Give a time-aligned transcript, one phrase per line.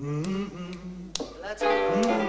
[0.00, 1.12] Mm-mm.
[1.42, 1.68] Let's go.
[1.68, 2.19] Mm-mm.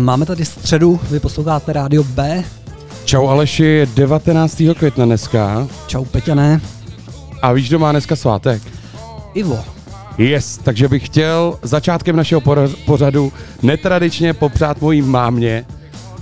[0.00, 2.44] Máme tady středu, vy posloucháte rádio B.
[3.04, 4.62] Čau Aleši, je 19.
[4.78, 5.68] května dneska.
[5.86, 6.60] Čau Peťané.
[7.42, 8.62] A víš, kdo má dneska svátek?
[9.34, 9.64] Ivo.
[10.18, 12.42] Yes, takže bych chtěl začátkem našeho
[12.86, 15.64] pořadu netradičně popřát mojí mámě,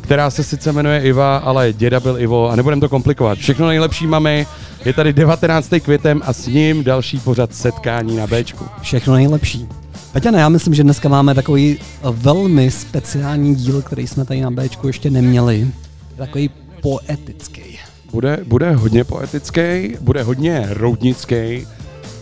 [0.00, 3.38] která se sice jmenuje Iva, ale děda byl Ivo a nebudem to komplikovat.
[3.38, 4.46] Všechno nejlepší mami,
[4.84, 5.68] je tady 19.
[5.82, 8.64] květem a s ním další pořad setkání na Bčku.
[8.80, 9.68] Všechno nejlepší.
[10.16, 14.86] Peťane, já myslím, že dneska máme takový velmi speciální díl, který jsme tady na Bčku
[14.86, 15.68] ještě neměli.
[16.16, 16.50] Takový
[16.82, 17.78] poetický.
[18.12, 21.66] Bude, bude hodně poetický, bude hodně roudnický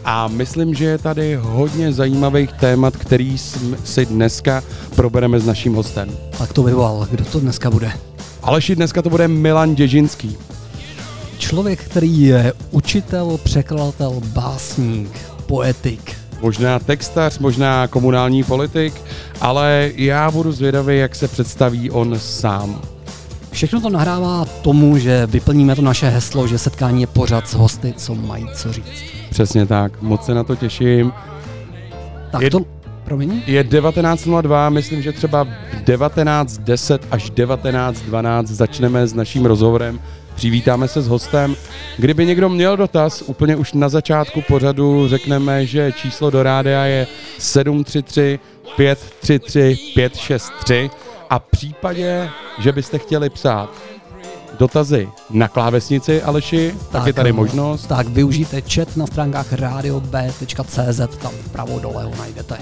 [0.05, 3.39] a myslím, že je tady hodně zajímavých témat, který
[3.85, 4.63] si dneska
[4.95, 6.11] probereme s naším hostem.
[6.39, 7.93] Tak to vyvolal, kdo to dneska bude?
[8.43, 10.37] Aleši, dneska to bude Milan Děžinský.
[11.39, 15.11] Člověk, který je učitel, překladatel, básník,
[15.47, 18.95] poetik, možná textař, možná komunální politik,
[19.41, 22.81] ale já budu zvědavý, jak se představí on sám.
[23.51, 27.95] Všechno to nahrává tomu, že vyplníme to naše heslo, že setkání je pořád s hosty,
[27.97, 29.03] co mají co říct.
[29.31, 31.13] Přesně tak, moc se na to těším.
[32.33, 32.61] Tak je, to,
[33.05, 33.43] promiň?
[33.47, 35.49] Je 19.02, myslím, že třeba v
[35.85, 40.01] 19.10 až 19.12 začneme s naším rozhovorem
[40.35, 41.57] Přivítáme se s hostem.
[41.99, 47.07] Kdyby někdo měl dotaz, úplně už na začátku pořadu řekneme, že číslo do rádia je
[47.39, 48.39] 733
[48.77, 50.91] 533 563
[51.31, 53.71] a v případě, že byste chtěli psát
[54.59, 57.87] dotazy na klávesnici Aleši, tak, tak je tady možnost.
[57.87, 62.59] Tak využijte chat na stránkách radiob.cz, tam vpravo dole ho najdete.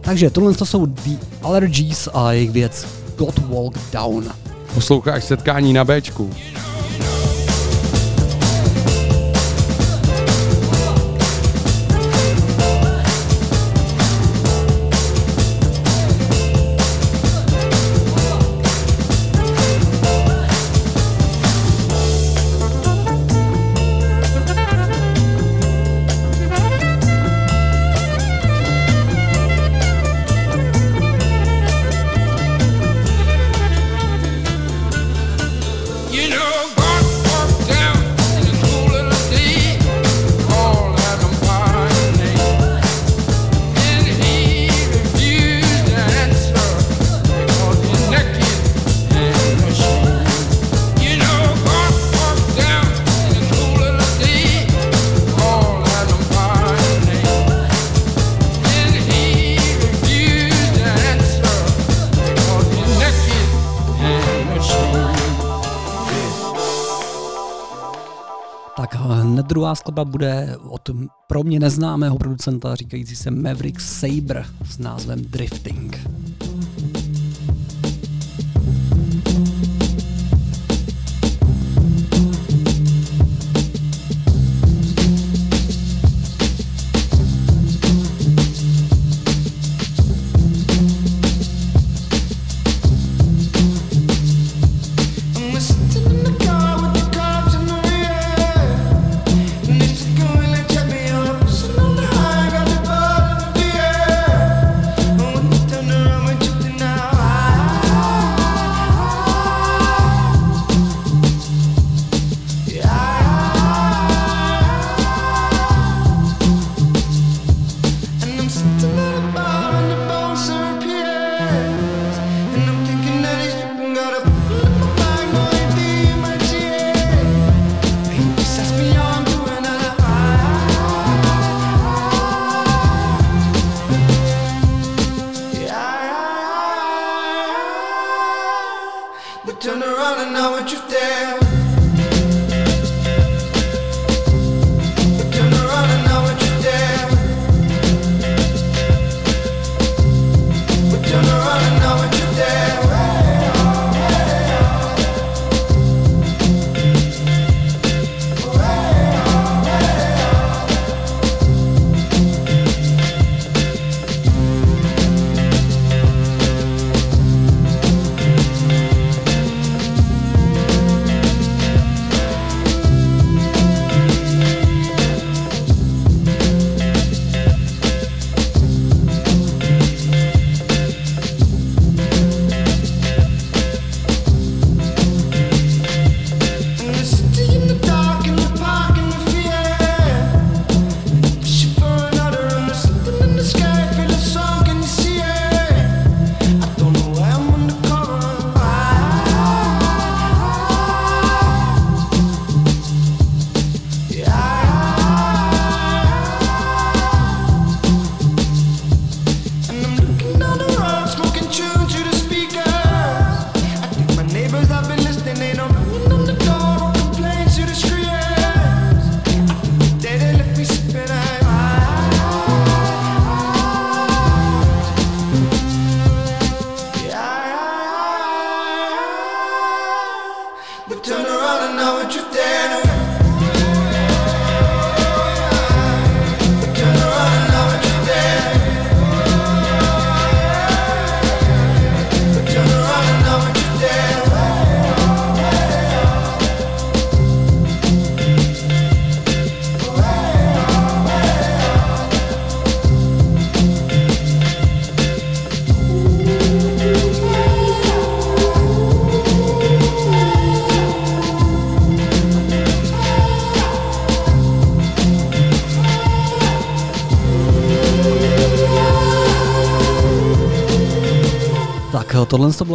[0.00, 4.24] Takže tohle to jsou The Allergies a jejich věc God Walk Down.
[4.78, 6.30] Posloucháš setkání na Bčku.
[69.42, 70.90] Druhá skladba bude od
[71.26, 76.17] pro mě neznámého producenta říkající se Maverick Saber s názvem Drifting.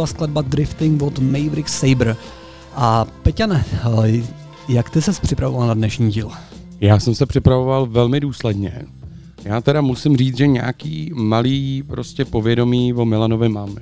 [0.04, 2.16] Byla skladba Drifting od Maverick Saber.
[2.74, 4.22] A Peťane, eh,
[4.68, 6.30] jak ty ses připravoval na dnešní díl?
[6.80, 8.82] Já jsem se připravoval velmi důsledně.
[9.44, 13.76] Já teda musím říct, že nějaký malý prostě povědomí o Milanovi mám.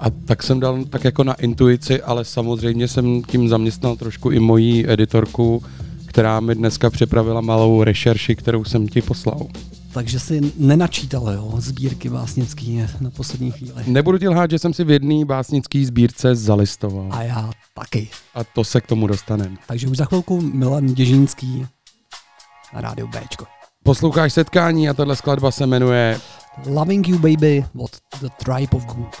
[0.00, 4.40] A tak jsem dal tak jako na intuici, ale samozřejmě jsem tím zaměstnal trošku i
[4.40, 5.62] moji editorku,
[6.06, 9.46] která mi dneska připravila malou rešerši, kterou jsem ti poslal.
[9.92, 13.84] Takže si nenačítal, jo, sbírky básnický na poslední chvíli.
[13.86, 17.08] Nebudu ti lhát, že jsem si v jedné básnické sbírce zalistoval.
[17.10, 18.08] A já taky.
[18.34, 19.56] A to se k tomu dostaneme.
[19.66, 21.66] Takže už za chvilku Milan Děžínský
[22.74, 23.44] na rádiu Bčko.
[23.84, 26.20] Posloucháš setkání a tahle skladba se jmenuje
[26.66, 27.90] Loving You Baby od
[28.20, 29.16] The Tribe of Group.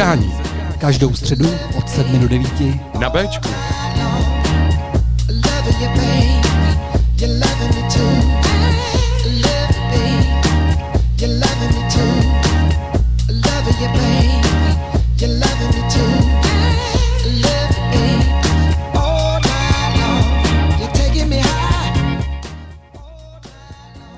[0.00, 0.34] Setkání.
[0.78, 2.50] Každou středu od 7 do 9.
[2.98, 3.48] Na Bčku.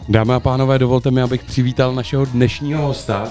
[0.08, 3.28] Dámy a pánové, dovolte mi, abych přivítal našeho dnešního hosta,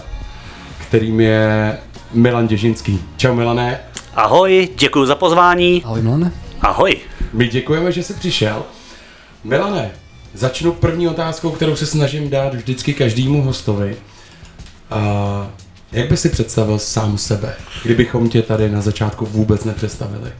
[0.88, 1.77] kterým je
[2.13, 3.03] Milan Děžinský.
[3.18, 3.80] Čau Milané.
[4.15, 5.84] Ahoj, děkuji za pozvání.
[5.86, 6.32] Ahoj Milane.
[6.62, 6.98] Ahoj.
[7.34, 8.63] My děkujeme, že jsi přišel.
[9.44, 9.91] Milane,
[10.34, 13.98] začnu první otázkou, kterou se snažím dát vždycky každému hostovi.
[15.91, 20.31] Jak by si představil sám sebe, kdybychom tě tady na začátku vůbec nepředstavili?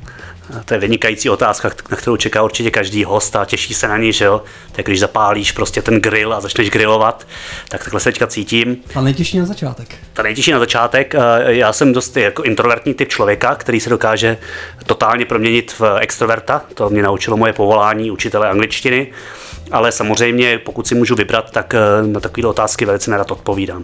[0.66, 4.14] To je vynikající otázka, na kterou čeká určitě každý host a těší se na ní,
[4.14, 4.42] že jo.
[4.72, 7.28] Tak když zapálíš prostě ten grill a začneš grillovat,
[7.70, 8.78] tak takhle se teďka cítím.
[8.96, 9.96] A nejtěžší na začátek.
[10.14, 11.14] Ta nejtěžší na začátek.
[11.48, 14.38] Já jsem dost jako introvertní typ člověka, který se dokáže
[14.86, 16.62] totálně proměnit v extroverta.
[16.74, 19.08] To mě naučilo moje povolání učitele angličtiny.
[19.72, 23.84] Ale samozřejmě, pokud si můžu vybrat, tak eh, na takové otázky velice nerad odpovídám.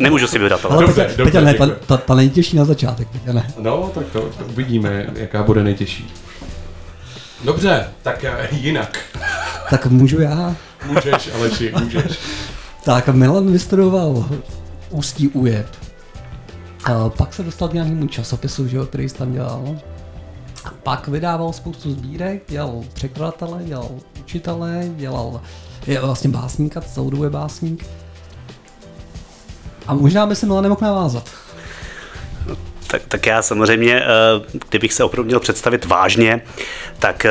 [0.00, 0.64] Nemůžu si vybrat.
[0.64, 3.50] Ale dobře, Peťa, dobře, Peťa, ne, ta, ta, ta nejtěžší na začátek, Peťa, ne.
[3.58, 6.12] No, tak to, to uvidíme, jaká bude nejtěžší.
[7.44, 8.98] Dobře, tak jinak.
[9.70, 10.56] Tak můžu já?
[10.86, 12.18] Můžeš, Aleši, můžeš.
[12.84, 14.28] tak Milan vystudoval
[14.90, 15.66] Ústí UJEP.
[16.84, 19.76] A pak se dostal k nějakému časopisu, že jo, který jsi tam dělal.
[20.82, 23.88] Pak vydával spoustu sbírek, dělal překladatele, dělal
[24.20, 25.40] učitele, dělal
[25.86, 27.86] je vlastně básníka, celou dobu je básník.
[29.86, 31.30] A možná by se Milan nemohl navázat.
[32.86, 34.06] Tak, tak já samozřejmě, eh,
[34.68, 36.40] kdybych se opravdu měl představit vážně,
[36.98, 37.30] tak eh,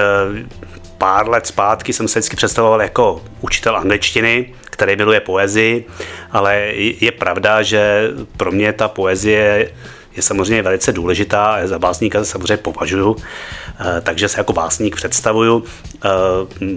[0.97, 5.87] pár let zpátky jsem se vždycky představoval jako učitel angličtiny, který miluje poezii,
[6.31, 9.71] ale je pravda, že pro mě ta poezie
[10.15, 13.15] je samozřejmě velice důležitá a za básníka se samozřejmě považuju,
[13.79, 15.63] eh, takže se jako básník představuju.
[16.05, 16.09] Eh,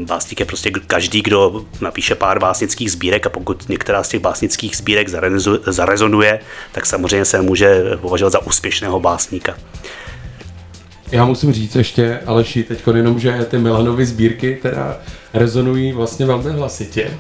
[0.04, 4.76] básník je prostě každý, kdo napíše pár básnických sbírek a pokud některá z těch básnických
[4.76, 5.08] sbírek
[5.66, 6.40] zarezonuje,
[6.72, 9.54] tak samozřejmě se může považovat za úspěšného básníka.
[11.12, 14.98] Já musím říct ještě, Aleši, teď jenom, že ty Milanovy sbírky teda
[15.34, 17.18] rezonují vlastně velmi hlasitě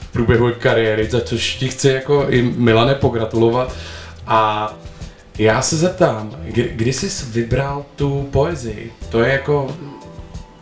[0.00, 3.76] v průběhu kariéry, za což ti chci jako i Milane pogratulovat.
[4.26, 4.72] A
[5.40, 8.92] já se zeptám, kdy, kdy jsi vybral tu poezii?
[9.08, 9.76] To je jako,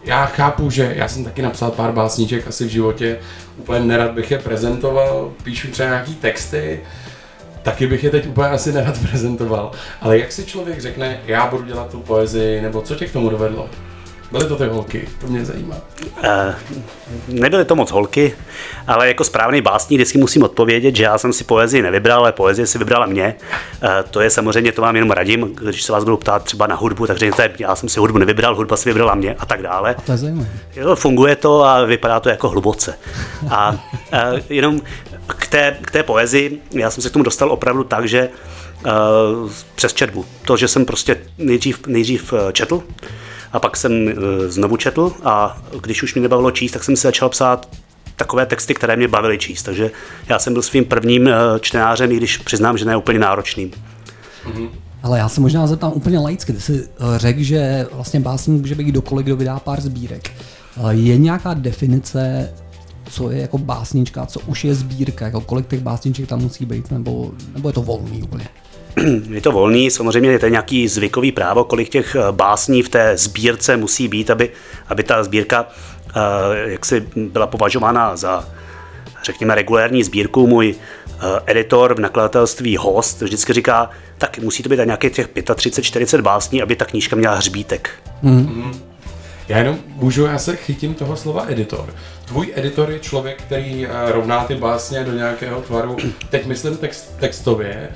[0.04, 3.18] já chápu, že já jsem taky napsal pár básníček asi v životě,
[3.56, 6.80] úplně nerad bych je prezentoval, píšu třeba nějaký texty,
[7.62, 9.72] taky bych je teď úplně asi nerad prezentoval.
[10.00, 13.28] Ale jak si člověk řekne, já budu dělat tu poezii, nebo co tě k tomu
[13.28, 13.68] dovedlo?
[14.32, 15.76] Byly to ty holky, to mě zajímá.
[16.24, 16.54] Uh,
[17.28, 18.34] nebyly to moc holky,
[18.86, 22.66] ale jako správný básník vždycky musím odpovědět, že já jsem si poezii nevybral, ale poezie
[22.66, 23.34] si vybrala mě.
[23.82, 26.76] Uh, to je samozřejmě, to vám jenom radím, když se vás budu ptát třeba na
[26.76, 29.94] hudbu, takže řekněte, já jsem si hudbu nevybral, hudba si vybrala mě a tak dále.
[29.94, 30.48] A to je zajímavé.
[30.94, 32.98] Funguje to a vypadá to jako hluboce.
[33.50, 33.78] A uh,
[34.48, 34.80] jenom
[35.26, 38.28] k té, k té poezii, já jsem se k tomu dostal opravdu tak, že
[38.84, 40.24] uh, přes četbu.
[40.44, 42.82] To, že jsem prostě nejdřív, nejdřív četl,
[43.52, 44.14] a pak jsem eh,
[44.48, 47.68] znovu četl a když už mi nebavilo číst, tak jsem si začal psát
[48.16, 49.62] takové texty, které mě bavily číst.
[49.62, 49.90] Takže
[50.28, 53.70] já jsem byl svým prvním eh, čtenářem, i když přiznám, že ne úplně náročným.
[53.70, 54.68] Mm-hmm.
[55.02, 56.52] Ale já se možná zeptám úplně laicky.
[56.52, 60.30] Ty jsi eh, řekl, že vlastně básník může být kdokoliv, kdo vydá pár sbírek.
[60.90, 62.52] Je nějaká definice,
[63.10, 66.90] co je jako básnička, co už je sbírka, jako kolik těch básniček tam musí být,
[66.90, 68.48] nebo, nebo je to volný úplně?
[69.30, 73.16] je to volný, samozřejmě je to nějaký zvykový právo, kolik těch eh, básní v té
[73.16, 74.50] sbírce musí být, aby,
[74.88, 75.66] aby ta sbírka
[76.16, 78.48] eh, jak si byla považována za
[79.24, 80.46] řekněme regulérní sbírku.
[80.46, 86.22] Můj eh, editor v nakladatelství Host vždycky říká, tak musí to být nějakých těch 35-40
[86.22, 87.90] básní, aby ta knížka měla hřbítek.
[88.22, 88.72] Mm.
[89.48, 91.94] Já jenom můžu, já se chytím toho slova editor.
[92.24, 95.96] Tvůj editor je člověk, který rovná ty básně do nějakého tvaru,
[96.30, 97.88] teď myslím text, textově,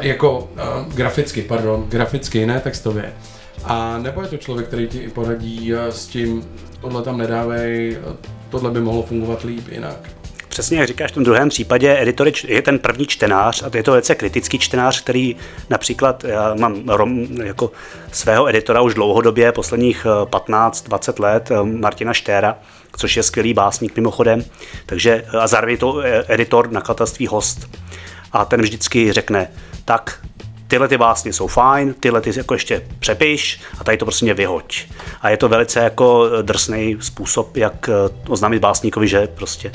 [0.00, 3.12] jako uh, graficky, pardon, graficky, ne textově.
[3.64, 6.48] A nebo je to člověk, který ti poradí uh, s tím,
[6.80, 7.98] tohle tam nedávej,
[8.50, 10.10] tohle by mohlo fungovat líp jinak.
[10.48, 13.90] Přesně jak říkáš, v tom druhém případě editor je ten první čtenář a je to
[13.90, 15.36] velice kritický čtenář, který
[15.70, 17.70] například, já mám rom, jako
[18.12, 22.58] svého editora už dlouhodobě, posledních 15-20 let, Martina Štéra,
[22.96, 24.44] což je skvělý básník mimochodem,
[24.86, 27.68] takže a zároveň to editor nakladatelství Host
[28.32, 29.48] a ten vždycky řekne,
[29.84, 30.20] tak
[30.68, 34.34] tyhle ty básně jsou fajn, tyhle ty jako ještě přepiš a tady to prostě mě
[34.34, 34.86] vyhoď.
[35.20, 37.92] A je to velice jako drsný způsob, jak eh,
[38.28, 39.72] oznámit básníkovi, že prostě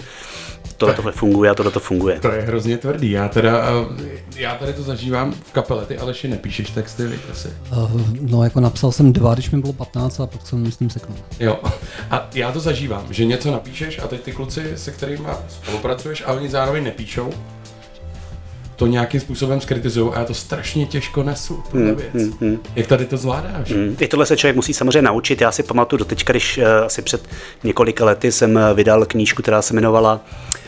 [0.78, 2.20] tohle to funguje a tohle to funguje.
[2.20, 3.12] To je hrozně tvrdý.
[3.12, 3.62] Já teda,
[4.02, 7.48] eh, já tady to zažívám v kapele, ty Aleši nepíšeš texty, víš asi.
[7.72, 10.90] Uh, no jako napsal jsem dva, když mi bylo 15 a pak jsem s tím
[10.90, 11.18] seknul.
[11.40, 11.60] Jo.
[12.12, 16.34] A já to zažívám, že něco napíšeš a teď ty kluci, se kterými spolupracuješ, a
[16.34, 17.34] oni zároveň nepíšou,
[18.82, 22.14] to nějakým způsobem skritizují a já to strašně těžko nesu, hmm, věc.
[22.14, 22.60] Hmm, hmm.
[22.76, 23.72] Jak tady to zvládáš?
[23.72, 23.96] Hmm.
[24.00, 25.42] I tohle se člověk musí samozřejmě naučit.
[25.42, 27.28] Já si pamatuju do teďka, když uh, asi před
[27.64, 30.61] několika lety jsem uh, vydal knížku, která se jmenovala uh,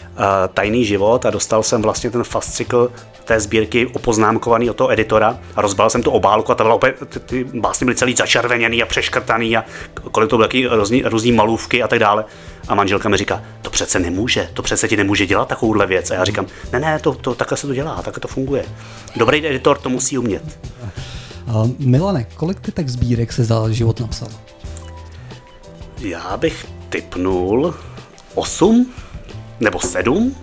[0.54, 2.92] Tajný život a dostal jsem vlastně ten fascikl
[3.24, 6.96] té sbírky opoznámkovaný od toho editora a rozbal jsem tu obálku a ta byla opět,
[7.10, 9.66] ty, ty básně byly celý začerveněný a přeškrtaný a
[10.12, 12.26] kolik to byly různý, různý malůvky a tak dále.
[12.68, 16.12] A manželka mi říká, to přece nemůže, to přece ti nemůže dělat takovouhle věc.
[16.12, 18.66] A já říkám, ne, ne, to, to takhle se to dělá, takhle to funguje.
[19.16, 20.60] Dobrý editor to musí umět.
[21.48, 24.28] Uh, Milane, kolik ty tak sbírek se za život napsal?
[26.00, 27.76] Já bych typnul
[28.36, 28.94] 8
[29.64, 30.36] nebo 7.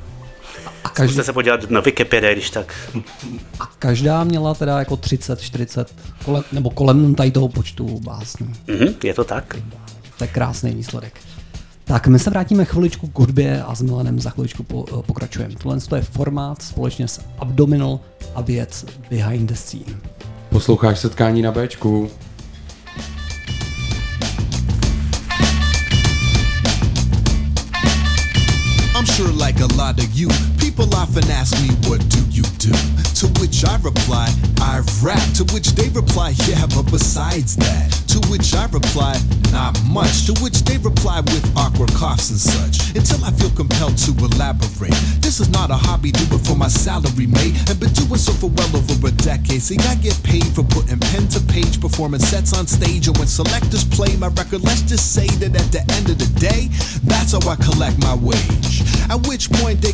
[0.84, 1.12] A každý...
[1.12, 2.74] Zkuste se podívat na Wikipedia, když tak.
[3.60, 8.52] A každá měla teda jako 30, 40, kolem, nebo kolem tady toho počtu básní.
[8.66, 9.56] Mm-hmm, je to tak.
[10.18, 11.20] To je krásný výsledek.
[11.84, 15.54] Tak my se vrátíme chviličku k hudbě a s Milanem za chviličku po, pokračujeme.
[15.54, 18.00] Tohle je formát společně s Abdominal
[18.34, 19.98] a věc Behind the Scene.
[20.50, 22.10] Posloucháš setkání na Bčku.
[29.00, 30.28] I'm sure like a lot of you,
[30.70, 32.70] People often ask me, what do you do?
[33.18, 34.30] To which I reply,
[34.62, 35.18] I rap.
[35.34, 37.90] To which they reply, yeah, but besides that.
[38.14, 39.18] To which I reply,
[39.50, 40.26] not much.
[40.26, 42.94] To which they reply with awkward coughs and such.
[42.94, 44.94] Until I feel compelled to elaborate.
[45.18, 47.58] This is not a hobby, do it for my salary, mate.
[47.68, 49.62] And been doing so for well over a decade.
[49.62, 53.08] See, I get paid for putting pen to page, performing sets on stage.
[53.08, 56.30] And when selectors play my record, let's just say that at the end of the
[56.38, 56.70] day,
[57.02, 58.86] that's how I collect my wage.
[59.10, 59.90] At which point they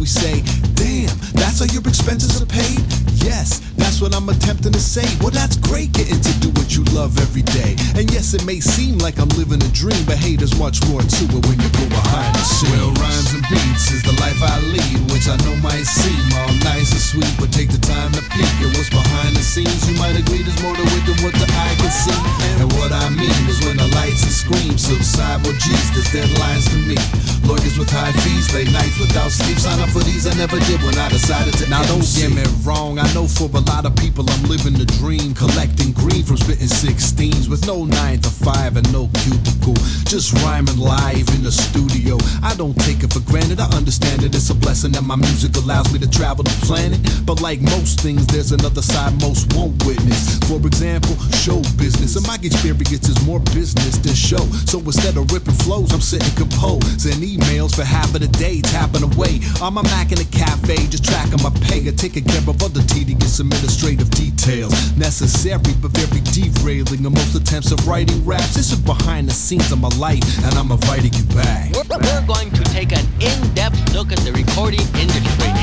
[0.00, 0.42] inevitably say,
[0.74, 2.80] Damn, that's how your expenses are paid?
[3.20, 5.04] Yes, that's what I'm attempting to say.
[5.20, 7.76] Well, that's great getting to do what you love every day.
[7.96, 11.04] And yes, it may seem like I'm living a dream, but hey, there's much more
[11.04, 12.72] to it when you go behind the scenes.
[12.72, 16.54] Well, rhymes and beats is the life I lead, which I know might seem all
[16.64, 19.84] nice and sweet, but take the time to peek at what's behind the scenes.
[19.84, 22.16] You might agree there's more to it than what the eye can see.
[22.56, 26.72] And what I mean is when the lights and screams subside, well, geez, there's deadlines
[26.72, 27.04] to meet.
[27.44, 29.58] Lawyers with high fees, late nights without sleep.
[29.60, 31.68] Sign up for these, I never did when I decided to.
[31.68, 34.86] Now, don't get me wrong, I know for a lot of people I'm living the
[34.98, 39.74] dream, collecting green from spitting 16s with no 9 to 5 and no cubicle.
[40.06, 42.18] Just rhyming live in the studio.
[42.42, 44.34] I don't take it for granted, I understand it.
[44.34, 47.00] It's a blessing that my music allows me to travel the planet.
[47.26, 50.38] But like most things, there's another side most won't witness.
[50.46, 52.16] For example, show business.
[52.16, 54.44] And my experience is more business than show.
[54.70, 58.60] So instead of ripping flows, I'm sitting composed composing emails for half of the day,
[58.60, 62.40] tapping away on my Mac in the cafe, just tracking my pay or taking care
[62.40, 64.72] of other tedious administrative details.
[64.96, 67.04] Necessary but very derailing.
[67.04, 70.54] And most attempts of writing raps, this is behind the scenes of my life, and
[70.58, 71.72] I'm inviting you back.
[71.72, 75.59] We're, we're going to take an in-depth look at the recording industry.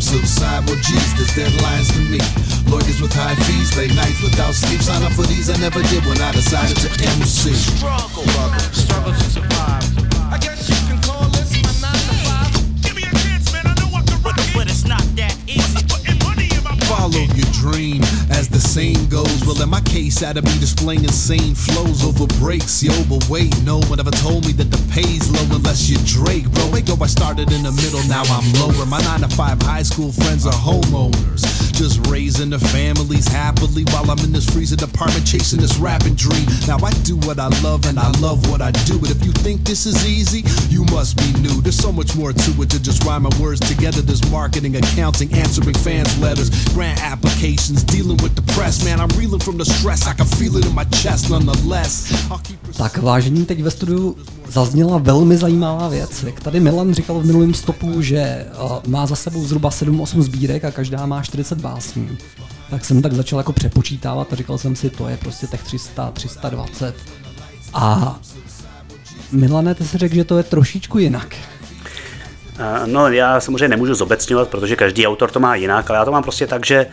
[0.00, 2.24] Subside, well, geez, there's deadlines to meet.
[2.70, 4.80] Lawyers with high fees, late nights without sleep.
[4.80, 7.52] Sign up for these, I never did when I decided to MC.
[7.52, 8.24] Struggle,
[8.72, 9.97] struggle to survive.
[18.78, 19.44] Saying goes.
[19.44, 22.92] Well, in my case, I'd be displaying insane flows over breaks, yo.
[23.10, 26.70] But wait, no one ever told me that the pay's low unless you're Drake, bro.
[26.70, 28.86] Wait, go, I started in the middle, now I'm lower.
[28.86, 31.42] My nine to five high school friends are homeowners,
[31.74, 36.46] just raising their families happily while I'm in this freezing apartment chasing this rapping dream.
[36.66, 38.98] Now I do what I love and I love what I do.
[39.00, 41.60] But if you think this is easy, you must be new.
[41.62, 44.02] There's so much more to it than just rhyming words together.
[44.02, 48.67] There's marketing, accounting, answering fans' letters, grant applications, dealing with the press.
[48.68, 50.06] Man, I'm reeling from the stress.
[50.06, 52.12] I can feel it in my chest nonetheless.
[52.76, 54.16] Tak vážení, teď ve studiu
[54.48, 56.22] zazněla velmi zajímavá věc.
[56.22, 60.64] Jak tady Milan říkal v minulém stopu, že uh, má za sebou zhruba 7-8 sbírek
[60.64, 62.18] a každá má 40 básní.
[62.70, 66.10] Tak jsem tak začal jako přepočítávat a říkal jsem si, to je prostě těch 300,
[66.10, 66.94] 320.
[67.74, 68.18] A
[69.32, 71.36] Milane, ty si řekl, že to je trošičku jinak.
[72.58, 76.12] Eh, No já samozřejmě nemůžu zobecňovat, protože každý autor to má jinak, ale já to
[76.12, 76.86] mám prostě tak, že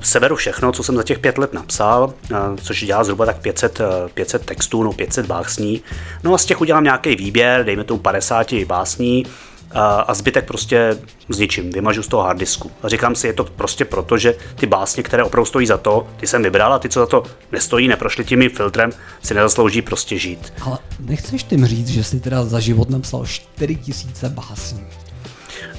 [0.00, 3.80] seberu všechno, co jsem za těch pět let napsal, eh, což dělá zhruba tak 500,
[3.80, 5.82] eh, 500 textů, no 500 básní.
[6.24, 9.26] No a z těch udělám nějaký výběr, dejme tomu 50 básní
[9.70, 12.70] a, a zbytek prostě zničím, vymažu z toho harddisku.
[12.82, 16.06] A říkám si, je to prostě proto, že ty básně, které opravdu stojí za to,
[16.16, 18.90] ty jsem vybral a ty, co za to nestojí, neprošly tím mým filtrem,
[19.22, 20.52] si nezaslouží prostě žít.
[20.60, 24.86] Ale nechceš tím říct, že jsi teda za život napsal 4000 básní?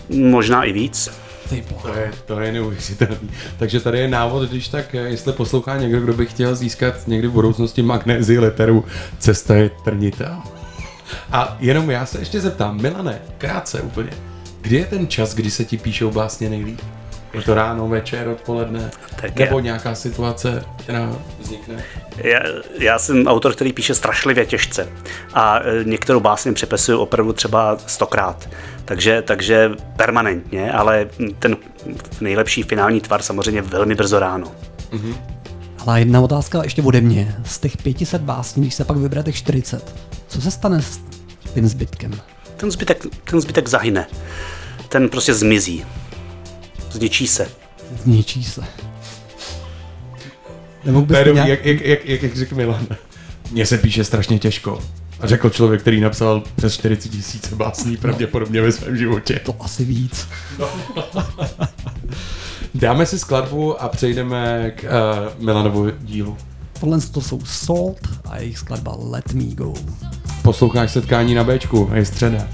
[0.10, 1.10] Možná i víc.
[1.50, 1.64] Ty.
[1.82, 3.30] To je, to je neuvěřitelný.
[3.60, 7.28] Takže tady je návod, když tak, eh, jestli poslouchá někdo, kdo by chtěl získat někdy
[7.28, 8.86] v budoucnosti magnézii literu,
[9.20, 10.44] cesta je trnitá.
[11.32, 14.10] A jenom já se ještě zeptám, Milane, krátce úplně,
[14.62, 16.80] kdy je ten čas, kdy se ti píšou básně nejlíp?
[17.34, 18.92] Je to ráno, večer, odpoledne?
[19.22, 19.64] Tak nebo je.
[19.64, 21.84] nějaká situace, která vznikne?
[22.18, 22.40] Já,
[22.80, 24.90] já jsem autor, který píše strašlivě těžce
[25.34, 28.50] a e, některou básně přepesuju opravdu třeba stokrát.
[28.86, 31.08] Takže, takže permanentně, ale
[31.40, 31.58] ten
[32.22, 34.52] nejlepší finální tvar samozřejmě velmi brzo ráno.
[35.80, 37.36] Ale jedna otázka ještě ode mě.
[37.46, 39.96] Z těch 500 básní, když se pak vybere těch 40,
[40.28, 41.00] co se stane s
[41.54, 42.12] tím zbytkem?
[42.58, 44.08] Ten zbytek, ten zbytek zahyne.
[44.90, 45.86] Ten prostě zmizí.
[46.92, 47.48] Zničí se.
[48.04, 48.62] Zničí se.
[50.86, 51.66] Nemohl To je bys dobrý, nějak...
[51.66, 52.88] jak, jak, jak, jak, jak řekl Milan.
[53.52, 54.80] Mně se píše strašně těžko.
[55.20, 59.40] A řekl člověk, který napsal přes 40 tisíc básní pravděpodobně ve svém životě.
[59.46, 60.28] To asi víc.
[62.76, 66.38] Dáme si skladbu a přejdeme k uh, Milanovu dílu.
[66.80, 69.74] Tohle to jsou Salt a jejich skladba Let Me Go.
[70.42, 72.48] Posloucháš setkání na Bčku, je středa.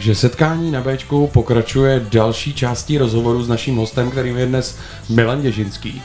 [0.00, 5.42] Takže setkání na Bčku pokračuje další částí rozhovoru s naším hostem, kterým je dnes Milan
[5.42, 6.02] Děžinský.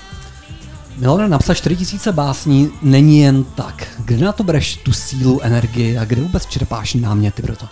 [0.97, 3.87] Milane, napsat 4000 básní není jen tak.
[4.05, 7.65] Kde na to bereš tu sílu, energii a kde vůbec čerpáš náměty pro to?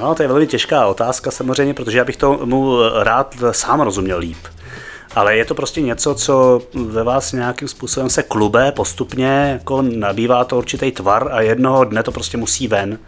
[0.00, 4.38] No, to je velmi těžká otázka samozřejmě, protože já bych tomu rád sám rozuměl líp.
[5.14, 10.44] Ale je to prostě něco, co ve vás nějakým způsobem se klube postupně, jako nabývá
[10.44, 12.98] to určitý tvar a jednoho dne to prostě musí ven.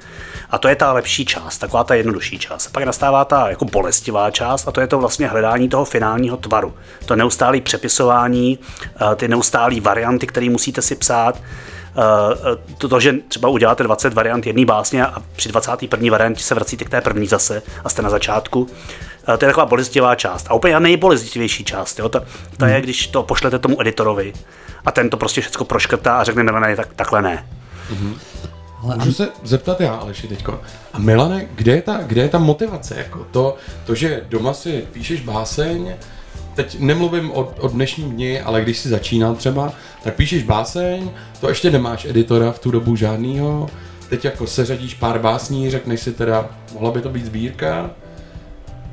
[0.51, 2.67] A to je ta lepší část, taková ta jednodušší část.
[2.67, 6.37] A pak nastává ta jako bolestivá část a to je to vlastně hledání toho finálního
[6.37, 6.75] tvaru.
[7.05, 11.39] To neustálé přepisování, eh, ty neustálé varianty, které musíte si psát,
[11.91, 16.11] Eh, to, to, že třeba uděláte 20 variant jedné básně a při 21.
[16.11, 18.67] variantě se vracíte k té první zase a jste na začátku,
[19.23, 20.47] eh, to je taková bolestivá část.
[20.51, 22.23] A úplně nejbolestivější část, jo, ta,
[22.57, 24.33] ta je, když to pošlete tomu editorovi
[24.85, 27.47] a ten to prostě všechno proškrtá a řekne, Milane, tak, takhle ne.
[28.83, 30.61] Ale Můžu se zeptat já, Aleši, teďko.
[30.93, 32.95] A Milane, kde je ta, kde je ta motivace?
[32.99, 35.95] Jako to, to, že doma si píšeš báseň,
[36.55, 41.49] teď nemluvím o, o dnešním dni, ale když si začínal třeba, tak píšeš báseň, to
[41.49, 43.69] ještě nemáš editora v tu dobu žádnýho,
[44.09, 47.91] teď jako seřadíš pár básní, řekneš si teda, mohla by to být sbírka,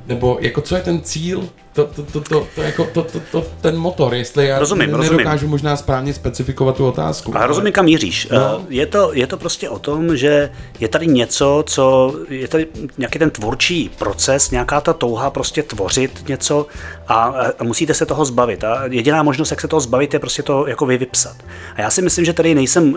[0.08, 3.46] nebo jako co je ten cíl, to, to, to, to, to, jako, to, to, to,
[3.62, 5.50] ten motor, jestli já Rozumím, nedokážu rozumím.
[5.52, 7.38] možná správně specifikovat tu otázku.
[7.38, 8.28] A rozumím, kam míříš.
[8.32, 8.38] No.
[8.62, 12.68] Eh, Je, to, je to prostě o tom, že je tady něco, co je tady
[12.98, 16.66] nějaký ten tvůrčí proces, nějaká ta touha prostě tvořit něco
[17.08, 17.24] a,
[17.60, 18.64] a musíte se toho zbavit.
[18.64, 21.36] A jediná možnost, jak se toho zbavit, je prostě to jako vy vypsat.
[21.76, 22.96] A já si myslím, že tady nejsem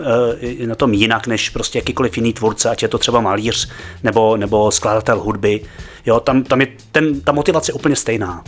[0.61, 3.69] eh, na tom jinak, než prostě jakýkoliv jiný tvůrce, ať je to třeba malíř
[4.03, 5.61] nebo, nebo skladatel hudby.
[6.05, 8.43] Jo, tam, tam je ten, ta motivace je úplně stejná.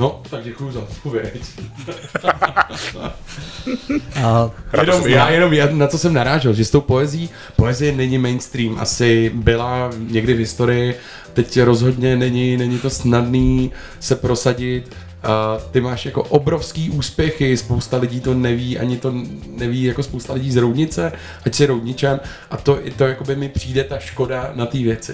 [0.00, 1.42] No, tak děkuju za odpověď.
[4.24, 8.18] a, Jenom, já jenom já, na co jsem narážel, že s tou poezí, poezie není
[8.18, 10.94] mainstream, asi byla někdy v historii,
[11.32, 14.96] teď rozhodně není, není to snadný se prosadit.
[15.22, 19.14] A ty máš jako obrovský úspěchy, spousta lidí to neví, ani to
[19.56, 21.12] neví jako spousta lidí z Roudnice,
[21.46, 25.12] ať si Roudničem a to, to jako by mi přijde ta škoda na té věci.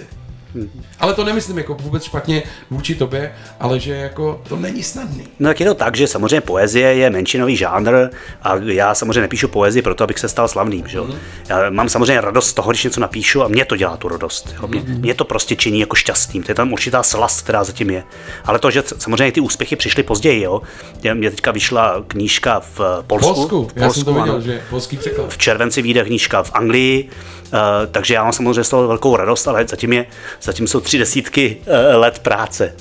[0.99, 5.27] Ale to nemyslím jako vůbec špatně vůči tobě, ale že jako to není snadný.
[5.39, 8.09] No tak je to tak, že samozřejmě poezie je menšinový žánr
[8.41, 10.87] a já samozřejmě nepíšu poezii proto, abych se stal slavným.
[10.87, 10.97] Že?
[10.97, 11.07] jo.
[11.49, 14.55] Já mám samozřejmě radost z toho, když něco napíšu a mě to dělá tu radost.
[14.61, 14.67] Jo?
[14.67, 16.43] Mě, mě, to prostě činí jako šťastným.
[16.43, 18.03] To je tam určitá slast, která zatím je.
[18.45, 20.43] Ale to, že samozřejmě ty úspěchy přišly později.
[20.43, 20.61] Jo?
[21.13, 23.33] Mě- teďka vyšla knížka v Polsku.
[23.33, 24.41] Polsku, v já jsem to viděl, ano.
[24.41, 25.33] že polský překlad.
[25.33, 27.09] V červenci vyjde knížka v Anglii,
[27.53, 27.59] uh,
[27.91, 30.05] takže já mám samozřejmě z toho velkou radost, ale zatím, je,
[30.41, 32.73] zatím jsou tři desítky uh, let práce.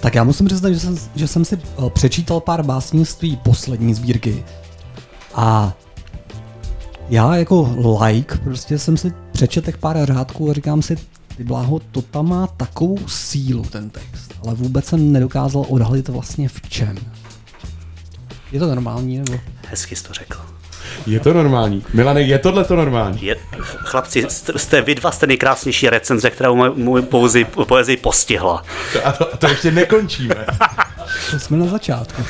[0.00, 2.64] tak já musím přiznat, že jsem, že jsem si eh, přečítal pár
[3.18, 4.44] tvý poslední sbírky.
[5.34, 5.76] A
[7.08, 10.96] já jako like prostě jsem si přečetl těch pár řádků a říkám si,
[11.36, 16.48] ty bláho, to tam má takovou sílu ten text, ale vůbec jsem nedokázal odhalit vlastně
[16.48, 16.96] v čem.
[18.52, 19.38] Je to normální nebo?
[19.68, 20.38] Hezky jsi to řekl.
[21.06, 21.84] Je to normální.
[21.94, 23.22] Milane, je tohle to normální?
[23.22, 27.02] Je, chlapci, jste, jste vy dva jste nejkrásnější recenze, která můj, můj
[27.66, 28.64] poezii, postihla.
[29.04, 30.46] A to, a to ještě nekončíme.
[31.30, 32.22] To jsme na začátku.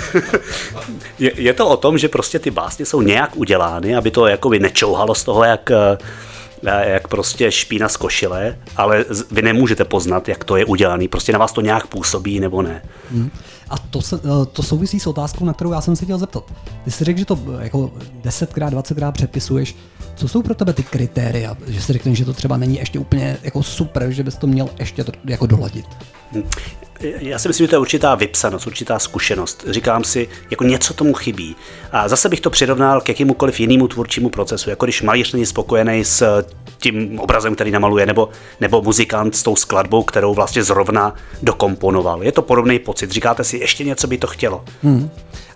[1.19, 4.59] Je, je to o tom, že prostě ty básně jsou nějak udělány, aby to jakoby
[4.59, 5.99] nečouhalo z toho, jak, eh,
[6.91, 11.09] jak prostě špína z košile, ale vy nemůžete poznat, jak to je udělané.
[11.09, 12.83] Prostě na vás to nějak působí nebo ne.
[13.73, 16.45] A to, se, eh, to souvisí s otázkou, na kterou já jsem se chtěl zeptat.
[16.85, 17.93] Ty jsi řekl, že to eh, jako
[18.25, 19.77] 10krát, 20krát přepisuješ.
[20.15, 21.57] Co jsou pro tebe ty kritéria?
[21.67, 24.71] Že si řekneš, že to třeba není ještě úplně jako super, že bys to měl
[24.79, 25.87] ještě to, jako doladit.
[27.01, 29.65] Já si myslím, že to je určitá vypsanost, určitá zkušenost.
[29.69, 31.57] Říkám si, jako něco tomu chybí.
[31.93, 34.71] A zase bych to přirovnal k jakémukoliv jinému tvůrčímu procesu.
[34.71, 36.45] Jako když malíř není spokojený s
[36.83, 38.29] tím obrazem, který namaluje, nebo,
[38.61, 42.23] nebo muzikant s tou skladbou, kterou vlastně zrovna dokomponoval.
[42.23, 43.11] Je to podobný pocit.
[43.11, 44.65] Říkáte si, ještě něco by to chtělo.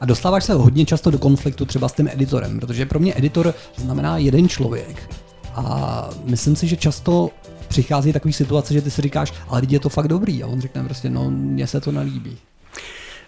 [0.00, 3.54] A dostáváš se hodně často do konfliktu třeba s tím editorem, protože pro mě editor
[3.76, 5.10] znamená jeden člověk.
[5.54, 7.30] A myslím si, že často
[7.68, 10.42] přichází takový situace, že ty si říkáš, ale lidi je to fakt dobrý.
[10.42, 12.38] A on řekne prostě, no mně se to nelíbí.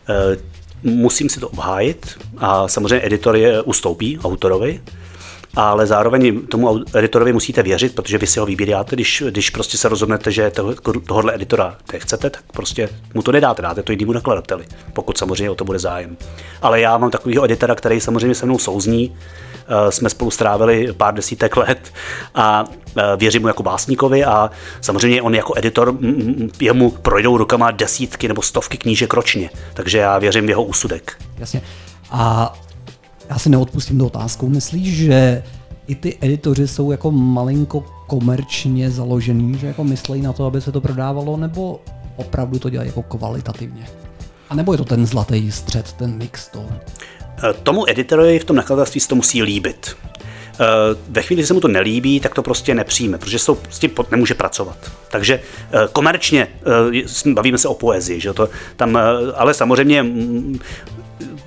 [0.08, 0.37] Eh,
[0.82, 4.80] musím si to obhájit a samozřejmě editor je ustoupí autorovi,
[5.56, 9.88] ale zároveň tomu editorovi musíte věřit, protože vy si ho vybíráte, když, když prostě se
[9.88, 10.74] rozhodnete, že toho,
[11.06, 15.54] tohohle editora nechcete, tak prostě mu to nedáte, dáte to jinému nakladateli, pokud samozřejmě o
[15.54, 16.16] to bude zájem.
[16.62, 19.16] Ale já mám takového editora, který samozřejmě se mnou souzní,
[19.66, 21.92] eh, jsme spolu strávili pár desítek let
[22.34, 22.64] a
[22.96, 25.94] eh, věřím mu jako básníkovi a samozřejmě on jako editor,
[26.61, 31.16] jemu projdou rukama desítky nebo stovky knížek ročně, takže já věřím v jeho úsudek.
[31.38, 31.62] Jasně.
[32.11, 32.54] A
[33.30, 34.48] já si neodpustím tu otázku.
[34.48, 35.42] Myslíš, že
[35.86, 40.72] i ty editoři jsou jako malinko komerčně založený, že jako myslejí na to, aby se
[40.72, 41.80] to prodávalo, nebo
[42.16, 43.86] opravdu to dělají jako kvalitativně?
[44.50, 46.68] A nebo je to ten zlatý střed, ten mix toho?
[47.50, 49.96] Eh, Tomu editorovi v tom nakladatelství se to musí líbit.
[50.60, 50.64] Eh,
[51.08, 53.78] Ve chvíli, kdy se mu to nelíbí, tak to prostě nepřijme, protože s tou- s
[53.78, 54.76] tím nemůže pracovat.
[55.10, 55.40] Takže
[55.72, 56.48] eh, komerčně
[57.34, 58.98] bavíme se o poezii, že to tam,
[59.34, 60.58] ale samozřejmě mm,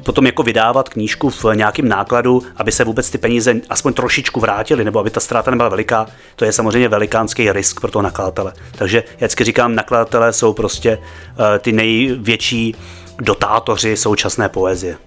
[0.04, 4.84] potom jako vydávat knížku v nějakém nákladu, aby se vůbec ty peníze aspoň trošičku vrátily,
[4.84, 8.54] nebo aby ta ztráta nebyla veliká, to je samozřejmě velikánský risk pro toho nakladatele.
[8.72, 10.98] Takže já vždycky říkám, nakladatelé jsou prostě
[11.56, 12.76] eh, ty největší
[13.20, 14.98] dotátoři současné poezie.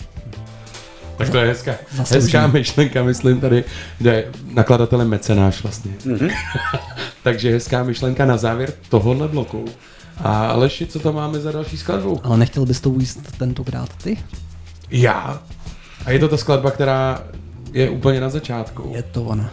[1.17, 2.23] Tak to je hezká, Zasloužený.
[2.23, 3.65] hezká myšlenka, myslím tady,
[3.99, 5.93] kde nakladatelem mecenáš vlastně.
[6.07, 6.31] Mm-hmm.
[7.23, 9.65] Takže hezká myšlenka na závěr tohohle bloku.
[10.17, 12.21] A Aleši, co tam máme za další skladbu?
[12.25, 14.19] Ale nechtěl bys to ujíst tentokrát ty?
[14.91, 15.43] Já.
[16.05, 17.25] A je to ta skladba, která
[17.73, 18.93] je úplně na začátku.
[18.95, 19.51] Je to ona.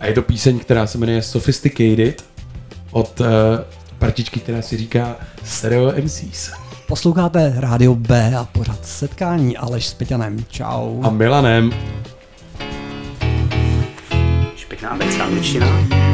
[0.00, 2.24] A je to píseň, která se jmenuje Sophisticated
[2.90, 3.26] od uh,
[3.98, 6.50] partičky, která si říká Stereo MCs.
[6.88, 10.44] Posloucháte Rádio B a pořád setkání Aleš s Peťanem.
[10.48, 11.02] Čau.
[11.02, 11.72] A Milanem.
[14.68, 16.11] Pěkná americká angličtina.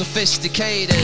[0.00, 0.99] Sophisticated.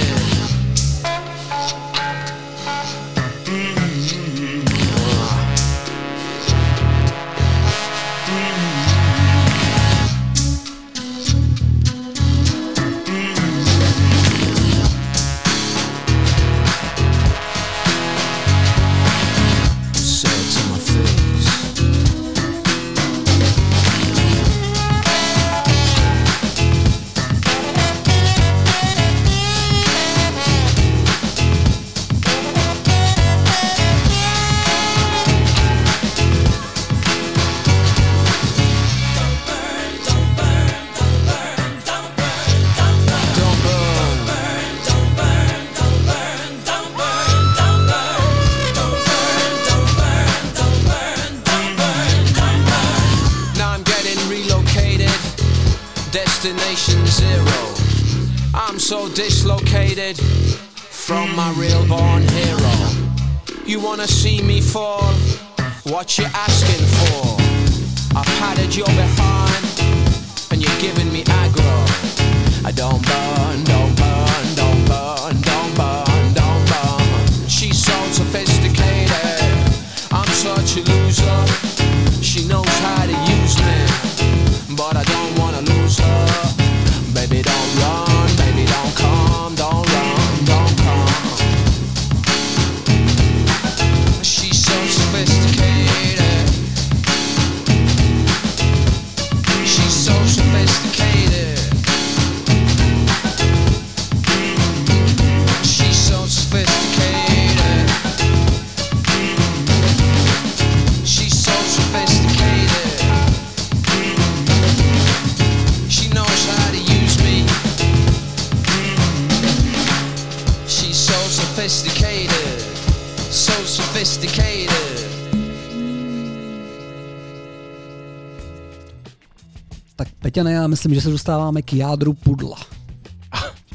[130.89, 132.57] Myslím, že se dostáváme k jádru pudla.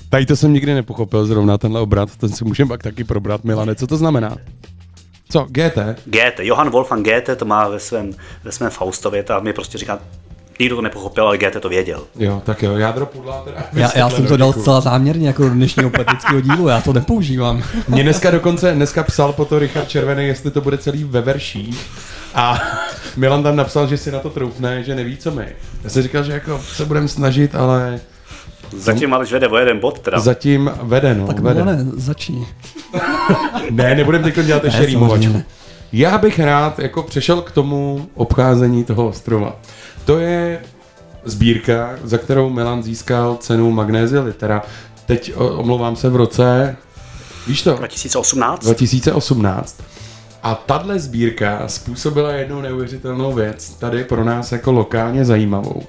[0.10, 3.76] Tady to jsem nikdy nepochopil zrovna tenhle obrat, ten si můžeme pak taky probrat, Milane.
[3.76, 4.36] Co to znamená?
[5.30, 5.78] Co, GT?
[6.06, 8.12] Goethe, Johann Wolfgang Goethe to má ve svém,
[8.44, 10.00] ve svém Faustově, ta mi prostě říká,
[10.62, 12.04] nikdo to nepochopil, ale Goethe to věděl.
[12.20, 13.64] Jo, tak jo, jádro pudla teda.
[13.74, 17.64] Já, já jsem to dal zcela záměrně jako do dnešního poetického dílu, já to nepoužívám.
[17.88, 21.86] Mě dneska dokonce, dneska psal po to Richard Červený, jestli to bude celý ve verších.
[22.36, 22.60] A
[23.18, 25.48] Milan tam napsal, že si na to troufne, že neví, co my.
[25.84, 28.00] Já jsem říkal, že jako se budeme snažit, ale
[28.78, 30.20] Zatím ale vede o jeden bod teda.
[30.20, 31.64] zatím vede, no, Tak vede.
[31.64, 32.48] Milane, začni.
[33.72, 35.44] Ne, nebudeme teď dělat ještě Ne, rýmovačku.
[35.94, 39.56] Já bych rád jako přešel k tomu obcházení toho ostrova.
[40.06, 40.62] To je
[41.24, 44.62] sbírka, za kterou Milan získal cenu Magnézia Litera.
[45.06, 46.76] Teď omlouvám se v roce,
[47.48, 47.74] víš to?
[47.74, 48.64] 2018?
[48.64, 49.84] 2018.
[50.44, 55.84] A tahle sbírka způsobila jednu neuvěřitelnou věc, tady pro nás jako lokálně zajímavou,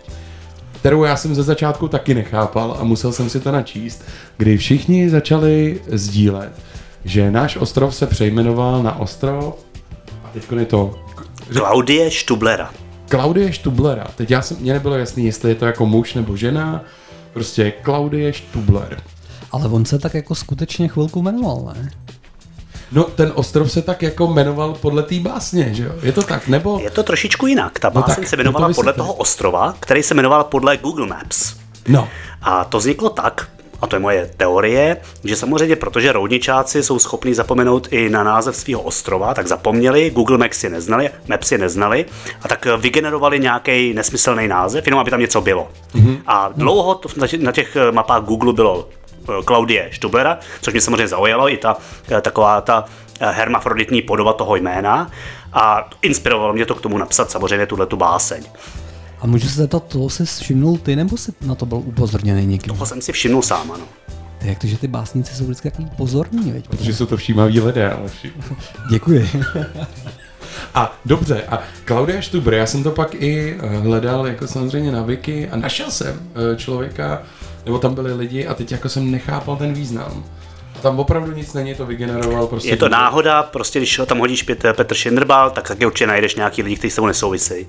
[0.80, 4.04] kterou já jsem ze začátku taky nechápal a musel jsem si to načíst,
[4.36, 6.52] kdy všichni začali sdílet,
[7.04, 9.54] že náš ostrov se přejmenoval na ostrov,
[10.24, 10.94] a teď je to
[11.54, 12.81] Klaudie Štublera.
[13.12, 14.06] Klaudie Štublera.
[14.16, 16.84] Teď já jsem, mě nebylo jasný, jestli je to jako muž nebo žena,
[17.32, 19.02] prostě Klaudie Štubler.
[19.50, 21.90] Ale on se tak jako skutečně chvilku jmenoval, ne?
[22.92, 25.92] No, ten ostrov se tak jako jmenoval podle té básně, že jo?
[26.02, 26.80] Je to tak, nebo...
[26.82, 27.78] Je to trošičku jinak.
[27.78, 30.76] Ta No báseň tak, se no to jmenovala podle toho ostrova, který se jmenoval podle
[30.76, 31.54] Google Maps.
[31.88, 32.08] No,
[32.42, 33.48] A to vzniklo tak,
[33.82, 38.56] a to je moje teorie, že samozřejmě protože roudničáci jsou schopni zapomenout i na název
[38.56, 42.06] svého ostrova, tak zapomněli, Google Maps je neznali, Maps je neznali
[42.42, 45.68] a tak vygenerovali nějaký nesmyslný název, jenom aby tam něco bylo.
[45.94, 46.18] Mm-hmm.
[46.26, 48.88] A dlouho to na těch- těch mapách Google bylo
[49.28, 51.76] eh, Klaudie Štublera, což mě samozřejmě zaujalo, i ta
[52.10, 52.84] eh, taková ta
[53.20, 55.10] eh, hermafroditní podoba toho jména
[55.52, 58.44] a inspirovalo mě to k tomu napsat samozřejmě tuhle tu báseň.
[59.22, 62.78] A můžu se zeptat, to jsi všimnul ty, nebo jsi na to byl upozorněný někdy?
[62.78, 63.84] To jsem si všimnul sám, ano.
[64.40, 66.68] Jak to, že ty básníci jsou vždycky takový pozorní, veď?
[66.68, 68.32] protože jsou to všímaví lidé, ale vši...
[68.90, 69.30] Děkuji.
[70.74, 75.02] A dobře, a Klaudia Štubr, já jsem to pak i eh, hledal jako samozřejmě na
[75.02, 76.20] Wiki a našel jsem
[76.52, 77.22] eh, člověka,
[77.64, 80.24] nebo tam byli lidi a teď jako jsem nechápal ten význam.
[80.76, 82.68] A tam opravdu nic není, to vygeneroval prostě.
[82.68, 86.62] Je to náhoda, prostě když tam hodíš Pet- Petr Šindrbal, tak taky určitě najdeš nějaký
[86.62, 87.66] lidi, kteří s tebou nesouvisejí.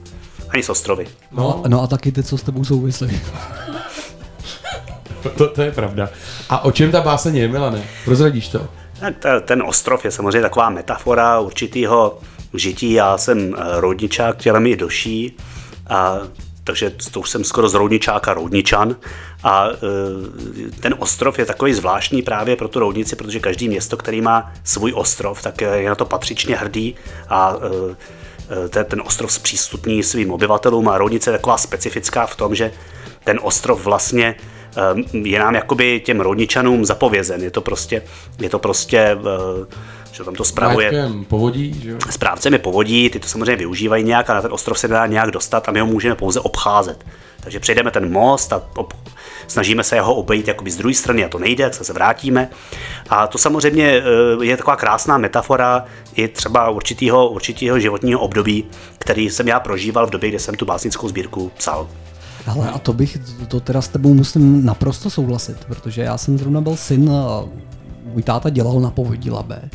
[0.54, 1.08] Ani s ostrovy.
[1.32, 3.22] No, No a taky ty, co s tebou souvisí.
[5.38, 6.10] to, to je pravda.
[6.50, 7.84] A o čem ta báseň je, Milane?
[8.06, 8.68] Prozradíš to?
[9.00, 12.20] Tak ta- Ten ostrov je samozřejmě taková metafora určitýho
[12.54, 12.92] žití.
[12.94, 15.38] Já jsem eh, roudničák tělem i doší,
[15.90, 16.18] a,
[16.64, 18.96] takže to už jsem skoro z roudničáka roudničan.
[19.44, 24.22] A eh, ten ostrov je takový zvláštní právě pro tu roudnici, protože každý město, který
[24.22, 26.96] má svůj ostrov, tak je na to patřičně hrdý
[27.30, 27.56] a
[27.92, 27.96] eh,
[28.70, 32.72] ten, ten ostrov zpřístupní svým obyvatelům a roudnice je taková specifická v tom, že
[33.24, 37.44] ten ostrov vlastně eh, je nám jakoby těm roudničanům zapovězen.
[37.44, 38.02] Je to prostě,
[38.40, 39.66] je to prostě eh,
[40.14, 41.98] že tam to spravuje Majetkem povodí, že jo?
[42.10, 45.70] správcemi povodí, ty to samozřejmě využívají nějak a na ten ostrov se dá nějak dostat
[45.70, 47.06] a my ho můžeme pouze obcházet.
[47.40, 48.94] Takže přejdeme ten most a ob,
[49.48, 52.50] snažíme se ho obejít jakoby z druhé strany a to nejde, tak se vrátíme.
[53.10, 53.88] A to samozřejmě
[54.42, 55.86] eh, je taková krásná metafora
[56.16, 58.66] i třeba určitýho, určitýho životního období,
[58.98, 61.88] který jsem já prožíval v době, kdy jsem tu básnickou sbírku psal.
[62.48, 66.38] Ale a to bych, to, to teda s tebou musím naprosto souhlasit, protože já jsem
[66.38, 67.44] zrovna byl syn a
[68.04, 69.70] můj táta dělal na povodí Labe.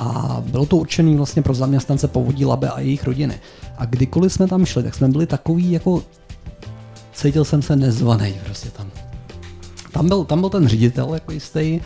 [0.00, 3.40] A bylo to určené vlastně pro zaměstnance povodí Labe a jejich rodiny.
[3.78, 6.02] A kdykoliv jsme tam šli, tak jsme byli takový jako...
[7.12, 8.90] Cítil jsem se nezvaný prostě tam.
[9.92, 11.80] Tam byl, tam byl ten ředitel jako jistý,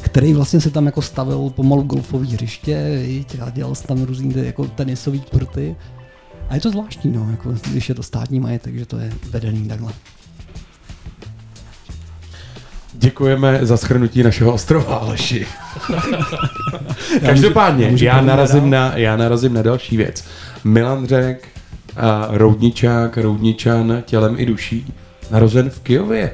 [0.00, 3.06] který vlastně si tam jako stavil pomalu golfový hřiště,
[3.46, 5.76] a dělal si tam různý ty jako tenisový kurty.
[6.48, 9.68] A je to zvláštní, no, jako, když je to státní majetek, že to je vedený
[9.68, 9.92] takhle.
[12.94, 15.46] Děkujeme za schrnutí našeho ostrova, Aleši.
[17.20, 20.24] Každopádně, můžu já pojít narazím, na, já narazím na další věc.
[20.64, 21.48] Milan řek,
[21.96, 24.94] a roudničák, roudničan, tělem i duší,
[25.30, 26.30] narozen v Kijově.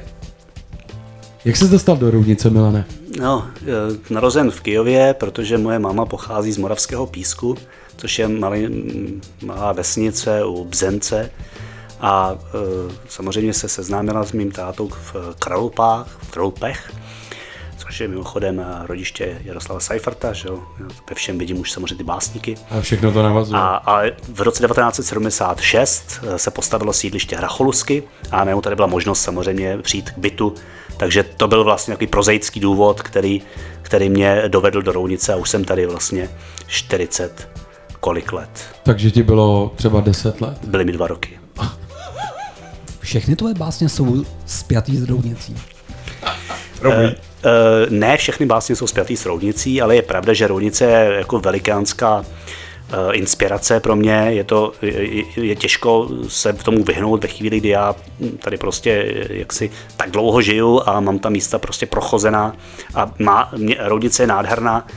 [1.45, 2.85] Jak jsi dostal do Roudnice, Milane?
[3.19, 7.57] No, e, narozen v Kijově, protože moje máma pochází z Moravského písku,
[7.97, 8.67] což je malý,
[9.45, 11.31] malá vesnice u Bzence.
[12.01, 12.37] A e,
[13.07, 16.91] samozřejmě se seznámila s mým tátou v Kralupách, v Kralupech,
[17.77, 20.63] což je mimochodem rodiště Jaroslava Seiferta, že jo?
[21.09, 22.55] Ve všem vidím už samozřejmě ty básníky.
[22.69, 23.61] A všechno to navazuje.
[23.61, 24.01] A, a
[24.33, 30.17] v roce 1976 se postavilo sídliště Hracholusky a mimo tady byla možnost samozřejmě přijít k
[30.17, 30.55] bytu,
[30.97, 33.41] takže to byl vlastně takový prozaický důvod, který,
[33.81, 36.29] který mě dovedl do Rounice a už jsem tady vlastně
[36.67, 37.49] 40
[37.99, 38.49] kolik let.
[38.83, 40.57] Takže ti bylo třeba 10 let.
[40.65, 41.39] Byly mi dva roky.
[43.01, 45.55] Všechny tvoje básně jsou spjatý s roudnicí.
[46.83, 47.15] Eh,
[47.89, 52.25] Ne všechny básně jsou spjatý s roudnicí, ale je pravda, že roudnice je jako velikánská
[52.25, 54.27] eh, inspirace pro mě.
[54.29, 57.95] Je, to, je, je těžko se v tomu vyhnout ve chvíli, kdy já
[58.39, 62.55] tady prostě eh, jaksi tak dlouho žiju a mám ta místa prostě prochozená
[62.95, 64.87] a má, mě, roudnice je nádherná.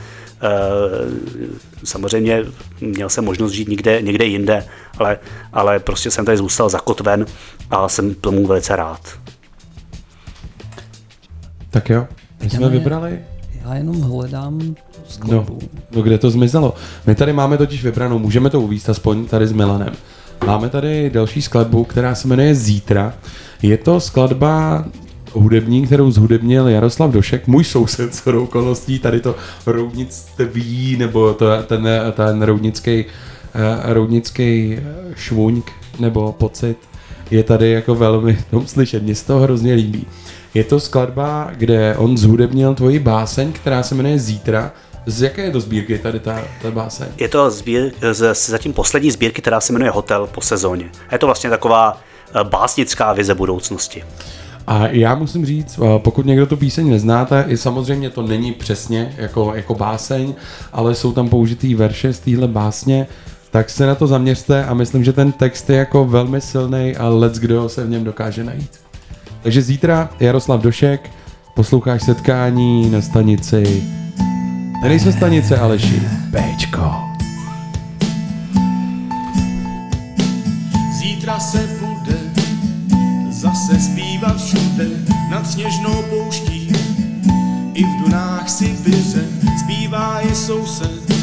[0.41, 2.43] Eh, Samozřejmě
[2.81, 4.65] měl jsem možnost žít někde, někde jinde,
[4.97, 5.17] ale,
[5.53, 7.25] ale prostě jsem tady zůstal zakotven
[7.71, 8.99] a jsem tomu velice rád.
[11.71, 12.07] Tak jo,
[12.43, 13.19] my jsme vybrali.
[13.65, 14.75] Já jenom hledám No,
[15.07, 15.59] skladbu.
[15.91, 16.73] no, kde to zmizelo?
[17.05, 19.93] My tady máme totiž vybranou, můžeme to uvíct aspoň tady s Milanem.
[20.45, 23.13] Máme tady další skladbu, která se jmenuje Zítra.
[23.61, 24.85] Je to skladba
[25.35, 31.87] hudební, kterou zhudebnil Jaroslav Došek, můj soused s okolností, tady to roudnictví, nebo to, ten,
[32.11, 33.05] ten roudnický,
[33.55, 34.83] eh, roudnický eh,
[35.15, 36.77] švuňk, nebo pocit,
[37.31, 39.03] je tady jako velmi tom slyšet.
[39.03, 40.07] Mně se to hrozně líbí.
[40.53, 44.71] Je to skladba, kde on zhudebnil tvoji báseň, která se jmenuje Zítra.
[45.05, 47.07] Z jaké je to sbírky tady ta, ta báseň?
[47.17, 50.89] Je to sbír, z, z zatím poslední sbírky, která se jmenuje Hotel po sezóně.
[51.11, 52.01] Je to vlastně taková
[52.35, 54.03] eh, básnická vize budoucnosti.
[54.67, 59.13] A já musím říct, eh, pokud někdo tu píseň neznáte, i samozřejmě to není přesně
[59.17, 60.33] jako, jako báseň,
[60.73, 63.07] ale jsou tam použitý verše z téhle básně,
[63.51, 67.07] tak se na to zaměřte a myslím, že ten text je jako velmi silný a
[67.07, 68.71] let's kdo se v něm dokáže najít.
[69.43, 71.09] Takže zítra Jaroslav Došek,
[71.55, 73.83] posloucháš setkání na stanici,
[74.81, 76.01] tady nejsme stanice Aleši,
[76.31, 76.91] Bčko.
[80.99, 82.24] Zítra se bude
[83.35, 84.87] zase zpívat všude
[85.29, 86.71] nad sněžnou pouští.
[87.73, 89.25] I v Dunách Sibiře
[89.59, 91.13] zpívá je soused,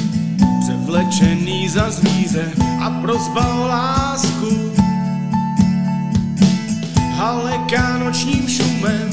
[0.61, 4.73] převlečený za zvíře a prozba o lásku.
[7.17, 9.11] Haleká nočním šumem,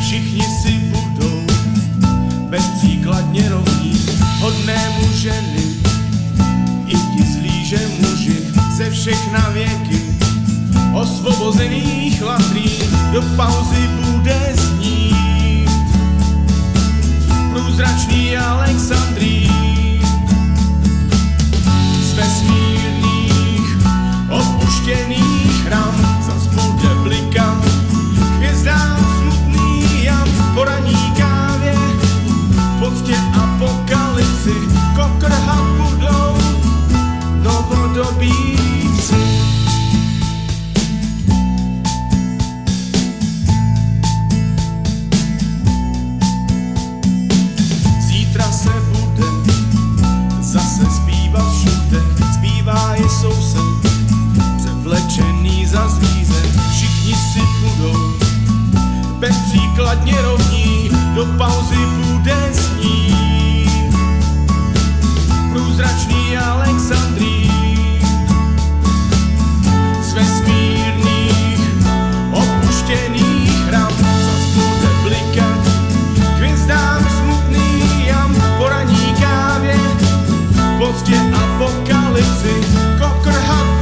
[0.00, 1.42] všichni si budou
[2.48, 4.06] bezpříkladně rovní,
[4.40, 5.64] hodnému ženy
[6.86, 8.36] i ti zlí, že muži
[8.76, 10.03] ze všech na věky
[10.94, 12.78] osvobozených latrí
[13.12, 15.70] do pauzy bude znít.
[17.52, 19.50] Průzračný Alexandrí
[22.02, 23.68] z vesmírných
[24.30, 26.13] opuštěných ram
[55.74, 58.12] za zvíře, všichni si budou
[59.18, 63.94] bezpříkladně rovní, do pauzy bude znít
[65.52, 67.50] průzračný Alexandrí
[70.02, 71.60] z vesmírných
[72.32, 73.92] opuštěných ram
[74.24, 75.64] zas bude blikat.
[76.14, 79.76] K hvězdám smutný jam po ranní kávě.
[80.50, 82.54] V poctě apokalypsy
[82.98, 83.73] kokrhat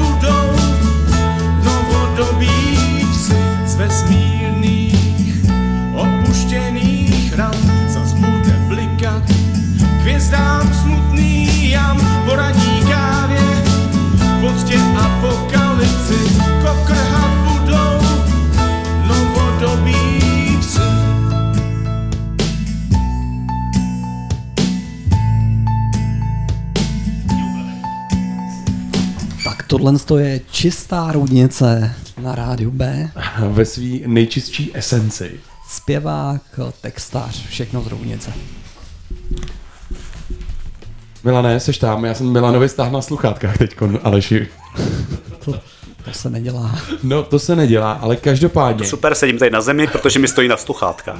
[10.22, 13.62] hvězdám smutný jam po ranní kávě
[14.96, 16.14] apokalypsy
[16.62, 18.06] kokrhat budou
[19.08, 20.20] novodobí
[20.60, 20.80] psy.
[29.44, 33.10] Tak tohle je čistá roudnice na rádiu B.
[33.48, 35.40] Ve svý nejčistší esenci.
[35.68, 36.42] Zpěvák,
[36.80, 38.32] textář, všechno z roudnice.
[41.24, 44.48] Milane, seš tam, já jsem Milanovi stáhl na sluchátkách teď, Aleši.
[45.44, 45.52] To,
[46.04, 46.78] to se nedělá.
[47.02, 48.86] No, to se nedělá, ale každopádně.
[48.86, 51.18] Super, sedím tady na zemi, protože mi stojí na sluchátkách.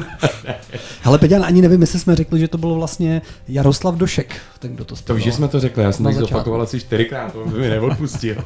[1.03, 4.85] Hele, Peťan, ani nevím, jestli jsme řekli, že to bylo vlastně Jaroslav Došek, ten, kdo
[4.85, 5.17] to To zpěval.
[5.17, 8.37] víš, že jsme to řekli, já jsem to zopakoval asi čtyřikrát, to by mi neodpustil.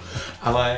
[0.42, 0.76] Ale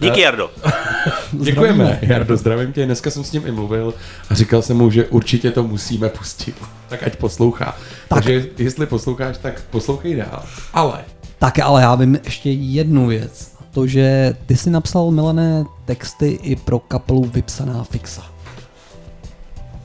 [0.00, 0.50] Díky, Jardo.
[1.32, 1.98] děkujeme.
[2.02, 2.86] Jardo, zdravím tě.
[2.86, 3.94] Dneska jsem s ním i mluvil
[4.30, 6.54] a říkal jsem mu, že určitě to musíme pustit.
[6.88, 7.64] Tak ať poslouchá.
[7.64, 7.78] Tak.
[8.08, 10.42] Takže jestli posloucháš, tak poslouchej dál.
[10.72, 11.04] Ale
[11.38, 13.52] Tak ale já vím ještě jednu věc.
[13.60, 18.22] A To, že ty si napsal milené texty i pro kapelu Vypsaná fixa.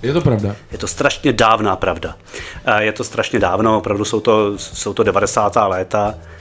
[0.04, 0.56] je to pravda.
[0.72, 2.16] Je to strašně dávná pravda.
[2.66, 5.68] Eh, Je to strašně dávno, opravdu jsou to, jsou to 90.
[5.68, 6.35] léta eh,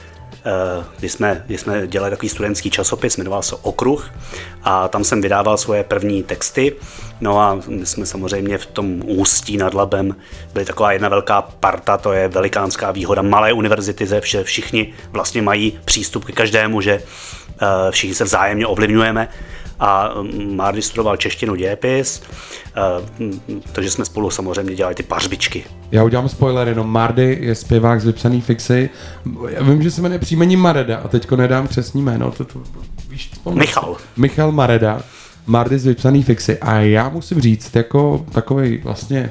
[0.97, 4.11] kdy jsme, kdy jsme dělali takový studentský časopis, jmenoval se Okruh
[4.63, 6.75] a tam jsem vydával svoje první texty.
[7.21, 10.15] No a my jsme samozřejmě v tom ústí nad Labem
[10.53, 15.79] byli taková jedna velká parta, to je velikánská výhoda malé univerzity, že všichni vlastně mají
[15.85, 19.27] přístup ke každému, že eh, všichni se vzájemně ovlivňujeme
[19.79, 22.21] a mm, Mardy studoval češtinu dějepis,
[22.75, 25.63] eh, mm, takže jsme spolu samozřejmě dělali ty pařbičky.
[25.91, 28.89] Já udělám spoiler, jenom Mardy je zpěvák z vypsaný fixy.
[29.49, 32.31] Já vím, že se jmenuje příjmení Mareda a teďko nedám přesný jméno.
[32.31, 32.59] To, to,
[33.09, 33.97] víš, Michal.
[34.17, 35.01] Michal Mareda,
[35.47, 36.57] Mardy z vypsaný fixy.
[36.57, 39.29] A já musím říct, jako takový vlastně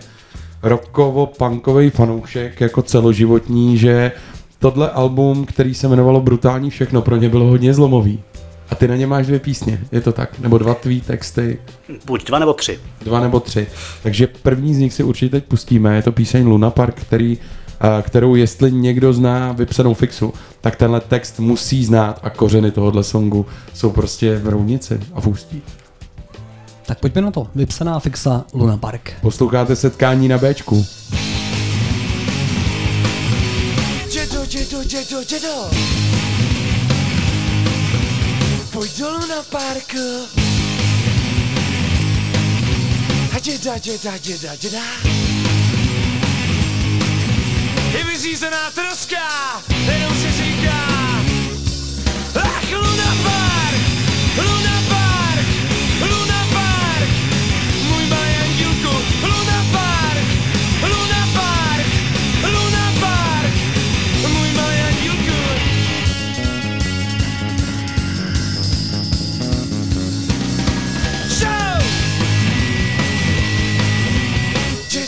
[0.62, 4.12] rockovo-punkový fanoušek, jako celoživotní, že
[4.58, 8.22] tohle album, který se jmenovalo Brutální všechno, pro ně bylo hodně zlomový.
[8.70, 10.38] A ty na ně máš dvě písně, je to tak?
[10.38, 11.58] Nebo dva tvý texty?
[12.06, 12.78] Buď dva nebo tři.
[13.04, 13.66] Dva nebo tři.
[14.02, 17.38] Takže první z nich si určitě teď pustíme, je to píseň Luna Park, který,
[17.80, 23.04] eh, kterou jestli někdo zná vypsanou fixu, tak tenhle text musí znát a kořeny tohohle
[23.04, 25.62] songu jsou prostě v Rounici a v Ústí.
[26.86, 27.46] Tak pojďme na to.
[27.54, 29.12] Vypsaná fixa Luna Park.
[29.20, 30.86] Posloucháte setkání na Bčku.
[34.12, 36.53] Dědo, dědo, dědo, dědo
[38.88, 40.28] Dolů na parku
[43.36, 44.82] A děda, děda, děda, děda.
[47.92, 49.62] Je vyřízená troska,
[49.92, 50.32] jenom si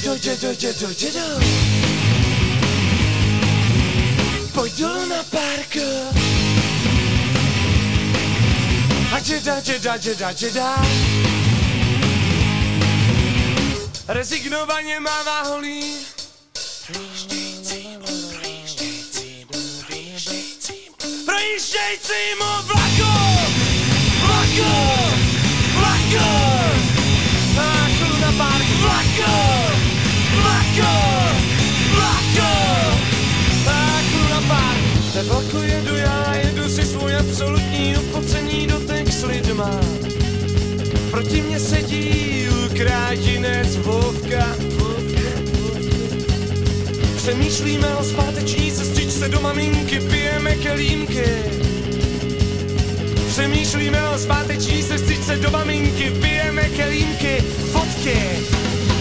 [0.06, 1.20] Dědo, dědo, dědo, dědo
[4.54, 5.80] Pojď dolů na parku
[9.12, 10.76] A děda, děda, děda, děda
[14.08, 15.94] Rezignovaně mává holí
[21.26, 23.12] Projíždějícímu vlaku!
[24.20, 24.70] Vlaku!
[25.74, 26.55] Vlaku
[41.26, 44.56] Proti mě sedí ukrátinec Vovka.
[47.16, 51.24] Přemýšlíme o zpáteční sestřičce do maminky, pijeme kelímky.
[53.28, 58.18] Přemýšlíme o zpáteční sestřičce do maminky, pijeme kelímky, fotky.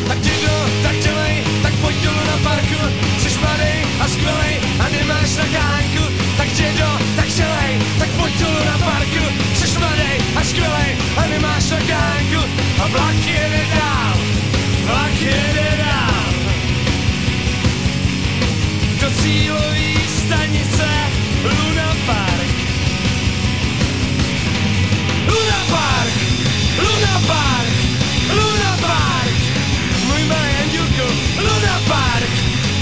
[0.07, 2.81] Tak dědo, tak dělej, tak pojď dolů na parku,
[3.19, 6.03] jsi mladej a skvělej a nemáš na kánku.
[6.37, 9.44] Tak dědo, tak dělej, tak pojď dolů na parku,
[10.35, 12.41] a skvělej a nemáš na kánku.
[12.83, 14.17] A vlak jede dál,
[14.85, 16.25] vlak jede dál.
[19.01, 20.87] Do cílový stanice
[21.43, 22.49] Luna Park.
[25.27, 26.13] Luna Park,
[26.79, 27.73] Luna Park,
[28.35, 29.35] Luna Park,
[30.07, 32.29] můj malý andílku, Luna Park,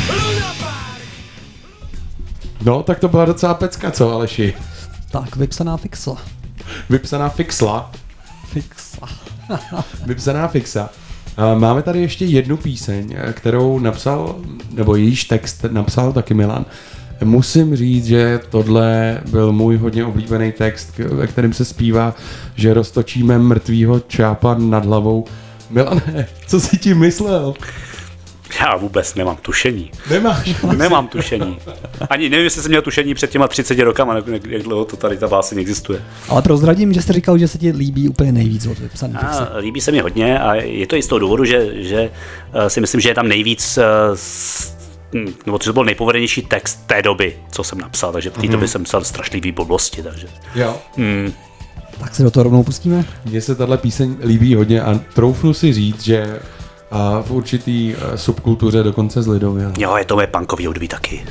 [0.09, 1.01] Luna Park.
[2.61, 4.53] No, tak to byla docela pecka, co Aleši?
[5.11, 6.11] Tak, vypsaná fixa.
[6.89, 7.91] Vypsaná fixla,
[8.53, 9.09] Fixa.
[10.05, 10.89] vypsaná fixa.
[11.37, 14.35] A Máme tady ještě jednu píseň, eh, kterou napsal,
[14.71, 16.65] nebo jejíž text napsal taky Milan.
[17.23, 22.15] Musím říct, že tohle byl můj hodně oblíbený text, ve kterém se zpívá,
[22.55, 25.25] že roztočíme mrtvýho čápa nad hlavou.
[25.69, 27.53] Milane, co jsi tím myslel?
[28.61, 29.91] Já vůbec nemám tušení.
[30.09, 30.55] Nemáš.
[30.77, 31.57] Nemám tušení.
[32.09, 35.17] Ani nevím, jestli jsem měl tušení před těma 30 rokama, nebo jak, dlouho to tady
[35.17, 36.01] ta báseň existuje.
[36.29, 39.47] Ale prozradím, že jsi říkal, že se ti líbí úplně nejvíc od vypsané fixe.
[39.47, 42.09] A líbí se mi hodně a je to i z toho důvodu, že, že
[42.53, 43.83] eh, si myslím, že je tam nejvíc eh,
[44.15, 44.73] s-
[45.45, 48.83] nebo to byl nejpovedenější text té doby, co jsem napsal, takže v té době jsem
[48.83, 50.77] psal strašlivý blbosti, takže Jo.
[51.99, 53.05] Tak se do toho rovnou pustíme.
[53.25, 56.39] Mně se tahle píseň líbí hodně a troufnu si říct, že
[56.93, 59.71] a v určitý eh, subkultuře dokonce z lidově.
[59.77, 61.25] jo, je to moje punkový hudby taky.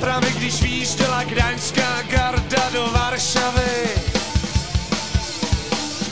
[0.00, 3.88] Právě když výjížděla gdaňská garda do Varšavy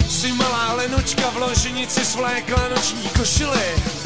[0.09, 3.98] Si malá Lenočka v loženici svlékla noční košily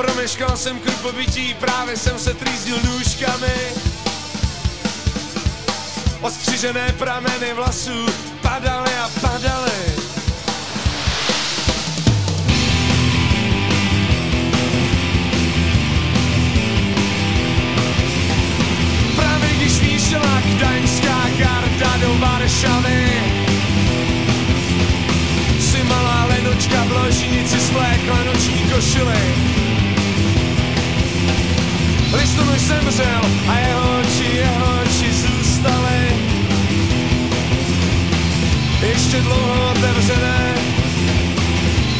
[0.00, 3.52] Promeškal jsem kruh pobytí, právě jsem se trýzdil nůžkami.
[6.20, 8.06] Ostřižené prameny vlasů
[8.42, 9.80] padaly a padaly.
[19.16, 23.22] Právě když výšelák, daňská garda do Varšavy
[25.60, 29.69] si malá lenočka v ložnici svlékla noční košily
[32.10, 32.22] košili.
[32.22, 36.30] Listonoš zemřel a jeho oči, jeho oči zůstaly
[38.82, 40.54] ještě dlouho otevřené,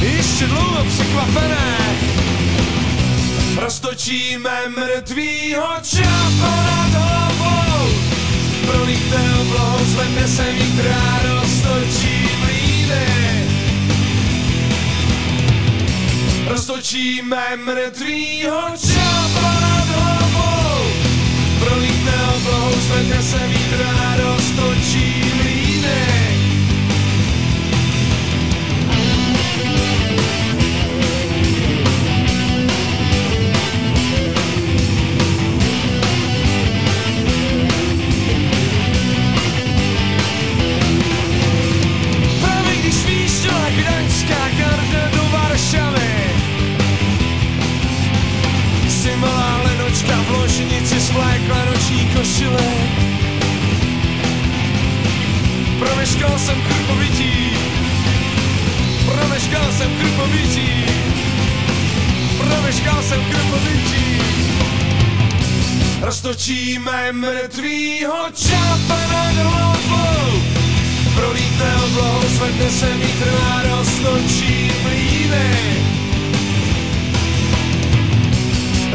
[0.01, 1.77] ještě dlouho překvapené.
[3.57, 7.89] Roztočíme mrtvýho čápa nad hlavou,
[8.67, 13.47] prolíte oblohou, zvedne se a roztočí mlýny.
[16.47, 19.70] Roztočíme mrtvýho hlavou,
[21.71, 26.20] prolíte oblohou, zvedne se vítr a roztočí mlýny.
[50.11, 52.67] Lenočka v ložnici svlékla noční košile.
[55.79, 57.57] Promeškal jsem krupovití
[59.07, 60.85] Promeškal jsem krupovití
[62.39, 64.21] Promeškal jsem krupovití
[66.01, 70.43] Roztočíme mrtvýho čápa nad hlavou.
[71.15, 76.00] Prolíte oblohou, zvedne se vítr a roztočí mlýny.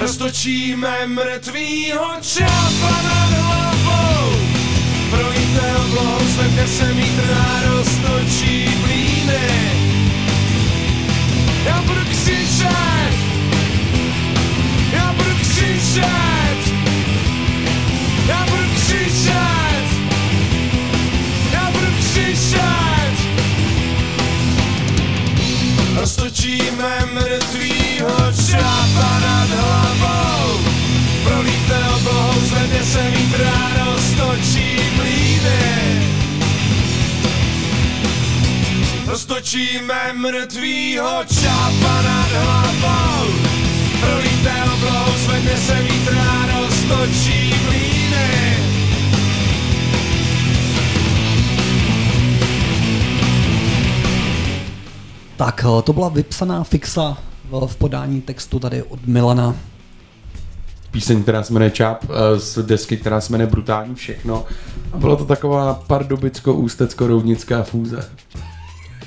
[0.06, 4.38] Roztočíme mrtvýho čápa nad hlavou.
[5.10, 9.49] Prolíte oblohou, zvedne se vítr a roztočí mlýny.
[11.66, 13.16] Já budu křičet,
[14.93, 16.62] já budu křičet,
[18.28, 19.86] já budu křičet.
[21.51, 23.16] Já budu křičet
[25.99, 28.18] Roztočíme mrtvýho
[28.51, 29.35] čápa nad
[29.86, 30.60] hlavou.
[31.24, 35.62] Prolíte oblohou, zvedne se vítr a roztočí mlýny.
[39.08, 43.26] Roztočíme mrtvýho čápa nad hlavou.
[44.02, 48.56] Prolíte oblohou, zvedne se vítr a roztočí mlýny.
[55.38, 57.18] Tak eh, to byla vypsaná fixa
[57.52, 59.56] v- v podání textu tady od Milana.
[60.96, 64.46] Píseň, která se jmenuje Čáp, eh, z desky, která se jmenuje Brutální všechno.
[64.93, 68.10] A byla to taková pardubicko-ústecko-roudnická fúze.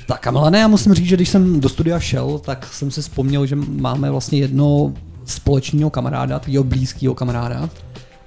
[0.07, 3.01] Tak a Milane, já musím říct, že když jsem do studia šel, tak jsem si
[3.01, 4.93] vzpomněl, že máme vlastně jedno
[5.25, 7.69] společného kamaráda, tvýho blízkého kamaráda.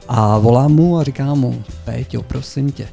[0.08, 2.88] A volám mu a říkám mu, Péťo, prosím tě,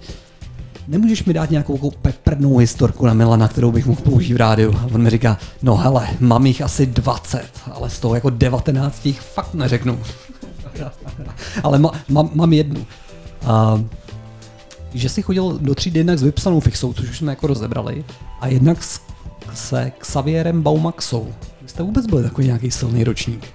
[0.87, 4.75] nemůžeš mi dát nějakou peprnou historku na Milana, kterou bych mohl použít v rádiu?
[4.77, 9.05] A on mi říká, no hele, mám jich asi 20, ale z toho jako 19
[9.05, 9.99] jich fakt neřeknu.
[11.63, 12.85] ale ma, mám, mám jednu.
[13.45, 13.83] A,
[14.93, 18.05] že jsi chodil do třídy jednak s vypsanou fixou, což už jsme jako rozebrali,
[18.41, 19.01] a jednak s,
[19.53, 21.33] se Xavierem Baumaxou.
[21.61, 23.53] Vy jste vůbec byli takový nějaký silný ročník.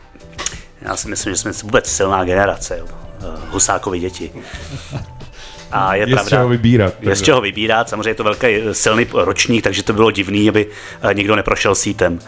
[0.82, 2.86] Já si myslím, že jsme vůbec silná generace, jo.
[3.20, 4.30] Eh, Husákovi děti.
[5.72, 8.46] A je, Je z pravda, čeho vybírat, Je z čeho vybírat, samozřejmě je to velký
[8.46, 10.66] eh, silný ročník, takže to bylo divný, aby
[11.10, 12.18] eh, nikdo neprošel sítem.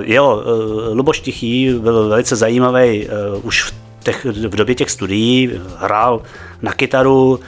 [0.00, 3.74] Jo, uh, Luboš Tichý byl velice zajímavý uh, už v,
[4.04, 6.22] těch, v době těch studií, hrál
[6.62, 7.40] na kytaru, uh,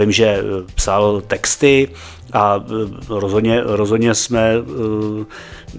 [0.00, 0.42] vím, že eh,
[0.74, 1.88] psal texty
[2.32, 2.64] a
[3.08, 4.54] rozhodně, rozhodně jsme,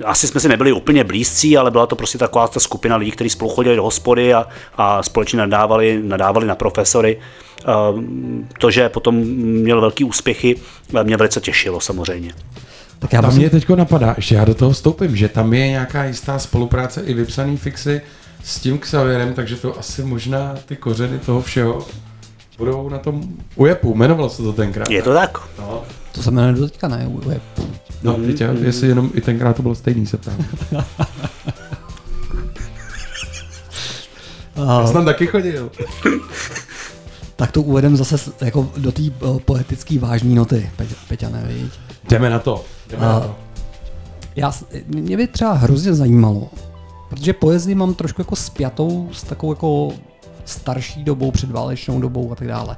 [0.05, 3.30] asi jsme si nebyli úplně blízcí, ale byla to prostě taková ta skupina lidí, kteří
[3.30, 4.47] spolu chodili do hospody a,
[4.78, 7.19] a společně nadávali, nadávali na profesory.
[8.59, 10.55] To, že potom měl velký úspěchy,
[10.99, 12.34] eh, mě velice těšilo samozřejmě.
[13.03, 15.67] Tak já Tam musím, mě teď napadá, ještě já do toho vstoupím, že tam je
[15.67, 18.01] nějaká jistá spolupráce i vypsaný fixy
[18.43, 21.87] s tím Xavierem, takže to asi možná ty kořeny toho všeho
[22.57, 23.23] budou na tom
[23.55, 23.93] ujepu.
[23.93, 24.89] Jmenovalo se to tenkrát.
[24.89, 25.37] Je to tak?
[25.59, 27.09] No, to se jmenuje do teďka, ne?
[27.29, 27.39] Je,
[28.03, 30.37] no teď já, jestli jenom i tenkrát to bylo stejný, se ptám.
[34.55, 35.71] Já jsem tam taky chodil.
[37.36, 41.71] tak to uvedem zase jako do té uh, poetické vážné noty, Pe- Peťane, viď?
[42.09, 42.63] Jdeme na to.
[42.89, 43.36] Jdeme na A- to.
[44.36, 44.51] Já,
[44.88, 46.49] mě by třeba hrozně zajímalo,
[47.09, 49.89] protože poezii mám trošku jako spjatou s takovou jako
[50.45, 52.77] starší dobou, předválečnou dobou a tak dále.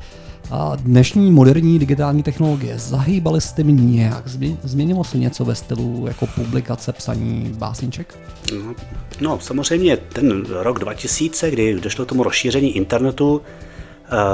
[0.52, 4.28] A dnešní moderní digitální technologie, zahýbaly jste mi nějak?
[4.28, 8.18] Změ- Změnilo se něco ve stylu jako publikace, psaní básniček?
[9.22, 13.75] No, samozřejmě ten rok 2000, kdy došlo k tomu rozšíření internetu, eh,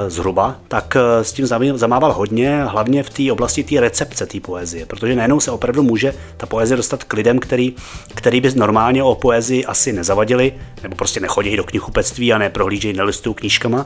[0.07, 4.85] zhruba, tak eh, s tím zamával hodně, hlavně v té oblasti té recepce té poezie,
[4.85, 7.75] protože najednou se opravdu může ta poezie dostat k lidem, který,
[8.15, 10.53] který by normálně o poezii asi nezavadili,
[10.83, 13.85] nebo prostě nechodí do knihkupectví a neprohlížejí, nelistují knížkama.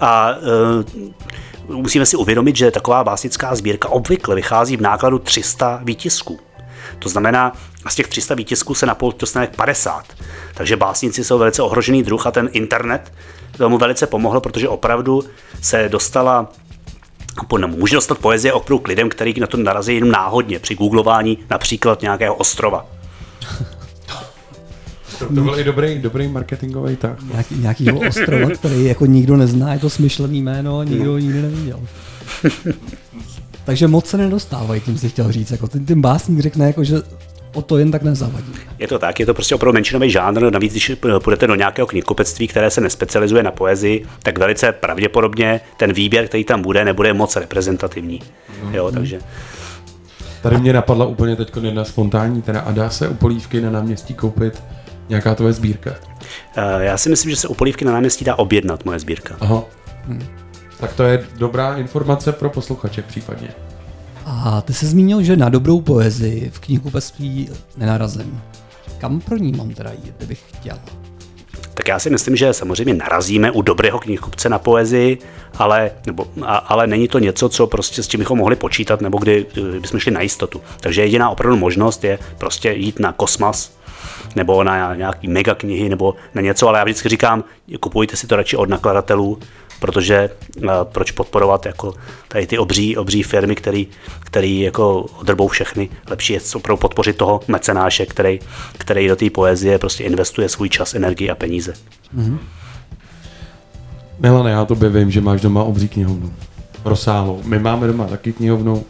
[0.00, 0.30] A
[1.68, 6.38] e, musíme si uvědomit, že taková básnická sbírka obvykle vychází v nákladu 300 výtisků.
[6.98, 7.52] To znamená,
[7.84, 10.04] a z těch 300 výtisků se na pult dostane 50.
[10.54, 13.12] Takže básníci jsou velice ohrožený druh a ten internet
[13.58, 15.22] tomu velice pomohl, protože opravdu
[15.62, 16.52] se dostala
[17.48, 20.74] po- no, může dostat poezie opravdu k lidem, který na to narazí jenom náhodně při
[20.74, 22.86] googlování například nějakého ostrova.
[25.18, 27.22] To, to byl i dobrý, dobrý marketingový tak.
[27.22, 31.42] Nějaký, nějakýho ostrova, který jako nikdo nezná, je to smyšlený jméno a nikdo ho nikdy
[31.42, 31.80] neviděl.
[33.64, 35.50] Takže moc se nedostávají, tím si chtěl říct.
[35.50, 37.02] Jako ten, ten básník řekne, jako, že
[37.54, 38.52] o to jen tak nezavadí.
[38.78, 40.92] Je to tak, je to prostě opravdu menšinový žánr, navíc když
[41.22, 46.44] půjdete do nějakého knihkupectví, které se nespecializuje na poezii, tak velice pravděpodobně ten výběr, který
[46.44, 48.20] tam bude, nebude moc reprezentativní.
[48.72, 49.18] Jo, takže
[50.42, 54.14] Tady mě napadla úplně teď jedna spontánní, teda a dá se u polívky na náměstí
[54.14, 54.62] koupit
[55.08, 55.94] nějaká tvoje sbírka?
[56.56, 59.36] eh, já si myslím, že se u polívky na náměstí dá objednat moje sbírka.
[59.40, 59.64] Aha.
[60.80, 63.48] Tak to je dobrá informace pro posluchače případně.
[64.26, 68.40] A ty jsi zmínil, že na dobrou poezii v knihkupectví nenarazím.
[68.98, 70.78] Kam pro ní mám teda jít, kdybych chtěl?
[71.74, 75.18] Tak já si myslím, že samozřejmě narazíme u dobrého knihkupce na poezii,
[75.58, 79.18] ale, nebo, a, ale není to něco, co prostě s čím bychom mohli počítat, nebo
[79.18, 80.60] kdy eh, bychom šli na jistotu.
[80.80, 83.72] Takže jediná opravdu možnost je prostě jít na kosmas,
[84.36, 87.44] nebo na nějaký mega knihy, nebo na něco, ale já vždycky říkám,
[87.80, 89.38] kupujte si to radši od nakladatelů,
[89.84, 91.94] protože uh, proč podporovat jako
[92.28, 93.86] tady ty obří, obří firmy, který,
[94.20, 95.88] který jako odrbou všechny.
[96.10, 98.40] Lepší je opravdu podpořit toho mecenáše, který,
[98.78, 101.74] který do té poezie prostě investuje svůj čas, energii a peníze.
[104.18, 106.32] Milane, já tobě vím, že máš doma obří knihovnu.
[106.84, 107.40] Rozsáhlou.
[107.44, 108.84] My máme doma taky knihovnu.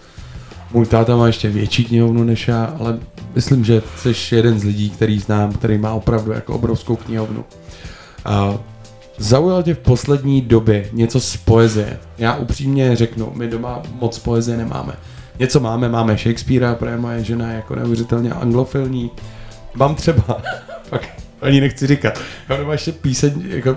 [0.73, 2.99] Můj táta má ještě větší knihovnu než já, ale
[3.35, 7.45] myslím, že jsi jeden z lidí, který znám, který má opravdu jako obrovskou knihovnu.
[8.25, 8.59] A
[9.19, 11.99] zaujalo tě v poslední době něco z poezie?
[12.19, 14.93] Já upřímně řeknu, my doma moc poezie nemáme.
[15.39, 19.11] Něco máme, máme Shakespearea, protože moje žena je jako neuvěřitelně anglofilní.
[19.75, 20.23] Mám třeba,
[20.91, 21.09] pak
[21.43, 23.77] ani nechci říkat, já doma ještě píseň, jako,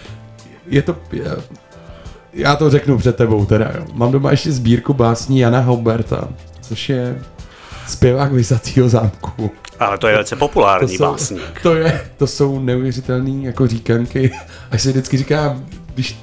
[0.66, 0.96] je to,
[2.32, 3.84] já to řeknu před tebou teda, jo.
[3.92, 6.28] Mám doma ještě sbírku básní Jana Hauberta,
[6.60, 7.18] což je
[7.86, 9.50] zpěvák Vysacího zámku.
[9.80, 11.60] Ale to je velice populární básník.
[11.62, 14.30] to, je, to jsou neuvěřitelné jako říkanky,
[14.70, 15.64] až si vždycky říkám,
[15.94, 16.16] když,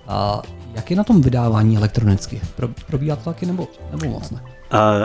[0.08, 0.42] A
[0.76, 2.42] jak je na tom vydávání elektronicky?
[2.56, 4.53] Pro, probíhá to taky nebo, nebo moc ne?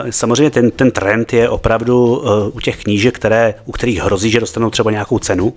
[0.09, 4.39] Samozřejmě ten, ten trend je opravdu uh, u těch knížek, které, u kterých hrozí, že
[4.39, 5.53] dostanou třeba nějakou cenu,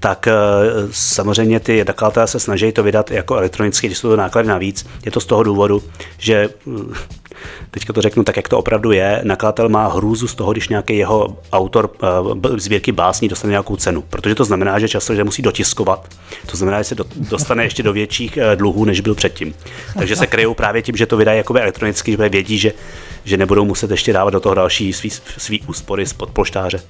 [0.00, 4.48] tak uh, samozřejmě ty nakladatelé se snaží to vydat jako elektronicky, když jsou to náklady
[4.48, 4.86] navíc.
[5.04, 5.82] Je to z toho důvodu,
[6.18, 6.94] že uh,
[7.70, 10.96] teďka to řeknu tak, jak to opravdu je, nakladatel má hrůzu z toho, když nějaký
[10.96, 11.90] jeho autor
[12.34, 16.08] b- sbírky básní dostane nějakou cenu, protože to znamená, že často že musí dotiskovat.
[16.46, 19.54] To znamená, že se do, dostane ještě do větších uh, dluhů, než byl předtím.
[19.98, 22.72] Takže se kryjou právě tím, že to vydají jakoby elektronicky, že vědí, že,
[23.24, 26.80] že nebudou muset ještě dávat do toho další svý, svý úspory z podpolštáře.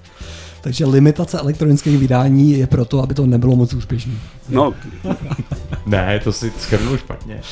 [0.60, 4.12] Takže limitace elektronických vydání je proto, aby to nebylo moc úspěšné.
[4.48, 4.74] No,
[5.86, 7.40] Ne, to si schrnul špatně.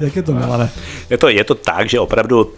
[0.00, 0.70] Jak je to, Milane?
[1.10, 2.52] Je to, je to tak, že opravdu uh,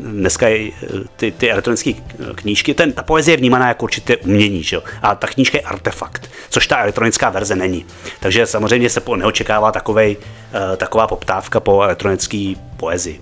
[0.00, 1.92] dneska je, eh, ty, ty elektronické
[2.34, 4.82] knížky, ten, ta poezie je vnímaná jako určité umění, že jo?
[5.02, 7.84] a ta knížka je artefakt, což ta elektronická verze není.
[8.20, 13.20] Takže samozřejmě se po, neočekává takovej, uh, taková poptávka po elektronické poezii.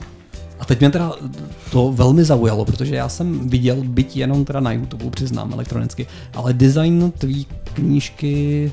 [0.61, 1.13] A teď mě teda
[1.71, 6.53] to velmi zaujalo, protože já jsem viděl, byť jenom teda na YouTube, přiznám elektronicky, ale
[6.53, 8.73] design tvý knížky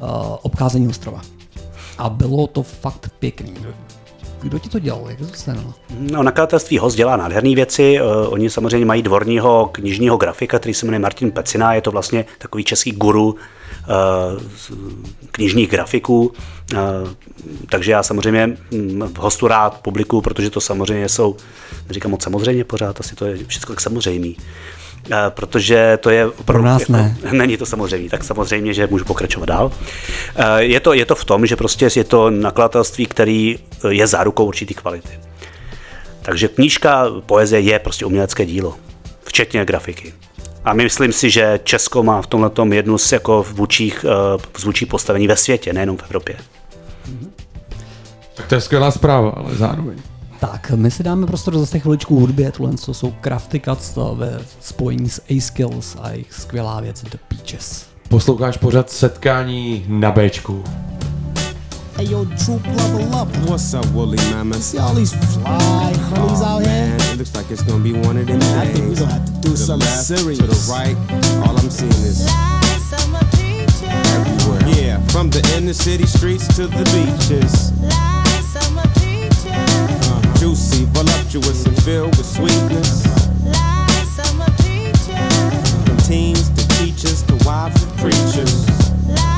[0.00, 0.08] uh,
[0.42, 1.20] Obcházení ostrova.
[1.98, 3.54] A bylo to fakt pěkný.
[4.42, 5.06] Kdo ti to dělal?
[5.08, 5.56] Jak to se?
[5.98, 7.98] No, nakladatelství Host dělá nádherné věci.
[8.00, 11.74] Uh, oni samozřejmě mají dvorního knižního grafika, který se jmenuje Martin Pecina.
[11.74, 13.36] Je to vlastně takový český guru
[15.30, 16.32] knižních grafiků.
[16.72, 16.78] Uh,
[17.68, 18.56] takže já samozřejmě
[19.14, 21.36] v Hostu rád publikuju, protože to samozřejmě jsou,
[21.88, 24.36] neříkám moc samozřejmě pořád, asi to je všechno tak samozřejmý.
[24.36, 27.16] Uh, protože to je opravdu, Pro nás ne.
[27.32, 29.72] Není to samozřejmě, tak samozřejmě, že můžu pokračovat dál.
[30.36, 34.06] Eh, Je to, je to v tom, že prostě je to nakladatelství, který eh, je
[34.06, 35.20] zárukou určitý kvality.
[36.22, 38.76] Takže knížka poezie je prostě umělecké dílo,
[39.24, 40.14] včetně grafiky.
[40.64, 45.26] A myslím si, že Česko má v tomhle jednu z jako vůčích, eh, vůčích postavení
[45.26, 46.36] ve světě, nejenom v Evropě.
[48.34, 49.98] Tak to je skvělá zpráva, ale zároveň.
[50.40, 54.40] Tak, my si dáme prostor zase chviličku hudbě, tohle to jsou Crafty Cuts to ve
[54.60, 57.86] spojení s A-Skills a jejich skvělá věc The Peaches.
[58.08, 60.64] Posloucháš pořád setkání na Bčku.
[61.96, 63.28] Hey yo, troop level up.
[63.48, 64.54] What's up, woolly mama?
[64.56, 66.68] See all these fly honeys Aw, out here?
[66.68, 68.74] man, it looks like it's gonna be one of them Man, I days.
[68.76, 70.38] think we gonna have to do to the something left, serious.
[70.38, 70.96] To the right,
[71.46, 72.26] all I'm seeing is
[73.84, 74.62] everywhere.
[74.74, 77.72] Yeah, from the inner city streets to the beaches.
[80.04, 83.06] Uh, juicy, voluptuous, and filled with sweetness.
[85.86, 88.66] From teens to teachers to wives of preachers.
[89.14, 89.31] I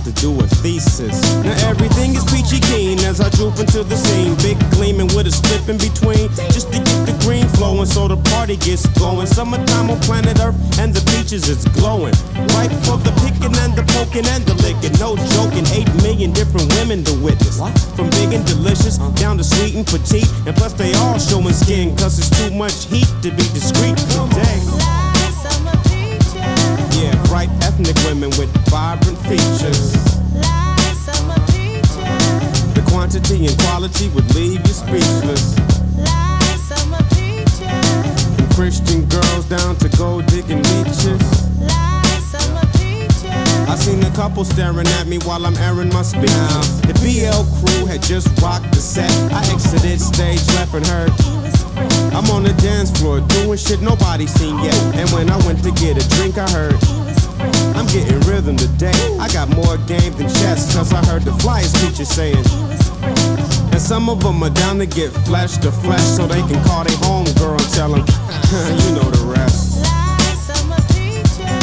[0.00, 1.20] about to do a thesis.
[1.44, 4.34] Now everything is peachy keen as I droop into the scene.
[4.36, 6.28] Big gleaming with a spliff in between.
[6.52, 9.26] Just to get the green flowing so the party gets going.
[9.26, 12.14] Summertime on planet Earth and the beaches is glowing.
[12.56, 14.96] Right for the picking and the poking and the licking.
[14.98, 17.58] No joking, 8 million different women to witness.
[17.96, 20.30] From big and delicious down to sweet and petite.
[20.46, 24.99] And plus they all showing skin cause it's too much heat to be discreet today.
[27.30, 29.92] Bright ethnic women with vibrant features.
[32.74, 35.54] The quantity and quality would leave you speechless.
[38.34, 41.22] From Christian girls down to gold digging leeches.
[43.70, 46.24] I seen a couple staring at me while I'm airing my speech.
[46.82, 49.08] The BL crew had just rocked the set.
[49.32, 51.12] I exited stage left and heard.
[52.12, 54.74] I'm on the dance floor doing shit nobody seen yet.
[54.96, 56.99] And when I went to get a drink, I heard.
[57.76, 58.92] I'm getting rhythm today.
[59.18, 62.44] I got more game than chess, cause I heard the flyers teacher saying.
[63.72, 66.84] And some of them are down to get flesh to flesh so they can call
[66.84, 68.00] their home girl and tell them,
[68.82, 69.78] you know the rest.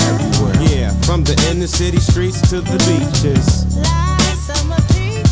[0.10, 0.56] Everywhere.
[0.70, 3.66] Yeah, from the inner city streets to the beaches.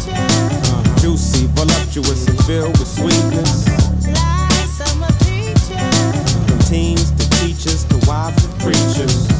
[0.07, 3.65] Uh, juicy, voluptuous, and filled with sweetness.
[6.47, 9.34] From teens to teachers to wives of preachers.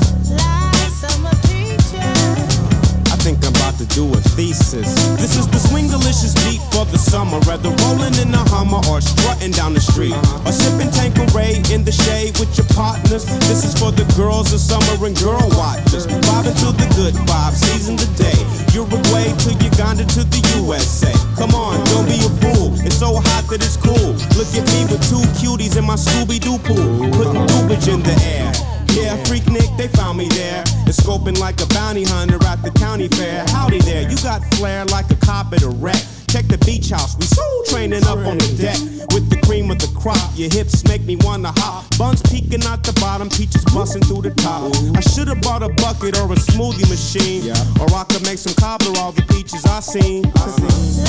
[3.75, 4.93] About to do a thesis.
[5.17, 7.39] This is the swing delicious beat for the summer.
[7.45, 10.15] Whether rolling in a Hummer or strutting down the street.
[10.45, 13.25] Or sipping Tanqueray in the shade with your partners.
[13.47, 16.07] This is for the girls of summer and girl watchers.
[16.07, 18.37] Vibing to the good vibes, season the day.
[18.73, 21.13] Uruguay to Uganda to the USA.
[21.35, 22.73] Come on, don't be a fool.
[22.85, 24.15] It's so hot that it's cool.
[24.37, 27.11] Look at me with two cuties in my Scooby Doo pool.
[27.11, 28.84] Putting dubage in the air.
[28.95, 30.63] Yeah, freak Nick, they found me there.
[30.87, 33.43] And scoping like a bounty hunter at the county fair.
[33.49, 36.01] Howdy there, you got flair like a cop at a wreck.
[36.27, 38.79] Check the beach house, we soul training up on the deck.
[39.13, 41.85] With the cream of the crop, your hips make me wanna hop.
[41.97, 44.71] Buns peeking out the bottom, peaches busting through the top.
[44.95, 47.51] I should've bought a bucket or a smoothie machine.
[47.79, 50.25] Or I could make some cobbler all the peaches I seen.
[50.35, 51.03] I seen.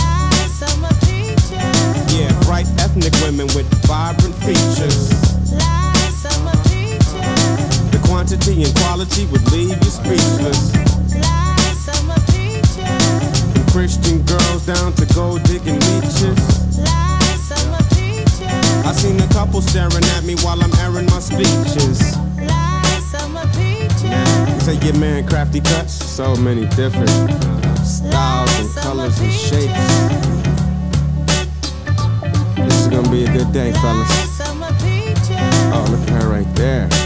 [2.18, 5.76] Yeah, bright ethnic women with vibrant features.
[8.07, 10.73] Quantity and quality would leave you speechless.
[13.53, 16.39] From Christian girls down to gold digging leeches.
[18.87, 21.99] I seen a couple staring at me while I'm airing my speeches.
[24.65, 30.27] Say your man crafty cuts, so many different uh, styles and colors and shapes.
[32.57, 34.39] This is gonna be a good day, fellas.
[34.39, 37.06] the pair right there.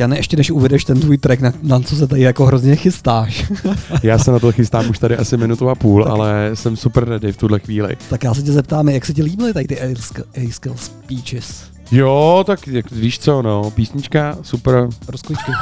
[0.00, 2.76] Tak Peťane, ještě než uvedeš ten tvůj track, na, na co se tady jako hrozně
[2.76, 3.52] chystáš,
[4.02, 7.32] Já se na to chystám už tady asi minutu a půl, ale jsem super ready
[7.32, 7.96] v tuhle chvíli.
[8.10, 11.70] tak já se tě zeptám, jak se ti líbily tady ty A-Skill speeches?
[11.92, 14.88] Jo, tak jak, víš co, no, písnička, super.
[15.08, 15.52] Rozkličky.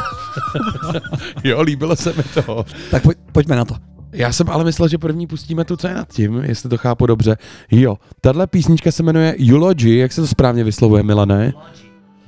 [1.44, 2.64] Jo, líbilo se mi to.
[2.90, 3.74] tak pojď, pojďme na to.
[4.12, 7.06] Já jsem ale myslel, že první pustíme to, co je nad tím, jestli to chápu
[7.06, 7.36] dobře.
[7.70, 11.52] Jo, tahle písnička se jmenuje Eulogy, jak se to správně vyslovuje, Milané?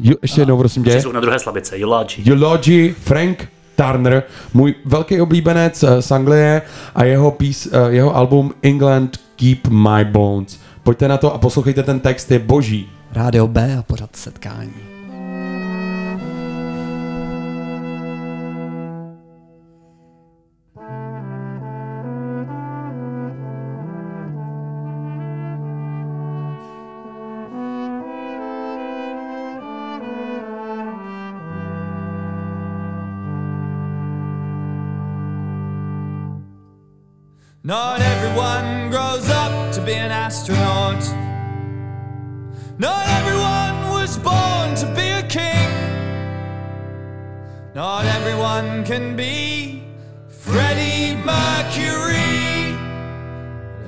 [0.03, 1.03] Jo, ještě jednou, prosím tě.
[1.03, 2.33] Jsou na druhé slabice, Eulogy.
[2.33, 4.23] Eulogy, Frank Turner,
[4.55, 6.63] můj velký oblíbenec eh, z Anglie
[6.95, 10.61] a jeho, pís, eh, jeho album England Keep My Bones.
[10.83, 12.89] Pojďte na to a poslouchejte ten text, je boží.
[13.13, 15.00] Rádio B a pořad setkání.
[37.71, 41.05] Not everyone grows up to be an astronaut.
[42.81, 45.71] Not everyone was born to be a king.
[47.73, 49.85] Not everyone can be
[50.27, 52.75] Freddie Mercury.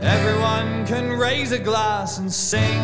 [0.01, 2.79] Everyone can raise a glass and sing.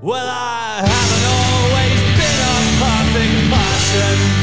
[0.00, 4.42] Well, I haven't always been a perfect person.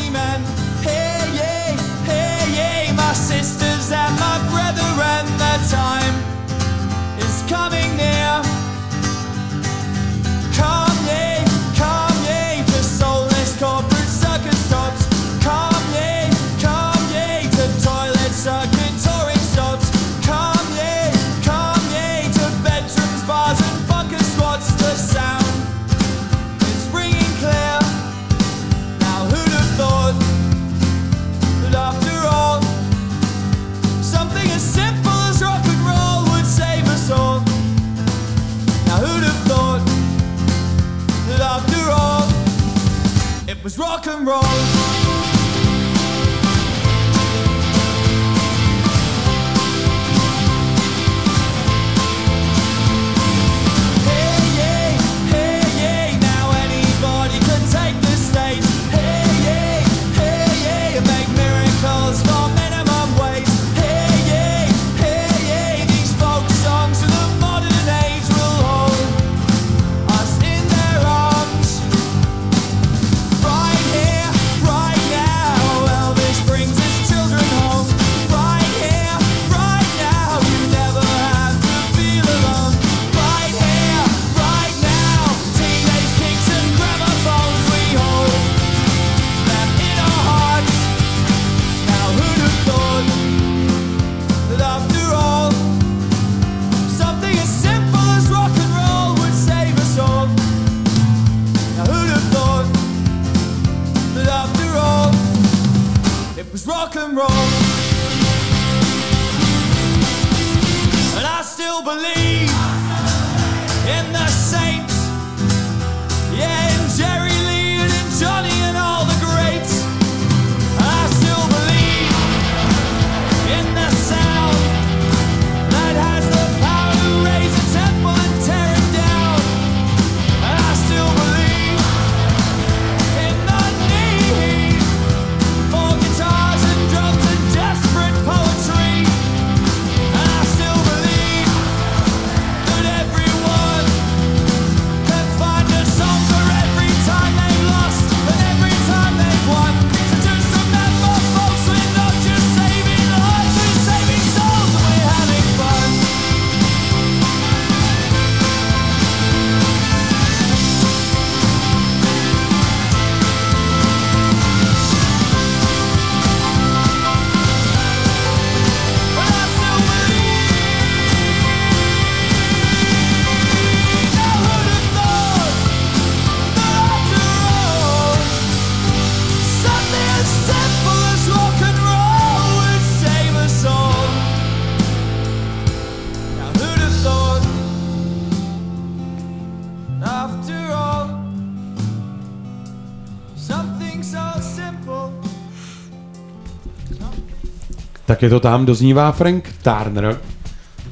[198.21, 200.21] Tak je to tam, doznívá Frank Turner.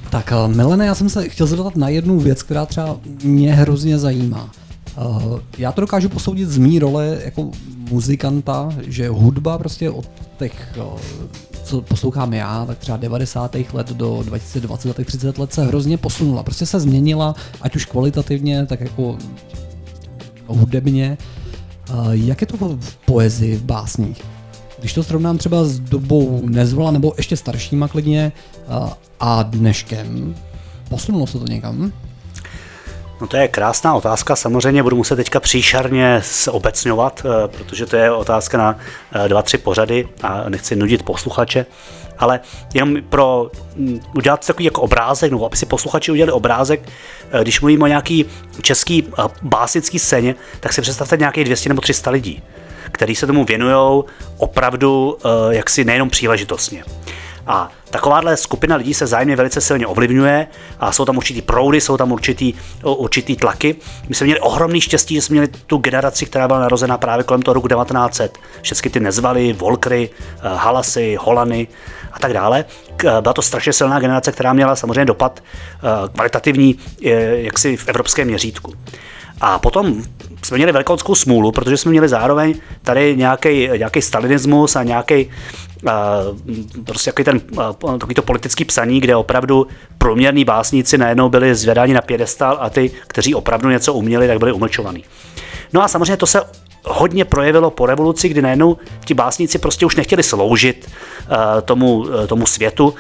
[0.10, 4.00] Tak uh, Milene, já jsem se chtěl zeptat na jednu věc, která třeba mě hrozně
[4.00, 4.50] zajímá.
[4.98, 7.52] Uh, já to dokážu posoudit z mý role jako
[7.90, 10.06] muzikanta, že hudba prostě od
[10.38, 11.00] těch, uh,
[11.64, 13.56] co poslouchám já, tak třeba 90.
[13.74, 16.44] let do 2020, tak 30 let se hrozně posunula.
[16.44, 19.18] Prostě se změnila, ať už kvalitativně, tak jako
[20.48, 21.18] hudebně.
[22.12, 24.29] Jak je to v poezii, v básních?
[24.80, 28.32] Když to srovnám třeba s dobou Nezvola nebo ještě staršíma klidně
[29.20, 30.36] a dneškem,
[30.90, 31.92] posunulo se to někam?
[33.22, 38.12] No to je krásná otázka, samozřejmě budu muset teďka příšerně obecňovat, eh, protože to je
[38.12, 38.78] otázka na
[39.26, 41.66] eh, dva, tři pořady a nechci nudit posluchače,
[42.18, 42.40] ale
[42.74, 43.52] jenom pro
[44.16, 46.90] udělat takový jako obrázek, nebo aby si posluchači udělali obrázek,
[47.32, 48.26] eh, když mluvím o nějaký
[48.62, 49.08] český
[49.42, 52.44] básnický scéně, tak si představte nějakých 200 nebo 300 lidí,
[53.00, 54.04] kteří se tomu věnují
[54.38, 55.18] opravdu
[55.50, 56.84] jaksi nejenom příležitostně.
[57.48, 60.48] A takováhle skupina lidí se zájemně velice silně ovlivňuje
[60.80, 62.54] a jsou tam určitý proudy, jsou tam určitý,
[62.84, 63.76] určitý tlaky.
[64.10, 67.42] My jsme měli ohromný štěstí, že jsme měli tu generaci, která byla narozená právě kolem
[67.42, 68.38] toho roku 1900.
[68.62, 71.68] Všechny ty nezvaly, Volkry, eh, Halasy, Holany
[72.12, 72.66] a tak dále.
[73.22, 77.10] Byla to strašně silná generace, která měla samozřejmě dopad eh, kvalitativní eh,
[77.42, 78.74] jaksi v evropském měřítku.
[79.42, 80.04] A potom
[80.44, 85.30] jsme měli velkou smůlu, protože jsme měli zároveň tady nějaký, nějaký stalinismus a nějaký
[86.86, 87.42] prostě jaký ten,
[88.00, 89.68] takový to politický psaní, kde opravdu
[89.98, 94.52] průměrní básníci najednou byli zvedáni na pědestal a ty, kteří opravdu něco uměli, tak byli
[94.52, 95.04] umlčovaní.
[95.74, 96.42] No a samozřejmě to se
[96.84, 102.46] hodně projevilo po revoluci, kdy najednou ti básníci prostě už nechtěli sloužit uh, tomu, tomu
[102.46, 102.94] světu,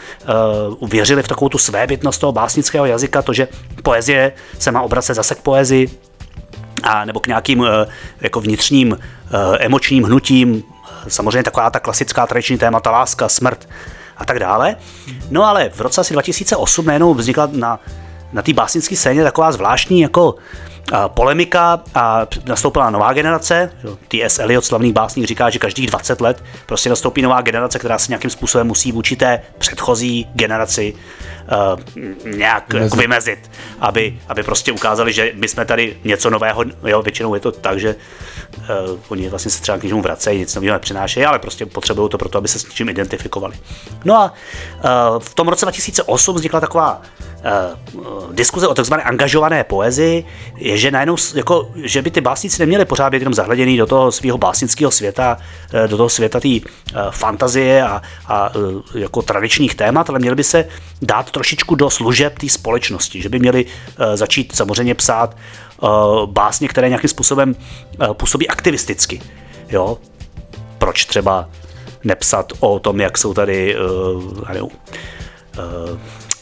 [0.88, 3.48] věřili v takovou tu svébytnost toho básnického jazyka, to, že
[3.84, 5.90] poezie se má obracet zase k poezii,
[6.84, 7.68] a nebo k nějakým uh,
[8.22, 8.98] jako vnitřním uh,
[9.60, 10.64] emočním hnutím,
[11.08, 13.70] samozřejmě taková ta klasická tradiční témata, láska, smrt
[14.18, 14.76] a tak dále.
[15.30, 17.80] No ale v roce asi 2008 najednou vznikla na,
[18.34, 20.36] na té básnické scéně taková zvláštní jako
[21.08, 23.72] polemika a nastoupila nová generace.
[24.08, 24.40] T.S.
[24.40, 28.30] Eliot, slavný básník, říká, že každých 20 let prostě nastoupí nová generace, která se nějakým
[28.30, 32.84] způsobem musí vůči té předchozí generaci uh, nějak vymezit.
[32.84, 37.40] Jako vymezit, aby, aby prostě ukázali, že my jsme tady něco nového, jo, většinou je
[37.40, 37.96] to tak, že
[38.58, 42.18] uh, oni vlastně se třeba k něčemu vracejí, nic nového nepřinášejí, ale prostě potřebují to
[42.18, 43.56] proto, aby se s něčím identifikovali.
[44.06, 44.34] No a
[45.14, 47.02] uh, v tom roce 2008 vznikla taková
[47.94, 50.26] uh, diskuze o takzvané angažované poezii,
[50.58, 54.12] je, že najednou, jako, že by ty básníci neměli pořád být jenom zahleděný do toho
[54.12, 55.38] svého básnického světa,
[55.88, 56.62] do toho světa té uh,
[57.12, 58.52] fantazie a, a
[58.96, 60.66] jako tradičních témat, ale měli by se
[61.02, 63.66] dát trošičku do služeb té společnosti, že by měli
[64.16, 65.38] začít samozřejmě psát
[66.26, 67.56] básně, které nějakým způsobem
[68.14, 69.22] působí aktivisticky.
[69.70, 69.98] Jo?
[70.78, 71.50] Proč třeba
[72.04, 74.70] nepsat o tom, jak jsou tady uh, nevím, uh,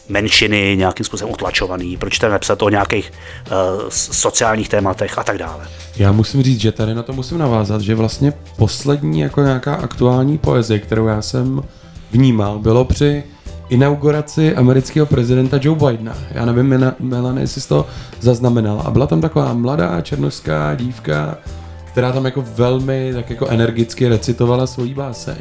[0.08, 3.12] menšiny nějakým způsobem utlačovaný, proč tady nepsat o nějakých
[3.50, 3.56] uh,
[3.90, 5.68] sociálních tématech a tak dále.
[5.96, 10.38] Já musím říct, že tady na to musím navázat, že vlastně poslední jako nějaká aktuální
[10.38, 11.62] poezie, kterou já jsem
[12.12, 13.22] vnímal, bylo při
[13.68, 16.18] inauguraci amerického prezidenta Joe Bidena.
[16.30, 17.86] Já nevím, Melanie, jestli to
[18.20, 18.82] zaznamenala.
[18.82, 21.38] A byla tam taková mladá černožská dívka,
[21.84, 25.36] která tam jako velmi tak jako energicky recitovala svoji báseň.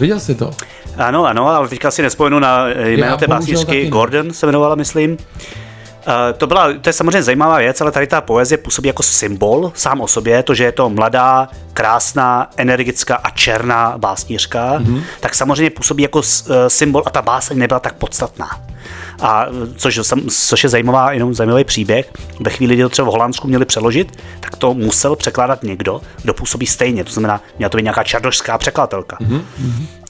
[0.00, 0.50] Viděl jsi to?
[0.96, 3.88] Ano, ano, ale teďka si nespojenu na jméno té básničky.
[3.88, 5.16] Gordon se jmenovala, myslím.
[6.06, 9.72] Uh, to, byla, to je samozřejmě zajímavá věc, ale tady ta poezie působí jako symbol
[9.74, 15.02] sám o sobě, to, že je to mladá, krásná, energická a černá básnířka, mm-hmm.
[15.20, 16.24] tak samozřejmě působí jako uh,
[16.68, 18.50] symbol a ta báseň nebyla tak podstatná.
[19.20, 23.48] A což, což je zajímavá, jenom zajímavý příběh, ve chvíli, kdy to třeba v Holandsku
[23.48, 27.82] měli přeložit, tak to musel překládat někdo, kdo působí stejně, to znamená, měla to být
[27.82, 29.16] nějaká čardošská překladatelka.
[29.20, 29.42] Mm-hmm.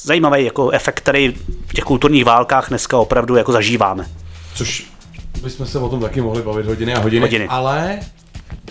[0.02, 1.34] Zajímavý jako efekt, který
[1.66, 4.06] v těch kulturních válkách dneska opravdu jako zažíváme.
[4.54, 4.93] Což
[5.44, 7.46] bychom se o tom taky mohli bavit hodiny a hodiny, hodiny.
[7.48, 8.00] ale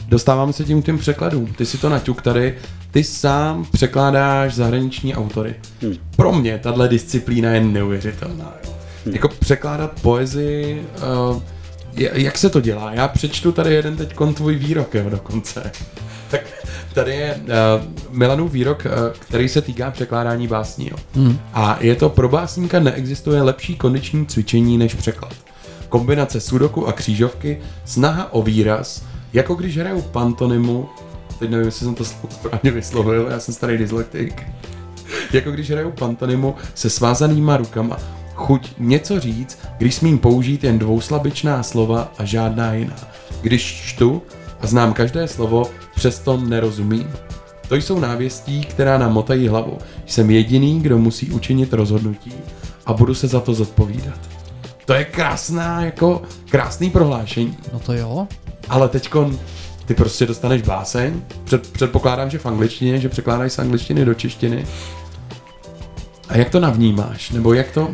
[0.07, 1.53] dostáváme se tím k těm překladům.
[1.53, 2.55] Ty si to naťuk tady,
[2.91, 5.55] ty sám překládáš zahraniční autory.
[5.81, 5.95] Hmm.
[6.15, 8.53] Pro mě tahle disciplína je neuvěřitelná.
[8.63, 8.73] Jo.
[9.05, 9.13] Hmm.
[9.13, 10.85] Jako překládat poezii,
[11.31, 11.41] uh,
[11.95, 12.93] jak se to dělá?
[12.93, 15.71] Já přečtu tady jeden teď tvůj výrok, jo, dokonce.
[16.31, 16.41] tak
[16.93, 20.89] tady je uh, Milanův výrok, uh, který se týká překládání básní.
[20.89, 20.97] Jo.
[21.15, 21.39] Hmm.
[21.53, 25.42] A je to pro básníka neexistuje lepší kondiční cvičení než překlad.
[25.93, 29.03] Kombinace sudoku a křížovky, snaha o výraz,
[29.33, 30.89] jako když hraju pantonimu,
[31.39, 34.43] teď nevím, jestli jsem to správně vyslovil, já jsem starý dyslektik,
[35.33, 37.97] jako když hraju pantonimu se svázanýma rukama,
[38.35, 42.97] chuť něco říct, když smím použít jen dvouslabičná slova a žádná jiná.
[43.41, 44.21] Když čtu
[44.61, 45.63] a znám každé slovo,
[45.95, 47.09] přesto nerozumím.
[47.67, 49.77] To jsou návěstí, která nám motají hlavu.
[50.05, 52.33] Jsem jediný, kdo musí učinit rozhodnutí
[52.85, 54.32] a budu se za to zodpovídat.
[54.85, 57.57] To je krásná, jako krásný prohlášení.
[57.73, 58.27] No to jo.
[58.69, 59.31] Ale teďko
[59.85, 64.65] ty prostě dostaneš báseň, před, předpokládám, že v angličtině, že překládají z angličtiny do češtiny.
[66.30, 67.31] A jak to navnímáš?
[67.31, 67.91] Nebo jak to...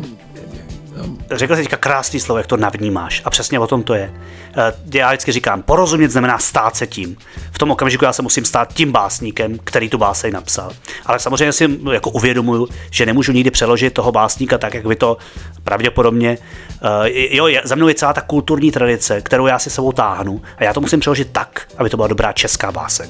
[1.31, 3.21] Řekl jsi teďka krásný slovo, jak to navnímáš.
[3.25, 4.13] A přesně o tom to je.
[4.57, 7.17] Eh, Já vždycky říkám, porozumět znamená stát se tím.
[7.51, 10.71] V tom okamžiku já se musím stát tím básníkem, který tu báseň napsal.
[11.05, 15.17] Ale samozřejmě si jako uvědomuju, že nemůžu nikdy přeložit toho básníka tak, jak by to
[15.63, 16.37] pravděpodobně.
[16.83, 20.63] Uh, jo, za mnou je celá ta kulturní tradice, kterou já si sebou táhnu a
[20.63, 23.09] já to musím přeložit tak, aby to byla dobrá česká báseň.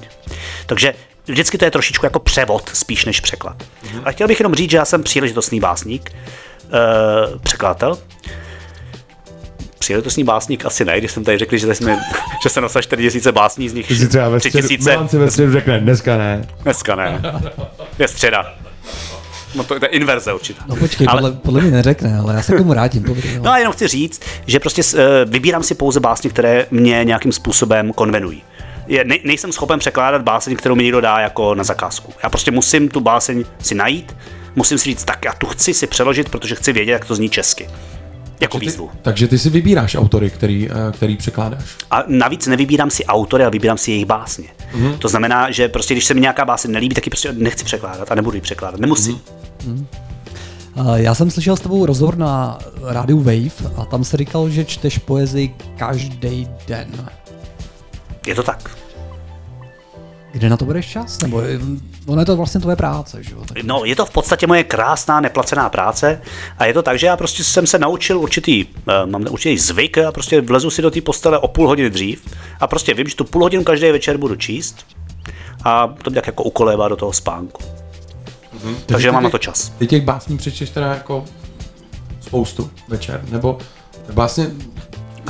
[0.65, 0.93] Takže
[1.25, 3.63] vždycky to je trošičku jako převod spíš než překlad.
[4.03, 6.11] A chtěl bych jenom říct, že já jsem příležitostný básník,
[7.43, 7.97] překladatel,
[9.79, 11.99] Příležitostný básník asi ne, když jsem tady řekl, že, tady jsme,
[12.43, 14.89] že se napsal 4 tisíce básní, z nich třeba ve 3 středu, tisíce.
[14.89, 16.47] Milan si ve středu řekne, dneska ne.
[16.63, 17.21] Dneska ne.
[17.99, 18.53] Je středa.
[19.55, 20.61] No to je inverze určitě.
[20.67, 23.03] No počkej, Ale- podle, podle mě neřekne, ale já se k tomu vrátím.
[23.03, 23.41] Povídej, jo.
[23.43, 27.31] No a jenom chci říct, že prostě eh, vybírám si pouze básně, které mě nějakým
[27.31, 28.43] způsobem konvenují.
[28.87, 32.13] Je, ne, nejsem schopen překládat báseň, kterou mi někdo dá jako na zakázku.
[32.23, 34.15] Já prostě musím tu báseň si najít,
[34.55, 37.29] musím si říct, tak já tu chci si přeložit, protože chci vědět, jak to zní
[37.29, 37.69] česky.
[38.39, 38.89] Jako výzvu.
[39.01, 41.63] Takže ty si vybíráš autory, který, eh, který překládáš.
[41.91, 44.47] A navíc nevybírám si autory, ale vybírám si jejich básně.
[44.73, 44.97] Mhm.
[44.97, 48.11] To znamená, že prostě když se mi nějaká báseň nelíbí, tak ji prostě nechci překládat
[48.11, 48.79] a nebudu ji překládat.
[48.79, 49.21] Nemusím.
[50.75, 54.65] A Já jsem slyšel s tebou rozhovor na rádiu Wave a tam se říkal, že
[54.65, 57.09] čteš poezii každý den.
[58.27, 58.69] Je to tak.
[60.31, 61.21] Kde na to budeš čas?
[61.21, 61.59] Nebo eh,
[62.05, 63.41] ono je to vlastně tvoje práce, že jo?
[63.47, 66.21] Tak No, je to v podstatě moje krásná neplacená práce
[66.57, 69.97] a je to tak, že já prostě jsem se naučil určitý, eh, mám určitý zvyk
[69.97, 73.15] a prostě vlezu si do té postele o půl hodiny dřív a prostě vím, že
[73.15, 74.85] tu půl hodinu každý večer budu číst
[75.63, 77.63] a to mě tak jako ukolébá do toho spánku.
[78.85, 79.69] Takže ty mám na to čas.
[79.77, 81.25] Ty těch básní přečteš teda jako
[82.21, 83.57] spoustu večer, nebo
[84.09, 84.47] vlastně...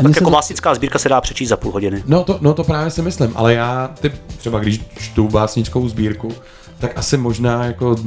[0.03, 2.03] Tak jako básnická sbírka se dá přečíst za půl hodiny.
[2.05, 6.31] No to, no to právě si myslím, ale já ty, třeba když čtu básnickou sbírku,
[6.79, 8.05] tak asi možná jako uh,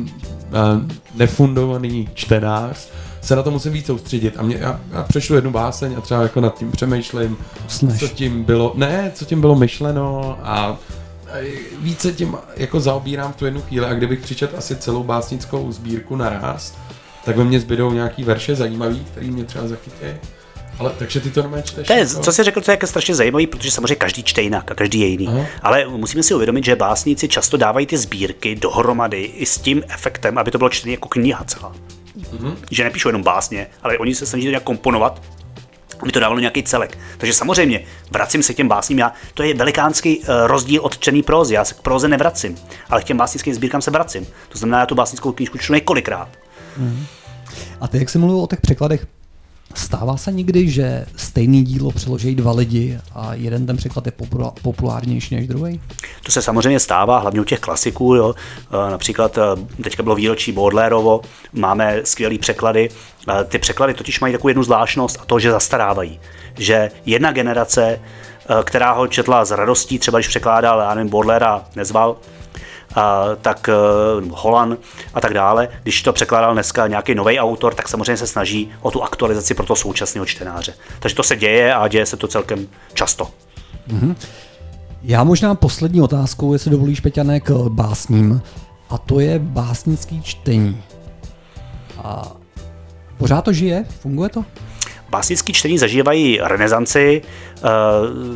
[1.14, 2.88] nefundovaný čtenář
[3.20, 6.22] se na to musím víc soustředit a mě, já, já přečtu jednu báseň a třeba
[6.22, 7.36] jako nad tím přemýšlím,
[7.66, 8.00] Usneš.
[8.00, 10.78] co tím bylo, ne, co tím bylo myšleno a
[11.32, 11.36] a
[11.78, 16.16] více tím jako zaobírám v tu jednu chvíli a kdybych přičet asi celou básnickou sbírku
[16.16, 16.74] naraz,
[17.24, 20.06] tak ve mně zbydou nějaký verše zajímavý, který mě třeba zachytí.
[20.78, 21.86] Ale takže ty to normálně čteš?
[21.86, 24.42] To je, jako- co jsi řekl, to je jako strašně zajímavý, protože samozřejmě každý čte
[24.42, 25.28] jinak a každý je jiný.
[25.28, 25.46] Aha.
[25.62, 30.38] Ale musíme si uvědomit, že básníci často dávají ty sbírky dohromady i s tím efektem,
[30.38, 31.72] aby to bylo čtené jako kniha celá.
[32.32, 32.56] Mhm.
[32.70, 35.22] Že nepíšou jenom básně, ale oni se snaží to nějak komponovat,
[36.02, 36.98] aby to dávalo nějaký celek.
[37.18, 38.98] Takže samozřejmě vracím se k těm básním.
[38.98, 41.54] Já, to je velikánský eh, rozdíl od čtený prózy.
[41.54, 42.58] Já se k próze nevracím,
[42.90, 44.26] ale k těm básnickým sbírkám se vracím.
[44.48, 46.28] To znamená, já tu básnickou knížku čtu několikrát.
[47.80, 49.06] A ty, jak jsi mluvil o těch překladech,
[49.74, 54.12] stává se někdy, že stejný dílo přeloží dva lidi a jeden ten překlad je
[54.62, 55.80] populárnější než druhý?
[56.22, 58.14] To se samozřejmě stává, hlavně u těch klasiků.
[58.14, 58.34] Jo.
[58.88, 59.42] E, Například e,
[59.82, 61.20] teďka bylo výročí Baudelaireovo,
[61.52, 62.90] máme skvělé překlady.
[63.40, 66.20] E, Ty překlady totiž mají takovou jednu zvláštnost a to, že zastarávají.
[66.58, 68.00] Že jedna generace,
[68.64, 71.46] která ho četla s radostí, třeba když překládal, já nevím, Baudelaire
[71.76, 72.16] nezval,
[72.94, 73.70] a, tak
[74.22, 74.76] uh, Holan
[75.14, 75.68] a tak dále.
[75.82, 79.66] Když to překládal dneska nějaký nový autor, tak samozřejmě se snaží o tu aktualizaci pro
[79.66, 80.74] toho současného čtenáře.
[81.00, 83.28] Takže to se děje a děje se to celkem často.
[83.86, 84.16] Mhm.
[85.02, 88.42] Já možná poslední otázku, jestli dovolíš, Peťané, k básním.
[88.90, 90.82] A to je básnický čtení.
[91.98, 92.32] A
[93.18, 93.84] pořád to žije?
[94.00, 94.44] Funguje to?
[95.16, 97.22] Básnické čtení zažívají renesanci.
[97.56, 97.68] Eh,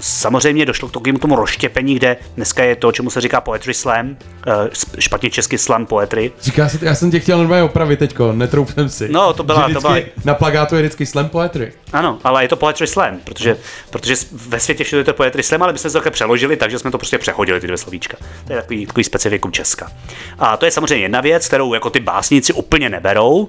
[0.01, 3.74] Samozřejmě došlo k tomu, k tomu rozštěpení, kde dneska je to, čemu se říká poetry
[3.74, 4.16] slam,
[4.47, 4.53] eh,
[4.98, 6.32] špatně česky slam poetry.
[6.43, 9.09] Říká se, já jsem tě chtěl normálně opravit teďko, netroufem si.
[9.09, 11.73] No, to byla- to byla- Na plagátu je vždycky slam poetry.
[11.93, 13.57] Ano, ale je to poetry slam, protože,
[13.90, 16.78] protože ve světě všude je to poetry slam, ale my jsme to také přeložili, takže
[16.78, 18.16] jsme to prostě přehodili, ty dvě slovíčka.
[18.47, 19.90] To je takový, takový specifikum Česka.
[20.39, 23.48] A to je samozřejmě jedna věc, kterou jako ty básníci úplně neberou,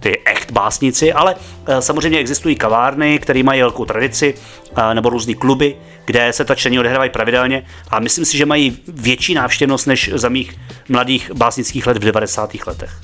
[0.00, 1.34] ty echt básníci, ale
[1.66, 4.34] eh, samozřejmě existují kavárny, které mají velkou tradici,
[4.76, 8.78] eh, nebo různý kluby, kde se ta čtení odehrávají pravidelně a myslím si, že mají
[8.88, 12.66] větší návštěvnost než za mých mladých básnických let v 90.
[12.66, 13.00] letech.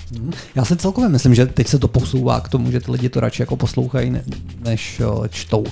[0.55, 3.21] Já si celkově myslím, že teď se to posouvá k tomu, že ty lidi to
[3.21, 4.25] radši jako poslouchají, ne,
[4.61, 5.65] než o, čtou.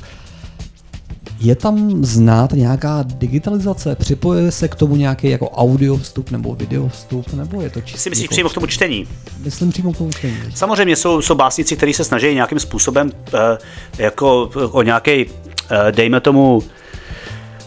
[1.44, 3.96] Je tam znát nějaká digitalizace?
[3.96, 7.32] Připojuje se k tomu nějaký jako audio vstup nebo video vstup?
[7.32, 7.98] Nebo je to čistě?
[8.00, 9.06] Si myslíš jako- přímo k tomu čtení?
[9.44, 10.36] Myslím přímo k tomu čtení.
[10.54, 13.58] Samozřejmě jsou, jsou básníci, kteří se snaží nějakým způsobem eh,
[13.98, 16.62] jako o nějaký, eh, dejme tomu,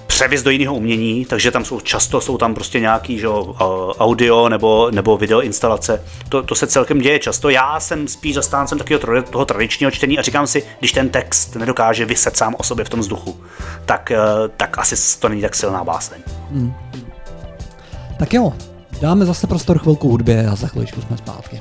[0.07, 3.27] převis do jiného umění, takže tam jsou často jsou tam prostě nějaký že,
[3.99, 6.03] audio nebo, nebo video instalace.
[6.30, 7.49] To, to, se celkem děje často.
[7.49, 12.06] Já jsem spíš zastáncem takového toho tradičního čtení a říkám si, když ten text nedokáže
[12.06, 13.40] vyset sám o sobě v tom vzduchu,
[13.86, 14.18] tak, eh,
[14.57, 16.18] tak asi to není tak silná báseň.
[18.19, 18.53] Tak jo,
[19.02, 21.60] dáme zase prostor chvilku hudbě a za chviličku jsme zpátky.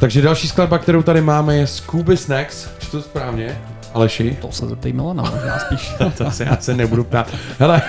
[0.00, 2.68] Takže další skladba, kterou tady máme, je Scooby Snacks.
[2.78, 3.60] Čtu to správně?
[3.94, 4.38] Aleši?
[4.42, 5.94] To se zeptej Milana, možná spíš.
[6.18, 7.34] to se, já se nebudu ptát.
[7.58, 7.82] Hele,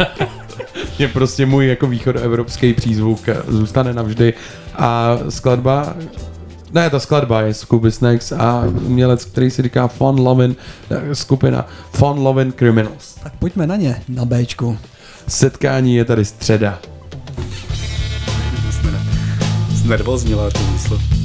[0.98, 4.34] je prostě můj jako východoevropský přízvuk eh, zůstane navždy.
[4.74, 5.94] A skladba,
[6.72, 10.56] ne, ta skladba je Scooby Snacks a umělec, který si říká Fun Lovin,
[10.90, 13.14] eh, skupina Fun Lovin Criminals.
[13.22, 14.78] Tak pojďme na ně, na Bčku.
[15.28, 16.78] Setkání je tady středa.
[19.74, 21.21] Znervoznila to mysl.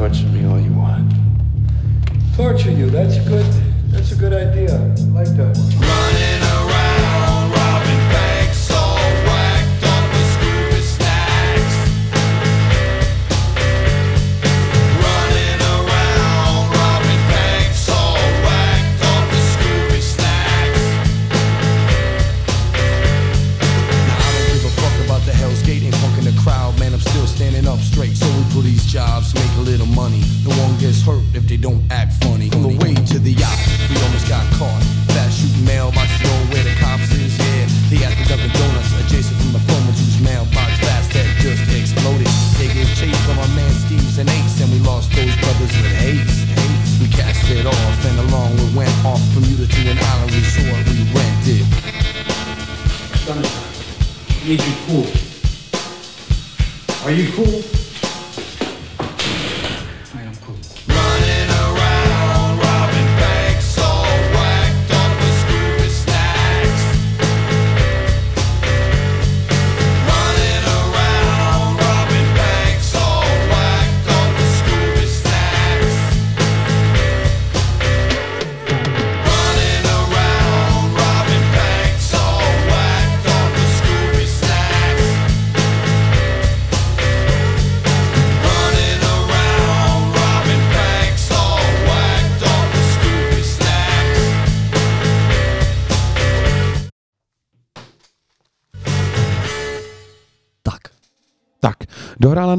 [0.00, 1.12] Torture me all you want.
[2.34, 3.44] Torture you, that's good.
[3.88, 4.72] That's a good idea.
[4.72, 5.68] I like that one.
[5.76, 6.89] Running around,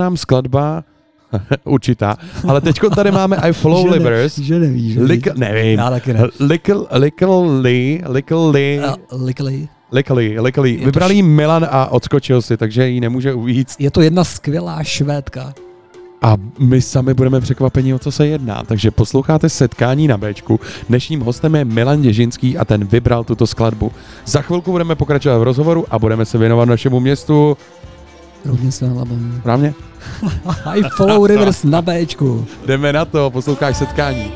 [0.01, 0.83] nám skladba
[1.63, 2.17] určitá,
[2.47, 4.39] ale teď tady máme I Follow Že ne- Livers.
[4.39, 5.79] že nevíš, že Lik, nevím.
[5.79, 6.21] Já taky ne.
[6.39, 8.81] Likl, likli, likli,
[9.21, 9.67] Likli.
[9.91, 10.77] likli, likli.
[10.77, 13.81] to Vybral jí Milan a odskočil si, takže jí nemůže uvíct.
[13.81, 15.53] Je to jedna skvělá švédka.
[16.23, 18.63] A my sami budeme překvapeni, o co se jedná.
[18.65, 20.59] Takže posloucháte setkání na Bčku.
[20.89, 23.91] Dnešním hostem je Milan Děžinský a ten vybral tuto skladbu.
[24.25, 27.57] Za chvilku budeme pokračovat v rozhovoru a budeme se věnovat našemu městu.
[28.45, 29.35] Rovně se labem.
[29.39, 29.73] Správně?
[30.65, 32.45] I follow Rivers na Bčku.
[32.65, 34.31] Jdeme na to, posloucháš setkání.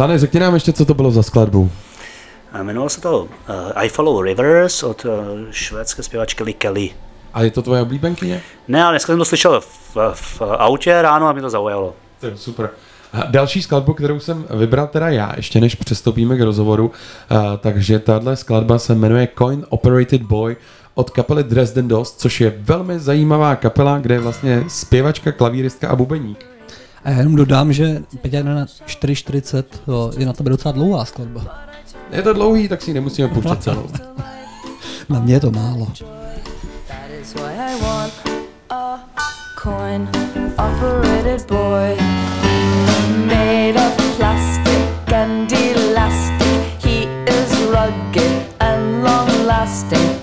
[0.00, 1.70] Milane, řekni nám ještě, co to bylo za skladbu.
[2.60, 3.28] Jmenovalo se to uh,
[3.74, 5.12] I Follow Rivers od uh,
[5.50, 6.90] švédské zpěvačky Lee Kelly.
[7.34, 8.42] A je to tvoje oblíbenkyně?
[8.68, 11.94] Ne, ale dneska jsem to slyšel v, v autě ráno a mě to zaujalo.
[12.20, 12.70] To je super.
[13.12, 17.98] A Další skladbu, kterou jsem vybral teda já, ještě než přestoupíme k rozhovoru, uh, takže
[17.98, 20.56] tahle skladba se jmenuje Coin Operated Boy
[20.94, 25.96] od kapely Dresden Dolls, což je velmi zajímavá kapela, kde je vlastně zpěvačka, klavíristka a
[25.96, 26.59] bubeník.
[27.04, 31.58] A já jenom dodám, že Peťa na 4.40 to je na tebe docela dlouhá skladba.
[32.12, 33.86] Je to dlouhý, tak si ji nemusíme pouštět celou.
[35.08, 35.86] Na mě je to málo.
[36.88, 38.12] That is why I want
[38.70, 39.00] a
[39.62, 40.08] coin
[40.58, 41.96] operated boy
[43.26, 46.84] made of plastic and elastic.
[46.84, 50.19] He is rugged and long lasting.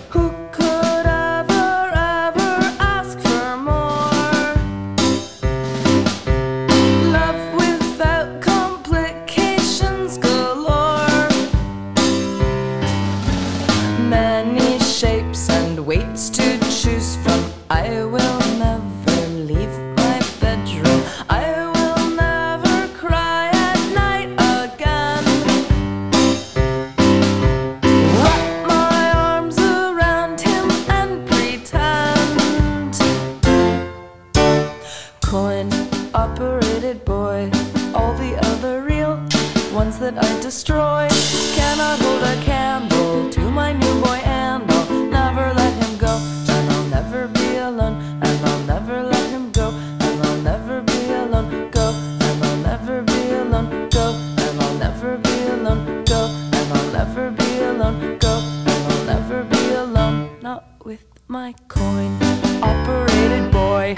[61.30, 62.18] My coin
[62.62, 63.94] operated boy.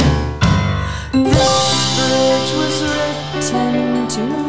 [1.14, 4.49] This bridge was written to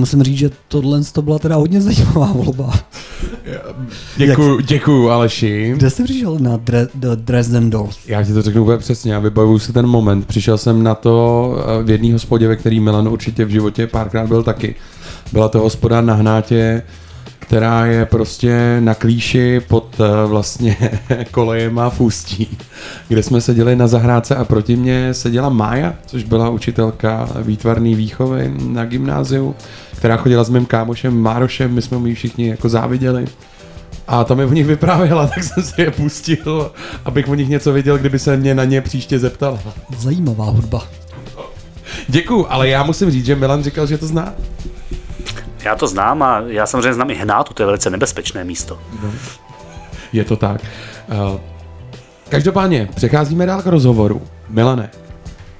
[0.00, 2.72] nemusím říct, že tohle to byla teda hodně zajímavá volba.
[4.16, 5.72] Děkuju, děkuju Aleši.
[5.76, 7.98] Kde jsi přišel na Dre- Dresden Dolls?
[8.06, 10.26] Já ti to řeknu úplně přesně, já vybavuju si ten moment.
[10.26, 14.26] Přišel jsem na to eh, v jedné hospodě, ve který Milan určitě v životě párkrát
[14.26, 14.74] byl taky.
[15.32, 16.82] Byla to hospoda na Hnátě,
[17.50, 20.76] která je prostě na klíši pod eh, vlastně
[21.30, 22.58] kolejema v Ústí,
[23.08, 28.54] kde jsme seděli na zahrádce a proti mně seděla Mája, což byla učitelka výtvarné výchovy
[28.66, 29.54] na gymnáziu,
[30.00, 33.24] která chodila s mým kámošem Márošem, my jsme mu ji všichni jako záviděli.
[34.08, 36.72] A tam mi o nich vyprávěla, tak jsem si je pustil,
[37.04, 39.60] abych o nich něco věděl, kdyby se mě na ně příště zeptal.
[39.98, 40.82] Zajímavá hudba.
[42.08, 44.34] Děkuju, ale já musím říct, že Milan říkal, že to zná.
[45.64, 48.78] Já to znám a já samozřejmě znám i Hnátu, to je velice nebezpečné místo.
[50.12, 50.60] Je to tak.
[51.08, 51.40] Uh,
[52.28, 54.22] každopádně, přecházíme dál k rozhovoru.
[54.48, 54.90] Milane,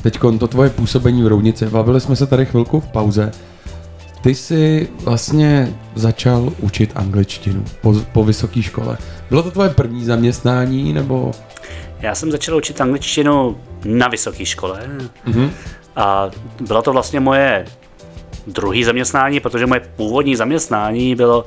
[0.02, 1.66] teď to tvoje působení v Roudnici.
[1.66, 3.32] Bavili jsme se tady chvilku v pauze.
[4.22, 8.98] Ty jsi vlastně začal učit angličtinu po, po vysoké škole.
[9.30, 11.30] Bylo to tvoje první zaměstnání, nebo...
[12.00, 14.80] Já jsem začal učit angličtinu na vysoké škole
[15.26, 15.50] Mhm.
[15.96, 16.30] a
[16.60, 17.64] bylo to vlastně moje
[18.46, 21.46] druhé zaměstnání, protože moje původní zaměstnání bylo,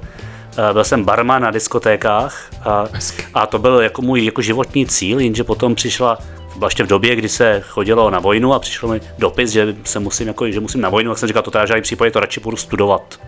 [0.70, 2.86] eh, byl jsem barman na diskotékách a,
[3.34, 6.18] a to byl jako můj jako životní cíl, jenže potom přišla
[6.54, 9.76] to byla ještě v době, kdy se chodilo na vojnu a přišel mi dopis, že
[9.84, 12.12] se musím, jako, že musím na vojnu, tak jsem říkal, to teda v žádném případě
[12.12, 13.20] to radši budu studovat.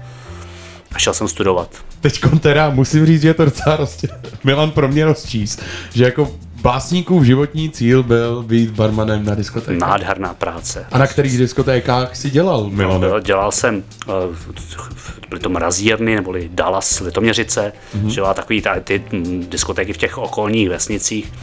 [0.96, 1.70] A šel jsem studovat.
[2.02, 4.06] Teď teda musím říct, že je to docela roz...
[4.44, 5.62] Milan pro mě rozčíst,
[5.94, 6.32] že jako
[6.62, 9.74] básníkův životní cíl byl být barmanem na diskotéce.
[9.74, 10.86] Nádherná práce.
[10.92, 13.08] A na kterých diskotékách si dělal, Milane?
[13.10, 14.12] No, dělal jsem, eh,
[15.30, 18.04] byly to mrazírny, neboli Dallas, Litoměřice, Mhm.
[18.06, 18.10] mm-hmm.
[18.10, 21.34] že byla takový ta, ty mm, diskotéky v těch okolních vesnicích,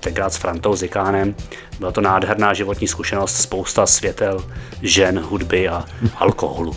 [0.00, 1.34] tenkrát s Frantou Zikánem.
[1.78, 4.44] Byla to nádherná životní zkušenost, spousta světel,
[4.82, 5.84] žen, hudby a
[6.16, 6.76] alkoholu.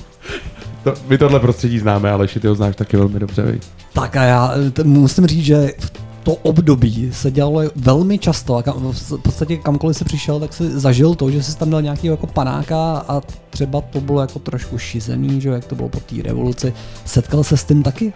[0.84, 3.60] To, my tohle prostředí známe, ale ty ho znáš taky velmi dobře, vej.
[3.94, 5.92] Tak a já t- musím říct, že v
[6.24, 10.80] to období se dělalo velmi často a kam, v podstatě kamkoliv se přišel, tak si
[10.80, 14.78] zažil to, že jsi tam dal nějaký jako panáka a třeba to bylo jako trošku
[14.78, 16.74] šizený, že jo, jak to bylo po té revoluci.
[17.06, 18.14] Setkal se s tím taky?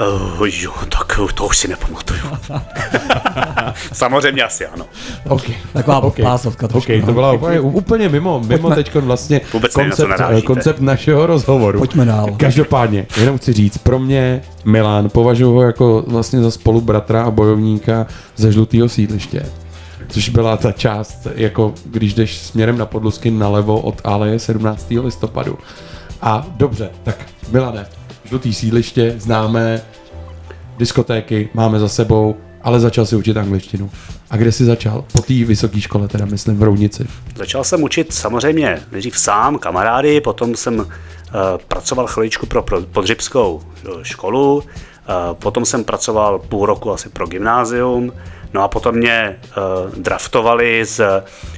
[0.00, 2.20] Uh, jo, tak to už si nepamatuju.
[3.92, 4.84] Samozřejmě asi ano.
[5.28, 5.54] Okay.
[5.72, 6.24] Taková Okay.
[6.24, 6.86] pásovka trošku.
[6.92, 7.12] Okay, to no.
[7.12, 8.74] byla úplně, úplně mimo, mimo Pojďme.
[8.76, 10.46] teď vlastně Vůbec na koncept, narážíte.
[10.46, 11.78] koncept našeho rozhovoru.
[11.78, 12.26] Pojďme dál.
[12.36, 18.06] Každopádně, jenom chci říct, pro mě Milan považuji ho jako vlastně za spolubratra a bojovníka
[18.36, 19.46] ze žlutého sídliště.
[20.08, 24.86] Což byla ta část, jako když jdeš směrem na Podlusky nalevo od Aleje 17.
[25.02, 25.58] listopadu.
[26.22, 27.16] A dobře, tak
[27.52, 27.86] Milane,
[28.30, 29.82] žlutý sídliště, známe,
[30.78, 33.90] diskotéky máme za sebou, ale začal si učit angličtinu.
[34.30, 35.04] A kde jsi začal?
[35.12, 37.06] Po té vysoké škole, teda myslím, v Roudnici.
[37.36, 40.86] Začal jsem učit samozřejmě nejdřív sám, kamarády, potom jsem uh,
[41.68, 43.64] pracoval chviličku pro, pro eh,
[44.02, 44.62] školu, uh,
[45.34, 48.12] potom jsem pracoval půl roku asi pro gymnázium,
[48.54, 51.00] no a potom mě uh, draftovali z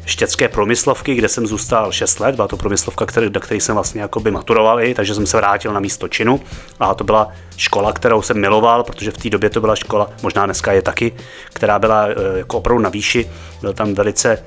[0.05, 4.02] štětské průmyslovky, kde jsem zůstal 6 let, byla to průmyslovka, který, do které jsem vlastně
[4.02, 6.40] jakoby maturoval takže jsem se vrátil na místo činu.
[6.81, 10.44] A to byla škola, kterou jsem miloval, protože v té době to byla škola, možná
[10.44, 11.12] dneska je taky,
[11.52, 14.39] která byla uh, jako opravdu na výši, byl tam velice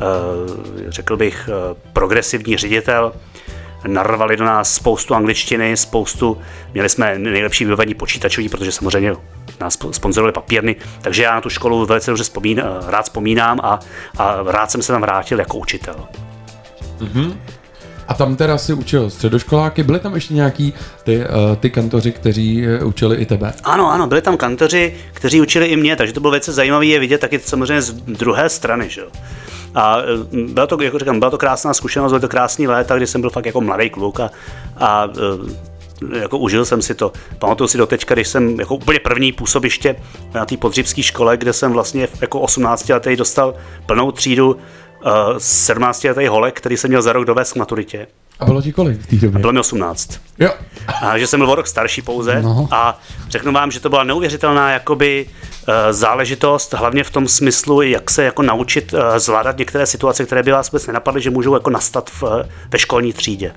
[0.00, 3.12] eh, řekl bych, eh, progresivní ředitel.
[3.86, 6.38] Narvali do nás spoustu angličtiny, spoustu,
[6.72, 9.12] měli jsme nejlepší vybavení počítačový, protože samozřejmě
[9.60, 13.60] nás spo- sponzorovali papírny, takže já na tu školu velice dobře vzpomín, eh, rád vzpomínám
[13.62, 13.78] a,
[14.18, 16.08] a rád jsem se tam vrátil jako učitel.
[17.00, 17.40] Mhm.
[18.08, 20.74] A tam teda si učil středoškoláky, byly tam ještě nějaký
[21.04, 21.24] ty, uh,
[21.56, 23.52] ty kantoři, kteří uh, učili i tebe?
[23.64, 26.98] Ano, ano, byli tam kantoři, kteří učili i mě, takže to bylo velice zajímavé je
[26.98, 28.88] vidět taky samozřejmě z druhé strany.
[28.88, 29.00] Že?
[29.00, 29.08] jo.
[29.74, 33.06] A eh, byla to, jako říkám, byla to krásná zkušenost, byly to krásný léta, kdy
[33.06, 34.30] jsem byl fakt jako mladý kluk a,
[34.76, 35.68] a eh,
[36.20, 37.12] jako užil jsem si to.
[37.38, 39.96] Pamatuju si do teďka, když jsem jako úplně první působiště
[40.34, 43.54] na té podřibské škole, kde jsem vlastně jako 18 letý dostal
[43.86, 44.60] plnou třídu uh,
[45.38, 48.06] 17 letý holek, který jsem měl za rok dovést k maturitě.
[48.40, 49.38] A bylo ti kolik v té době?
[49.38, 50.20] A bylo mi 18.
[50.38, 50.50] Jo.
[51.02, 52.42] A že jsem byl o rok starší pouze.
[52.42, 52.68] No.
[52.70, 55.26] A řeknu vám, že to byla neuvěřitelná jakoby
[55.68, 60.42] eh, záležitost, hlavně v tom smyslu, jak se jako naučit eh, zvládat některé situace, které
[60.42, 63.52] by vás vůbec nenapadly, že můžou jako nastat v, eh, ve školní třídě.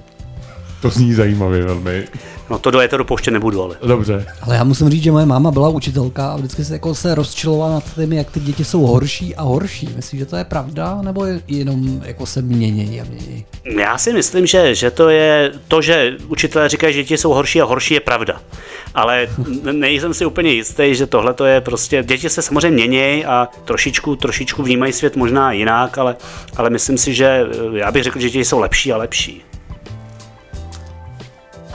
[0.82, 2.08] To zní zajímavě velmi.
[2.50, 3.76] No to do éteru pouštět nebudu, ale.
[3.88, 4.26] Dobře.
[4.42, 7.74] Ale já musím říct, že moje máma byla učitelka a vždycky se, jako se rozčilovala
[7.74, 9.90] nad tím, jak ty děti jsou horší a horší.
[9.96, 13.46] Myslíš, že to je pravda, nebo je jenom jako se měnějí a měnějí?
[13.80, 17.62] Já si myslím, že, že to je to, že učitelé říkají, že děti jsou horší
[17.62, 18.42] a horší, je pravda.
[18.96, 19.28] Ale
[19.72, 24.16] nejsem si úplně jistý, že tohle to je prostě, děti se samozřejmě měnějí a trošičku,
[24.16, 26.16] trošičku vnímají svět možná jinak, ale,
[26.58, 29.44] ale myslím si, že eh, já bych řekl, že děti jsou lepší a lepší.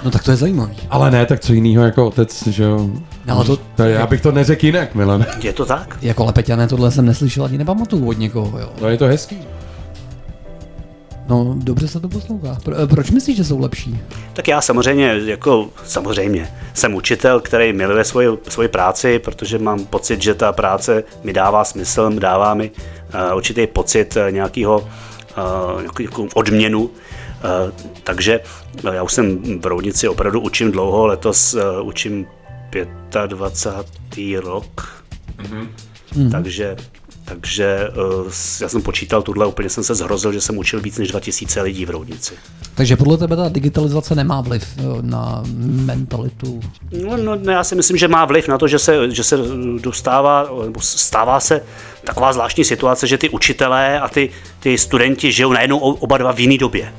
[0.07, 0.77] No tak to je zajímavý.
[0.91, 2.91] Ale ne, tak co jiného jako otec, že jo?
[3.27, 5.27] No, ale to- to, já bych to neřekl jinak, Milan.
[5.43, 5.99] Je to tak?
[6.03, 8.69] Jako Lepeťané, tohle jsem neslyšel ani nepamatuju od někoho, jo.
[8.81, 9.39] No je to hezký.
[11.29, 12.59] No, dobře se to poslouchá.
[12.65, 14.01] Pro, eh, proč myslíš, že jsou lepší?
[14.33, 20.23] Tak já samozřejmě, jako samozřejmě, jsem učitel, který miluje svoji, svoji práci, protože mám pocit,
[20.23, 22.71] že ta práce mi dává smysl, dává mi
[23.31, 26.91] uh, určitý pocit uh, nějakého uh, nějakou odměnu.
[27.45, 27.73] Uh,
[28.05, 28.41] takže
[28.85, 32.27] uh, já už jsem v Roudnici opravdu učím dlouho, letos uh, učím
[33.27, 34.41] 25.
[34.41, 35.03] rok,
[35.39, 35.69] Mhm.
[36.17, 36.31] Mhm.
[36.31, 36.77] takže
[37.25, 38.27] takže uh,
[38.61, 41.87] já jsem počítal tuhle, úplně jsem se zhrozil, že jsem učil víc než 2000 lidí
[41.87, 42.35] v Roudnici.
[42.75, 45.43] Takže podle tebe ta digitalizace nemá vliv eh, na
[45.85, 46.61] mentalitu.
[47.05, 49.39] No, no, no, já si myslím, že má vliv na to, že se, že se
[49.81, 51.63] dostává, nebo stává se
[52.05, 54.31] taková zvláštní situace, že ty učitelé a ty,
[54.61, 56.93] ty studenti žijou najednou oba dva v jiné době.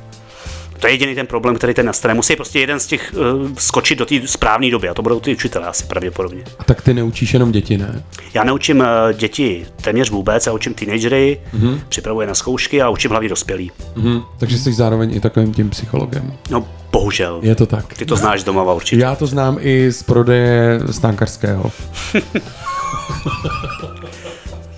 [0.80, 2.14] To je jediný ten problém, který ten nastane.
[2.14, 5.32] Musí prostě jeden z těch uh, skočit do té správné doby a to budou ty
[5.36, 6.44] učitelé asi pravděpodobně.
[6.60, 8.04] A tak ty neučíš jenom děti, ne?
[8.34, 11.82] Já neučím uh, děti téměř vůbec, já učím teenagery, Mhm.
[11.90, 13.72] připravuji na zkoušky a učím hlavně dospělí.
[13.96, 14.22] Mhm.
[14.38, 16.34] Takže jsi zároveň i takovým tím psychologem.
[16.50, 17.40] No, bohužel.
[17.44, 17.94] Je to tak.
[17.94, 19.02] Ty to znáš z domova určitě.
[19.02, 21.72] Já to znám i z prodeje stánkarského.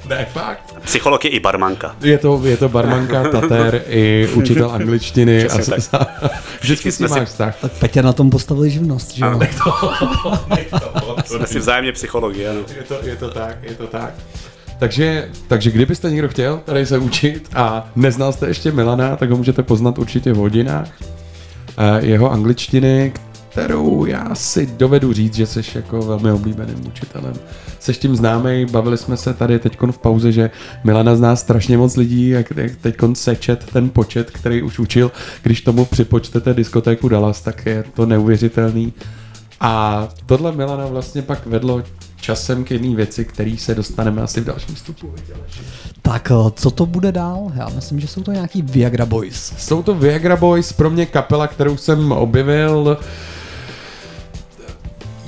[0.10, 0.76] ne, fakt.
[0.84, 1.96] Psycholog je i barmanka.
[2.02, 5.46] Je to, je to barmanka, tater i učitel angličtiny.
[5.46, 6.32] Přesně a, tak.
[6.62, 7.56] vždycky s ním jsme si- máš vztah.
[7.62, 9.40] Tak Petě na tom postavili živnost, že jo?
[11.26, 12.60] Jsme si vzájemně psychologi, ano.
[12.78, 14.14] Je to, je to tak, je to tak.
[14.80, 19.38] Takže, takže kdybyste někdo chtěl tady se učit a neznal jste ještě Milana, tak ho
[19.38, 20.88] můžete poznat určitě v hodinách
[21.78, 23.14] eh, jeho angličtiny,
[23.50, 27.34] kterou já si dovedu říct, že jsi jako velmi oblíbeným učitelem.
[27.80, 30.50] Seš tím známý, bavili jsme se tady teď v pauze, že
[30.84, 35.12] Milana zná strašně moc lidí, jak, jak teď sečet ten počet, který už učil.
[35.44, 38.94] Když tomu připočtete diskotéku Dallas, tak je to neuvěřitelný.
[39.60, 41.84] A tohle Milana vlastně pak vedlo
[42.22, 45.14] časem k jedné věci, který se dostaneme asi v dalším stupu.
[46.02, 47.52] Tak eh, co to bude dál?
[47.56, 49.54] Já myslím, že jsou to nějaký Viagra Boys.
[49.58, 52.98] Jsou to Viagra Boys, pro mě kapela, kterou jsem objevil.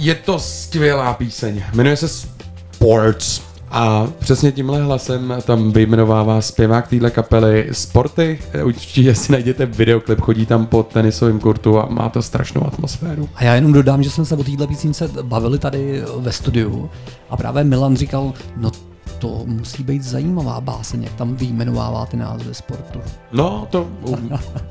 [0.01, 1.63] Je to skvělá píseň.
[1.73, 3.41] Jmenuje se Sports.
[3.71, 8.39] A přesně tímhle hlasem tam vyjmenovává zpěvák téhle kapely Sporty.
[8.63, 13.29] Určitě si najděte videoklip, chodí tam po tenisovém kurtu a má to strašnou atmosféru.
[13.35, 16.89] A já jenom dodám, že jsme se o téhle písnice bavili tady ve studiu
[17.29, 18.71] a právě Milan říkal, no
[19.19, 22.99] to musí být zajímavá báseň, jak tam vyjmenovává ty názvy sportu.
[23.31, 23.87] No, to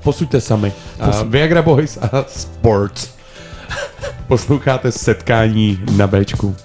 [0.03, 0.73] posuďte sami.
[1.05, 1.27] Posuď.
[1.27, 3.20] Viagra Boys a Sports.
[4.27, 6.57] Posloucháte setkání na Bčku.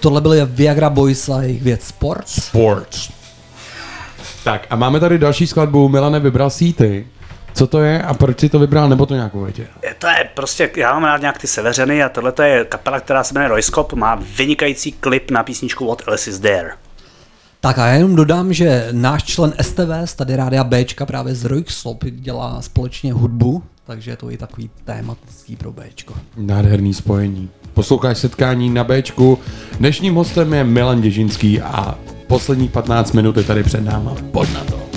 [0.00, 2.42] Tohle byly Viagra Boys a jejich věc Sports.
[2.42, 3.10] Sports.
[4.44, 5.88] Tak a máme tady další skladbu.
[5.88, 7.06] Milane vybral si ty.
[7.54, 9.66] Co to je a proč si to vybral, nebo to nějakou větě?
[9.98, 13.34] To je prostě, já mám rád nějak ty seveřeny a tohle je kapela, která se
[13.34, 16.70] jmenuje Royskop, má vynikající klip na písničku What Else is There.
[17.60, 22.04] Tak a já jenom dodám, že náš člen STV, tady Rádia Bčka právě z Rojkslop
[22.04, 26.14] dělá společně hudbu, takže je to i takový tématický pro Bčko.
[26.36, 27.50] Nádherný spojení.
[27.74, 29.38] Posloucháš setkání na Bčku.
[29.78, 34.14] Dnešním hostem je Milan Děžinský a poslední 15 minut je tady před náma.
[34.32, 34.89] Pojď na to.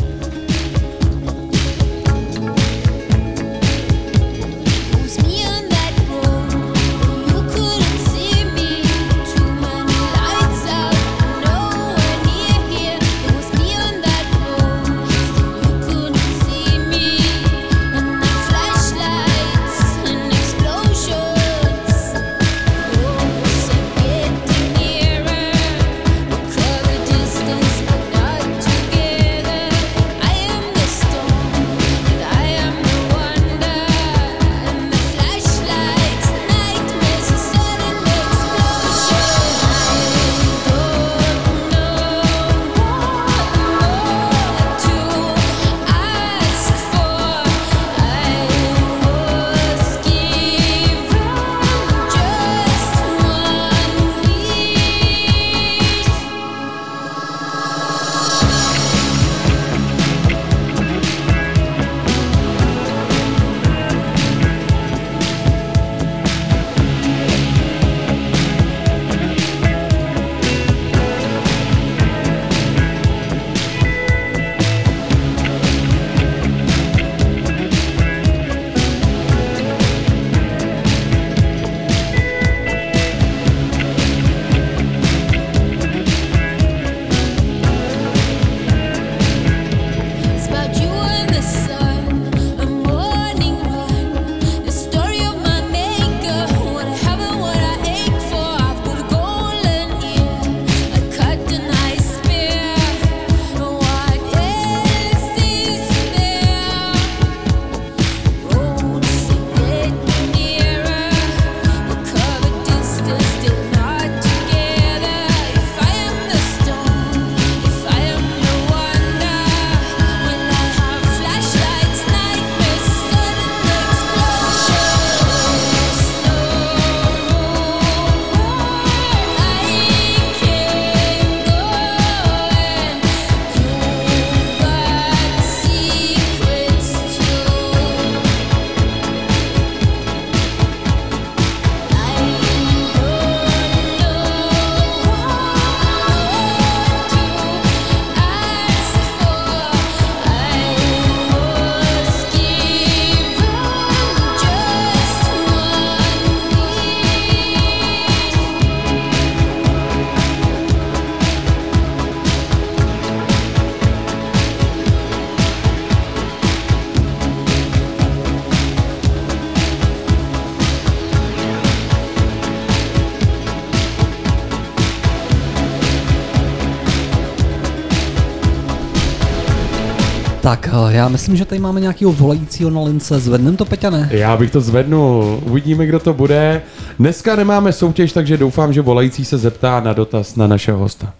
[181.03, 183.19] Já myslím, že tady máme nějakého volajícího na lince.
[183.19, 184.09] Zvednem to, Peťa, ne?
[184.11, 185.41] Já bych to zvednul.
[185.45, 186.61] Uvidíme, kdo to bude.
[186.99, 191.13] Dneska nemáme soutěž, takže doufám, že volající se zeptá na dotaz na našeho hosta.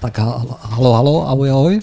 [0.00, 1.80] Tak ha- halo, halo, ahoj, ahoj.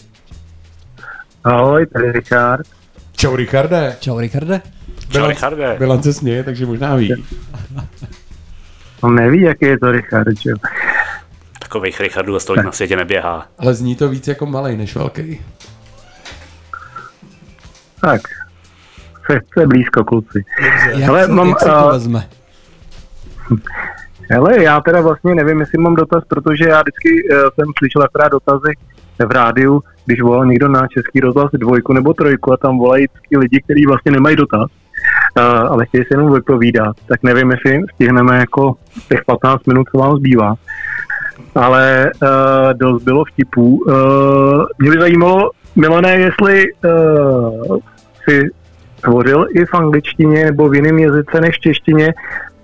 [1.43, 2.67] Ahoj, tady Richard.
[3.15, 3.95] Čau, Richarde.
[3.99, 4.61] Čau, Richarde.
[5.09, 5.77] Čau, Richarde.
[5.79, 7.13] Milan se směje, takže možná ví.
[9.01, 10.49] On neví, jaký je to Richard, že?
[10.49, 10.55] jo?
[11.59, 13.47] Takových Richardů a na světě neběhá.
[13.57, 15.39] Ale zní to víc jako malej než velký.
[18.05, 18.21] Tak,
[19.31, 20.43] se, se blízko, kluci.
[20.93, 22.27] Hele, se, mám, jak se to a- vezme?
[24.29, 28.31] Hele, já teda vlastně nevím, jestli mám dotaz, protože já vždycky uh, jsem slyšel akorát
[28.31, 28.73] dotazy
[29.19, 33.05] v rádiu, když volal někdo na český rozhlas dvojku nebo trojku a tam volají
[33.37, 34.65] lidi, kteří vlastně nemají dotaz,
[35.37, 38.75] uh, ale chtějí se jenom vypovídat, tak nevím, jestli stihneme jako
[39.09, 40.55] těch 15 minut, co vám zbývá.
[41.55, 42.29] Ale uh,
[42.73, 43.77] dost bylo vtipů.
[43.77, 47.77] Uh, mě by zajímalo, Milané, jestli uh,
[48.29, 48.49] si
[49.01, 52.13] tvořil i v angličtině nebo v jiném jazyce než v češtině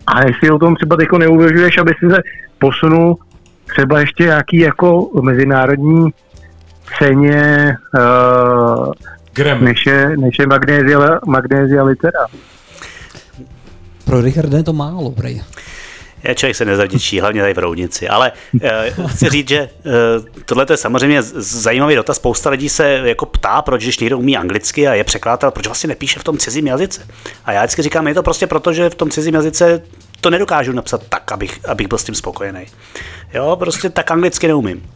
[0.07, 2.21] a jestli o tom třeba jako neuvažuješ, aby si se
[2.59, 3.17] posunul
[3.71, 6.09] třeba ještě nějaký jako mezinárodní
[6.97, 8.93] ceně uh,
[9.59, 12.25] než je, než je magnézia, magnézia litera.
[14.05, 15.41] Pro Richarda je to málo, prej.
[16.23, 18.09] Je, člověk se nezavděčí, hlavně tady v Roudnici.
[18.09, 18.31] Ale
[18.97, 19.69] uh, chci říct, že
[20.19, 22.17] uh, tohle je samozřejmě zajímavý dotaz.
[22.17, 25.87] Spousta lidí se jako ptá, proč když někdo umí anglicky a je překladatel, proč vlastně
[25.87, 27.07] nepíše v tom cizím jazyce.
[27.45, 29.81] A já vždycky říkám, je to prostě proto, že v tom cizím jazyce
[30.21, 32.65] to nedokážu napsat tak, abych, abych byl s tím spokojený.
[33.33, 34.89] Jo, prostě tak anglicky neumím.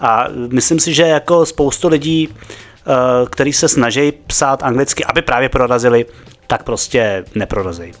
[0.00, 2.92] A myslím si, že jako spoustu lidí, eh,
[3.30, 6.06] který se snaží psát anglicky, aby právě prorazili,
[6.46, 7.92] tak prostě neprorazí.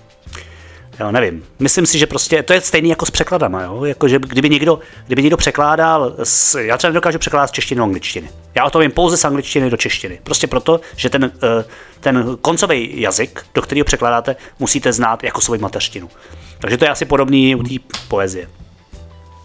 [1.00, 1.44] Jo, nevím.
[1.58, 3.84] Myslím si, že prostě to je stejný jako s překladama, jo?
[3.84, 7.84] Jako, že kdyby někdo, kdyby někdo překládal, z, já třeba nedokážu překládat z češtiny do
[7.84, 8.30] angličtiny.
[8.54, 10.20] Já o to vím pouze z angličtiny do češtiny.
[10.22, 11.64] Prostě proto, že ten, eh,
[12.00, 16.08] ten koncový jazyk, do kterého překládáte, musíte znát jako svou mateřštinu.
[16.58, 17.74] Takže to je asi podobný u té
[18.08, 18.48] poezie.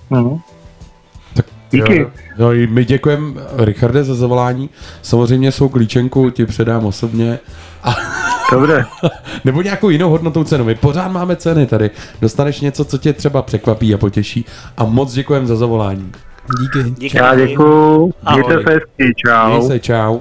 [0.10, 0.40] Mhm.
[1.72, 1.98] Díky.
[1.98, 4.70] Jo, jo, i my děkujeme, Richarde, za zavolání.
[5.02, 7.40] Samozřejmě svou klíčenku ti předám osobně.
[7.84, 7.96] A...
[8.52, 8.86] Dobře.
[9.46, 10.64] Nebo nějakou jinou hodnotou cenu.
[10.64, 11.92] My pořád máme ceny tady.
[12.22, 14.46] Dostaneš něco, co tě třeba překvapí a potěší.
[14.78, 16.12] A moc děkujeme za zavolání.
[16.60, 16.90] Díky.
[16.90, 17.18] Díky.
[17.18, 18.14] Já děkuju.
[18.32, 19.14] Mějte se hezky.
[19.28, 19.50] Čau.
[19.50, 20.20] Měj se, čau.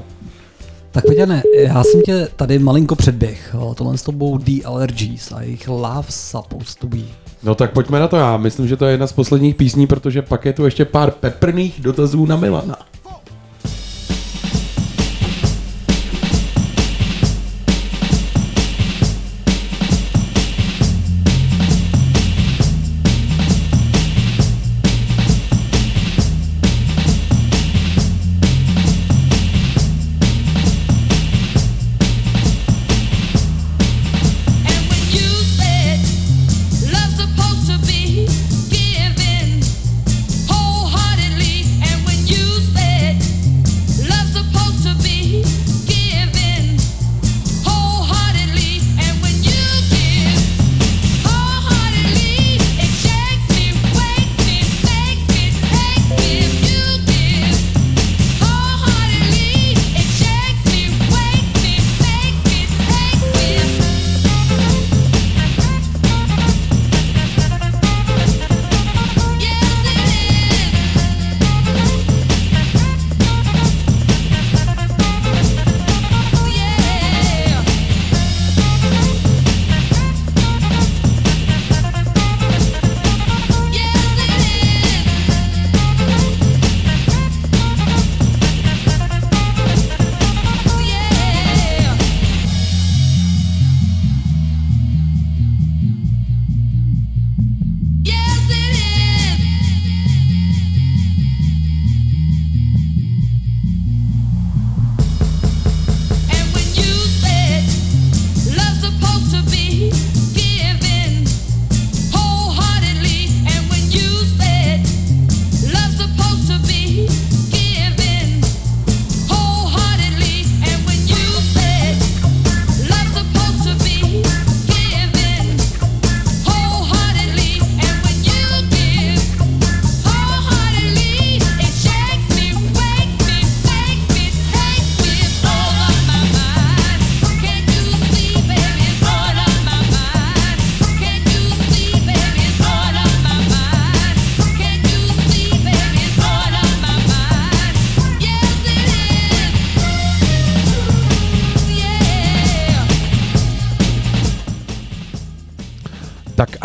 [0.90, 3.56] Tak Peťane, já jsem tě tady malinko předběh.
[3.74, 6.98] Tohle s tobou The Allergies a jejich Love Supposed to Be.
[7.42, 8.16] No tak pojďme na to.
[8.16, 11.10] Já myslím, že to je jedna z posledních písní, protože pak je tu ještě pár
[11.10, 12.76] peprných dotazů na Milana.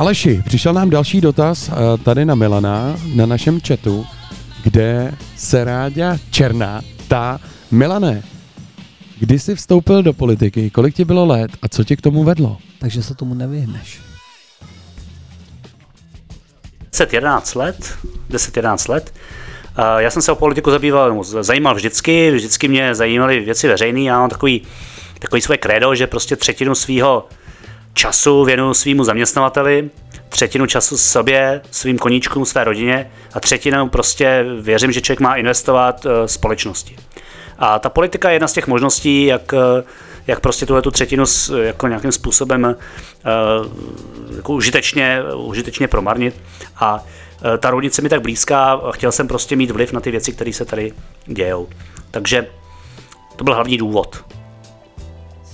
[0.09, 4.05] Aleši, přišel nám další dotaz eh, tady na Milana, na našem chatu,
[4.63, 7.39] kde se Ráďa Černá ta
[7.71, 8.23] Milane,
[9.19, 12.57] kdy jsi vstoupil do politiky, kolik ti bylo let a co tě k tomu vedlo?
[12.79, 14.01] Takže se tomu nevyhneš.
[16.91, 17.97] 10-11 let,
[18.29, 19.13] 10-11 let.
[19.75, 24.01] A Já jsem se o politiku zabýval, zajímal vždycky, vždycky mě zajímaly věci veřejné.
[24.01, 24.61] Já mám takový,
[25.19, 27.27] takový svoje krédo, že prostě třetinu svého
[27.99, 29.89] času věnuju svýmu zaměstnavateli,
[30.29, 36.05] třetinu času sobě, svým koníčkům, své rodině a třetinu prostě věřím, že člověk má investovat
[36.05, 36.95] eh, společnosti.
[37.57, 39.83] A ta politika je jedna z těch možností, jak, eh,
[40.27, 41.23] jak prostě tuhle tu třetinu
[41.61, 42.75] jako nějakým způsobem eh,
[44.35, 46.35] jako užitečně, užitečně promarnit.
[46.77, 47.03] A
[47.59, 50.65] ta rovnice mi tak blízká chtěl jsem prostě mít vliv na ty věci, které se
[50.65, 50.93] tady
[51.25, 51.67] dějou.
[52.11, 52.47] Takže
[53.35, 54.38] to byl hlavní důvod.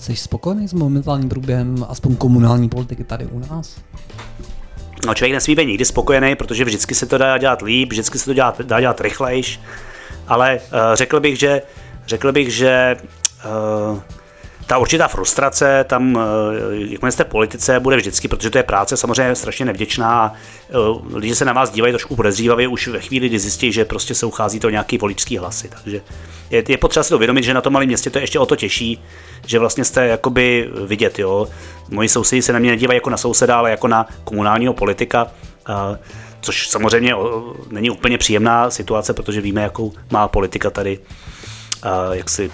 [0.06, 3.78] Jsi spokojený s momentálním průběhem aspoň komunální politiky tady u nás?
[5.06, 8.26] No, člověk nesmí být nikdy spokojený, protože vždycky se to dá dělat líp, vždycky se
[8.26, 9.60] to dá, dá dělat rychlejš,
[10.28, 11.62] ale uh, řekl bych, že,
[12.08, 12.98] řekl bych, že
[13.92, 14.00] uh,
[14.68, 19.36] ta určitá frustrace tam, eh, jakmile jste politice, bude vždycky, protože to je práce samozřejmě
[19.36, 20.34] strašně nevděčná
[20.70, 20.74] eh,
[21.14, 24.26] lidi se na vás dívají trošku podezřívavě už ve chvíli, kdy zjistí, že prostě se
[24.26, 25.70] uchází to nějaký voličský hlasy.
[25.70, 26.02] Takže
[26.50, 28.46] je, je potřeba si to uvědomit, že na tom malém městě to je ještě o
[28.46, 29.04] to těžší,
[29.46, 31.48] že vlastně jste jakoby vidět, jo.
[31.90, 35.28] Moji sousedi se na mě nedívají jako na souseda, ale jako na komunálního politika,
[36.42, 37.16] což samozřejmě
[37.72, 41.00] není úplně příjemná situace, protože víme, jakou má politika tady
[41.86, 42.52] a, jaksi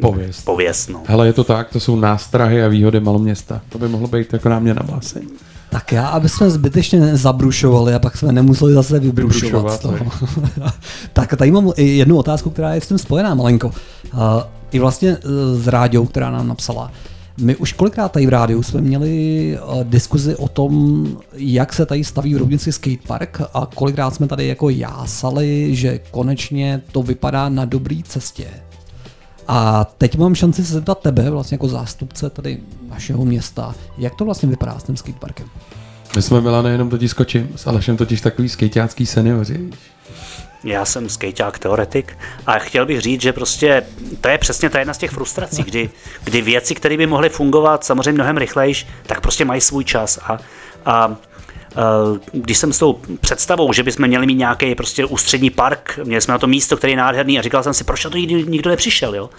[0.00, 0.44] Pověst.
[0.44, 1.02] pověst no.
[1.06, 3.60] Hele, je to tak, to jsou nástrahy a výhody maloměsta.
[3.68, 5.22] To by mohlo být jako námě na báseň.
[5.70, 9.72] Tak já, aby jsme zbytečně nezabrušovali a pak jsme nemuseli zase vybrušovat.
[9.72, 10.06] z toho.
[11.12, 13.66] tak tady mám i jednu otázku, která je s tím spojená malenko.
[13.66, 14.20] Uh,
[14.72, 16.92] I vlastně uh, s Ráďou, která nám napsala.
[17.40, 22.04] My už kolikrát tady v rádiu jsme měli uh, diskuzi o tom, jak se tady
[22.04, 27.64] staví v Roudnici skatepark a kolikrát jsme tady jako jásali, že konečně to vypadá na
[27.64, 28.46] dobré cestě.
[29.52, 32.58] A teď mám šanci se zeptat tebe, vlastně jako zástupce tady
[32.88, 35.46] našeho města, jak to vlastně vypadá s tím skateparkem?
[36.16, 39.70] My jsme Milane jenom totiž skočím, s Alešem totiž takový skejťácký seniori.
[40.64, 43.82] Já jsem skejťák teoretik a chtěl bych říct, že prostě
[44.20, 45.90] to je přesně ta jedna z těch frustrací, kdy,
[46.24, 50.38] kdy věci, které by mohly fungovat samozřejmě mnohem rychlejš, tak prostě mají svůj čas a
[50.86, 51.16] a
[52.32, 56.32] když jsem s tou představou, že bychom měli mít nějaký prostě ústřední park, měli jsme
[56.32, 58.70] na to místo, který je nádherný a říkal jsem si, proč na to nikdy nikdo
[58.70, 59.30] nepřišel, jo?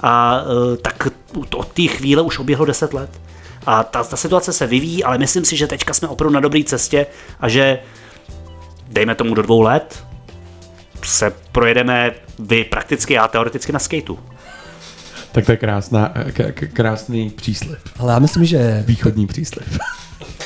[0.00, 1.08] A eh, tak
[1.56, 3.10] od té chvíle už oběhlo 10 let.
[3.66, 6.64] A ta, ta situace se vyvíjí, ale myslím si, že teďka jsme opravdu na dobré
[6.64, 7.06] cestě
[7.40, 7.78] a že
[8.88, 10.04] dejme tomu do dvou let
[11.04, 14.18] se projedeme vy prakticky, já teoreticky na skateu.
[15.32, 17.78] Tak to je krásná, k- k- krásný příslip.
[17.98, 19.68] Ale já myslím, že Východní příslip.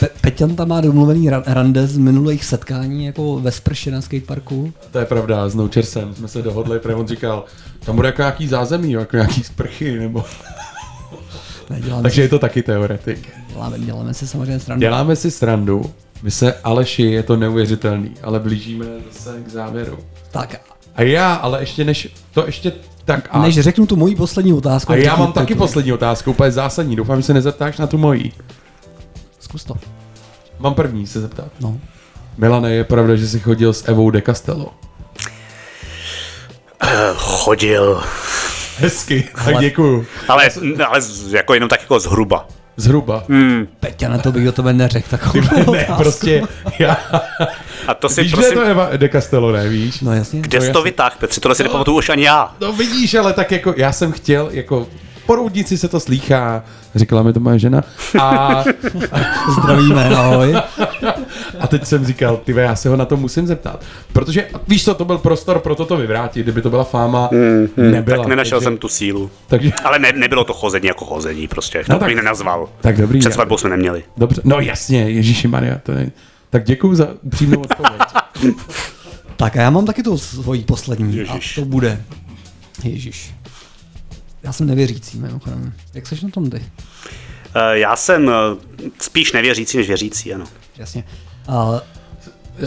[0.00, 4.72] Pe- Peťan tam má domluvený ra- rande z minulých setkání jako ve sprše na skateparku.
[4.90, 7.44] To je pravda, s Noučersem jsme se dohodli, protože on říkal,
[7.84, 10.24] tam bude jako nějaký zázemí, jako nějaký sprchy, nebo...
[11.70, 13.28] Neděláme Takže si, je to taky teoretik.
[13.52, 14.80] děláme, děláme si samozřejmě srandu.
[14.80, 15.90] Děláme si srandu,
[16.22, 19.98] my se Aleši, je to neuvěřitelný, ale blížíme zase k závěru.
[20.30, 20.60] Tak,
[20.96, 22.72] A já, ale ještě než, to ještě
[23.04, 23.42] tak a...
[23.42, 24.92] než řeknu tu moji poslední otázku.
[24.92, 28.32] a já mám taky poslední otázku, úplně zásadní, doufám, že se nezeptáš na tu mojí.
[29.54, 29.74] Zkus to.
[30.58, 31.48] Mám první se zeptat.
[31.60, 31.78] No.
[32.38, 34.72] Milane, je pravda, že jsi chodil s Evou de Castello?
[37.16, 38.02] Chodil.
[38.78, 40.06] Hezky, tak Ale- děkuju.
[40.28, 40.50] Ale,
[40.88, 41.00] ale
[41.30, 42.46] jako jenom tak jako zhruba.
[42.76, 43.24] Zhruba.
[43.28, 43.68] Hmm.
[43.80, 46.02] Peťa, na to bych do tebe neřekl takovou ne, otázku.
[46.02, 46.42] prostě,
[46.78, 46.96] já...
[47.86, 50.00] A to si Víš, kde prosím, je to Eva de Castello, ne, víš?
[50.00, 50.40] No jasně.
[50.40, 50.90] kde jsi No, to jasně.
[50.90, 52.54] vytáhl, Petře, tohle si nepamatuju už ani já.
[52.60, 54.86] No vidíš, ale tak jako, já jsem chtěl, jako,
[55.26, 56.64] po roudnici se to slýchá,
[56.94, 57.82] říkala mi to moje žena.
[58.20, 58.64] A,
[59.60, 60.54] Zdravíme, ahoj.
[61.60, 63.84] a teď jsem říkal, ty já se ho na to musím zeptat.
[64.12, 67.30] Protože, víš co, to byl prostor pro toto vyvrátit, kdyby to byla fáma,
[67.76, 68.18] nebyla.
[68.18, 69.30] tak nenašel takže, jsem tu sílu.
[69.46, 71.78] Takže, Ale ne, nebylo to chození jako chození, prostě.
[71.88, 72.68] No to tak- bych nenazval.
[72.80, 73.18] tak dobrý.
[73.20, 74.02] Před svatbou jsme neměli.
[74.16, 76.10] Dobře, no jasně, Ježíši Maria, to je...
[76.50, 78.02] Tak děkuju za upřímnou odpověď.
[79.36, 81.16] Tak a já mám taky tu svoji poslední.
[81.16, 81.58] Ježiš.
[81.58, 82.02] A to bude.
[82.84, 83.34] Ježíš.
[84.44, 85.72] Já jsem nevěřící, mimochodem.
[85.94, 86.62] Jak seš na tom ty?
[87.54, 88.32] Eh, Já jsem eh,
[89.00, 90.44] spíš nevěřící než věřící, ano.
[90.78, 91.04] Jasně.
[91.48, 91.80] A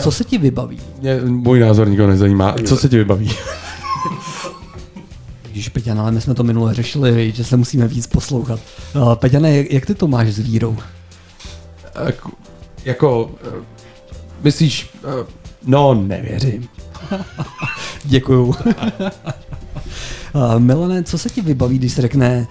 [0.02, 0.82] co se ti vybaví?
[0.99, 2.56] Mě, můj názor nikoho nezajímá.
[2.68, 3.32] Co se ti vybaví?
[5.48, 8.60] Ježíš, Peťan, ale my jsme to minule řešili, že se musíme víc poslouchat.
[8.95, 10.78] Uh, Peťane, jak, jak ty to máš s vírou?
[12.06, 12.32] Jako,
[12.86, 13.52] jako eh,
[14.44, 15.26] myslíš, eh,
[15.66, 16.68] no nevěřím.
[18.04, 18.56] Děkuju.
[20.34, 22.48] uh, Milane, co se ti vybaví, když se řekne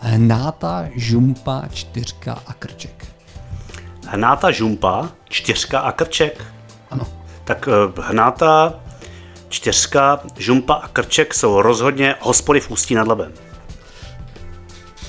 [0.00, 3.06] hnáta, žumpa, čtyřka a krček?
[4.06, 6.44] Hnáta žumpa, čtyřka a krček.
[6.90, 7.06] Ano.
[7.44, 8.74] Tak eh, hnáta,
[9.48, 13.32] čtyřka, žumpa a krček jsou rozhodně hospody v Ústí nad Labem.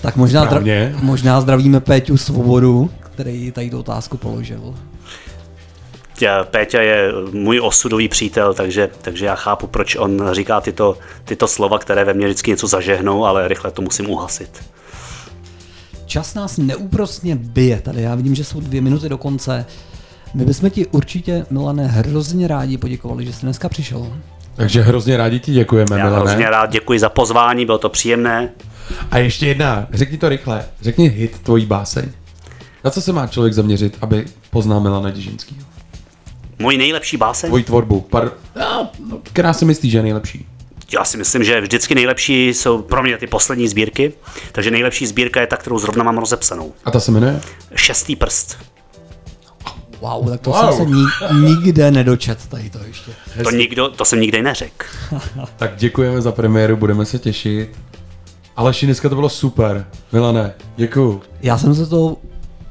[0.02, 4.76] Tak možná, zdra- možná zdravíme Péťu Svobodu, který tady tu otázku položil.
[6.20, 11.48] Tě- Péťa je můj osudový přítel, takže, takže já chápu, proč on říká tyto, tyto
[11.48, 14.64] slova, které ve mně vždycky něco zažehnou, ale rychle to musím uhasit.
[16.06, 18.02] Čas nás neúprostně bije tady.
[18.02, 19.66] Já vidím, že jsou dvě minuty do konce.
[20.34, 24.14] My bychom ti určitě, Milane, hrozně rádi poděkovali, že jsi dneska přišel.
[24.56, 26.26] Takže hrozně rádi ti děkujeme, Já Milane.
[26.30, 28.50] hrozně rád děkuji za pozvání, bylo to příjemné.
[29.12, 30.66] A ještě jedna, řekni to rychle.
[30.82, 32.06] Řekni hit tvojí báseň.
[32.84, 35.69] Na co se má člověk zaměřit, aby poznal Milana Děžinského?
[36.60, 37.50] Můj nejlepší báseň?
[37.50, 38.32] Tvoji tvorbu, par...
[38.60, 40.46] no, no, která si myslíš, že je nejlepší?
[40.94, 44.14] Já si myslím, že vždycky nejlepší jsou pro mě ty poslední sbírky,
[44.52, 46.74] takže nejlepší sbírka je ta, kterou zrovna mám rozepsanou.
[46.86, 47.42] A ta se jmenuje?
[47.76, 48.58] Šestý prst.
[50.02, 50.60] Wow, tak to Wow.
[50.60, 53.12] jsem se ni- nikde nedočet tady to ještě.
[53.44, 54.86] To, nikdo, to jsem nikdy neřekl.
[55.58, 57.80] Tak děkujeme za premiéru, budeme se těšit.
[58.56, 59.88] Aleši, dneska to bylo super.
[60.12, 61.22] Milane, děkuju.
[61.42, 62.18] Já jsem se to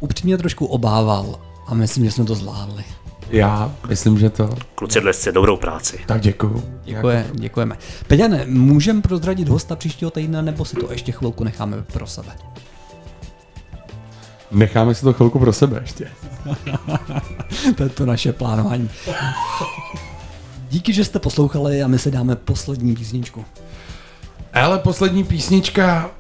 [0.00, 2.84] upřímně trošku obával a myslím, že jsme to zvládli.
[3.30, 4.56] Já myslím, že to.
[4.74, 5.98] Kluci dnes dobrou práci.
[6.06, 6.64] Tak děkuju.
[6.84, 7.76] Děkuje, děkujeme.
[8.06, 12.32] Peťane, můžeme prozradit hosta příštího týdne, nebo si to ještě chvilku necháme pro sebe?
[14.50, 16.08] Necháme si to chvilku pro sebe ještě.
[17.76, 18.90] to je to naše plánování.
[20.70, 23.44] Díky, že jste poslouchali a my si dáme poslední písničku.
[24.54, 26.10] Ale poslední písnička,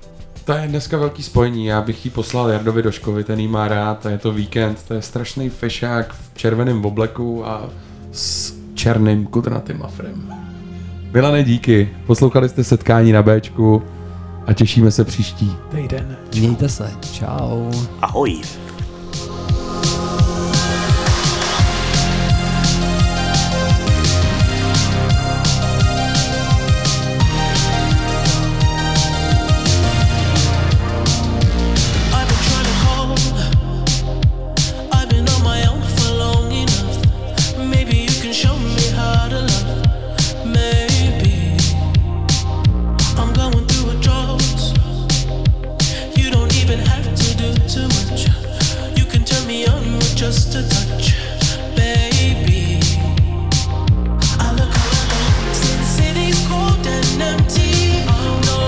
[0.48, 1.66] to je dneska velký spojení.
[1.66, 4.94] Já bych ji poslal Jardovi Doškovi, ten jí má rád, a je to víkend, to
[4.94, 7.70] je strašný fešák v červeném obleku a
[8.12, 10.34] s černým kudrnatým afrem.
[11.12, 11.88] Milane, díky.
[12.06, 13.82] Poslouchali jste setkání na Bčku
[14.46, 16.16] a těšíme se příští týden.
[16.34, 16.90] Mějte se.
[17.12, 17.70] Čau.
[18.02, 18.40] Ahoj.